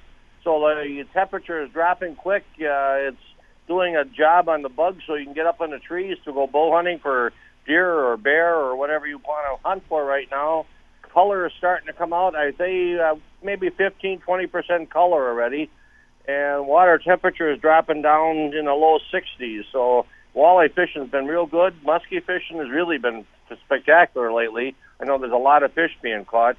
[0.43, 2.43] so the temperature is dropping quick.
[2.59, 3.17] Uh, it's
[3.67, 6.33] doing a job on the bugs, so you can get up in the trees to
[6.33, 7.33] go bow hunting for
[7.67, 10.65] deer or bear or whatever you want to hunt for right now.
[11.03, 12.35] Color is starting to come out.
[12.35, 15.69] I say uh, maybe 15, 20 percent color already,
[16.27, 19.61] and water temperature is dropping down in the low 60s.
[19.71, 20.07] So
[20.37, 21.73] walleye fishing has been real good.
[21.83, 23.25] Muskie fishing has really been
[23.65, 24.75] spectacular lately.
[25.01, 26.57] I know there's a lot of fish being caught,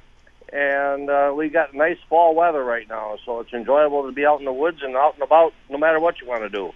[0.53, 4.41] and uh, we got nice fall weather right now, so it's enjoyable to be out
[4.41, 6.73] in the woods and out and about, no matter what you want to do.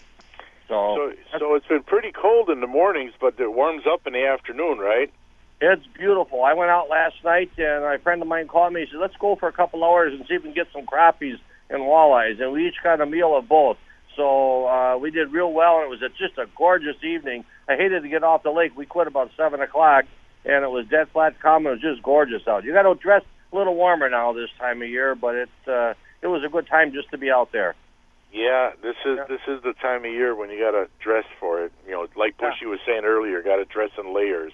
[0.68, 0.96] So,
[1.32, 4.26] So, so it's been pretty cold in the mornings, but it warms up in the
[4.26, 5.12] afternoon, right?
[5.60, 6.42] It's beautiful.
[6.42, 8.80] I went out last night, and a friend of mine called me.
[8.80, 10.86] He said, "Let's go for a couple hours and see if we can get some
[10.86, 11.38] crappies
[11.70, 13.76] and walleyes." And we each got a meal of both.
[14.16, 17.44] So uh, we did real well, and it was a, just a gorgeous evening.
[17.68, 18.76] I hated to get off the lake.
[18.76, 20.04] We quit about seven o'clock,
[20.44, 21.66] and it was dead flat calm.
[21.66, 22.64] It was just gorgeous out.
[22.64, 23.22] You got to dress
[23.52, 26.66] a little warmer now this time of year, but it uh, it was a good
[26.66, 27.74] time just to be out there.
[28.32, 31.64] Yeah, this is this is the time of year when you got to dress for
[31.64, 31.72] it.
[31.86, 34.52] You know, like Bushy was saying earlier, got to dress in layers.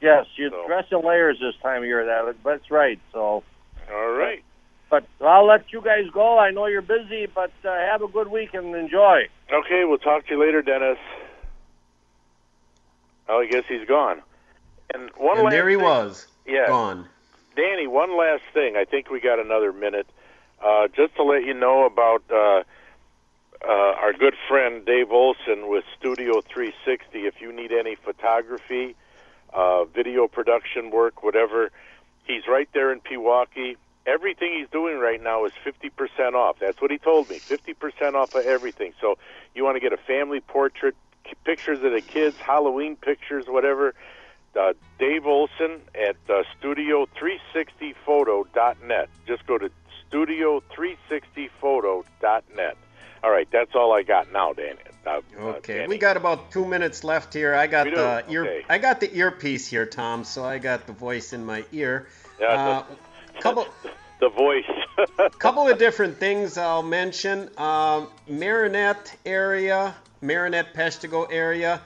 [0.00, 2.04] Yes, you So- dress in layers this time of year.
[2.04, 3.00] That that's right.
[3.12, 3.42] So.
[3.88, 4.42] All right.
[4.88, 6.38] But I'll let you guys go.
[6.38, 9.28] I know you're busy, but uh, have a good week and enjoy.
[9.52, 10.98] Okay, we'll talk to you later, Dennis.
[13.28, 14.22] Oh, I guess he's gone.
[14.94, 16.68] And one and last there he thing- was, Yeah.
[16.68, 17.08] gone.
[17.56, 18.76] Danny, one last thing.
[18.76, 20.06] I think we got another minute.
[20.62, 22.62] Uh, just to let you know about uh,
[23.66, 27.26] uh, our good friend Dave Olson with Studio 360.
[27.26, 28.94] If you need any photography,
[29.52, 31.70] uh, video production work, whatever,
[32.26, 33.76] he's right there in Pewaukee.
[34.06, 36.58] Everything he's doing right now is 50% off.
[36.60, 37.40] That's what he told me.
[37.50, 38.92] 50% off of everything.
[39.00, 39.18] So
[39.54, 40.94] you want to get a family portrait,
[41.44, 43.94] pictures of the kids, Halloween pictures, whatever.
[44.58, 49.08] Uh, Dave Olson at uh, studio360photo.net.
[49.26, 49.70] Just go to
[50.10, 52.76] studio360photo.net.
[53.24, 54.76] All right, that's all I got now, Dan.
[55.04, 55.20] Uh, uh,
[55.56, 55.88] Okay, Danny.
[55.88, 57.54] we got about two minutes left here.
[57.54, 58.44] I got the ear.
[58.44, 58.64] Okay.
[58.68, 60.22] I got the earpiece here, Tom.
[60.24, 62.06] So I got the voice in my ear.
[62.40, 62.84] Yeah, Uh,
[63.40, 63.66] couple
[64.20, 64.64] the voice.
[65.38, 67.50] couple of different things I'll mention.
[67.58, 71.80] Um, Marinette area, Marinette Peshtigo area.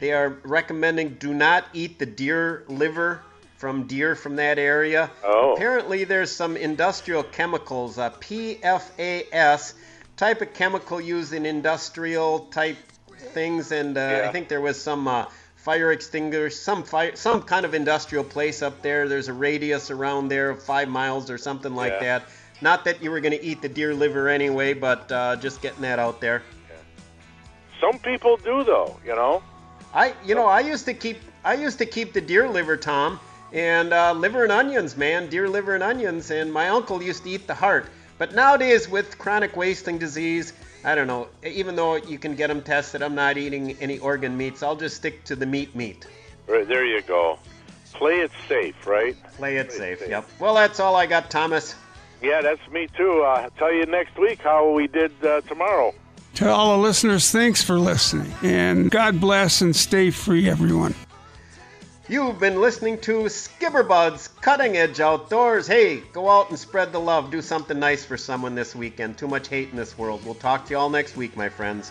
[0.00, 3.22] They are recommending do not eat the deer liver
[3.56, 5.10] from deer from that area.
[5.24, 5.54] Oh.
[5.54, 9.72] Apparently, there's some industrial chemicals, uh, PFAS,
[10.16, 12.76] type of chemical used in industrial type
[13.32, 14.28] things, and uh, Yeah.
[14.28, 15.26] I think there was some uh,
[15.66, 19.08] fire extinguisher, some fire, some kind of industrial place up there.
[19.08, 22.18] There's a radius around there of five miles or something like Yeah.
[22.20, 22.22] that.
[22.60, 25.82] Not that you were going to eat the deer liver anyway, but uh, just getting
[25.82, 26.44] that out there.
[27.80, 28.96] Some people do, though.
[29.04, 29.42] You know.
[29.92, 33.18] I, you know, I used to keep, I used to keep the deer liver, Tom,
[33.52, 37.30] and uh, liver and onions, man, deer liver and onions, and my uncle used to
[37.30, 37.86] eat the heart.
[38.18, 40.52] But nowadays, with chronic wasting disease,
[40.86, 41.26] I don't know.
[41.44, 44.62] Even though you can get them tested, I'm not eating any organ meats.
[44.62, 46.06] I'll just stick to the meat meat.
[46.46, 47.40] Right, there you go.
[47.92, 49.16] Play it safe, right?
[49.36, 50.00] Play it safe.
[50.06, 50.28] Yep.
[50.38, 51.74] Well, that's all I got, Thomas.
[52.22, 53.22] Yeah, that's me too.
[53.24, 55.92] Uh, I'll tell you next week how we did uh, tomorrow.
[56.36, 58.32] To all the listeners, thanks for listening.
[58.42, 60.94] And God bless and stay free, everyone.
[62.08, 65.66] You've been listening to Skipper Bud's Cutting Edge Outdoors.
[65.66, 67.32] Hey, go out and spread the love.
[67.32, 69.18] Do something nice for someone this weekend.
[69.18, 70.24] Too much hate in this world.
[70.24, 71.90] We'll talk to you all next week, my friends.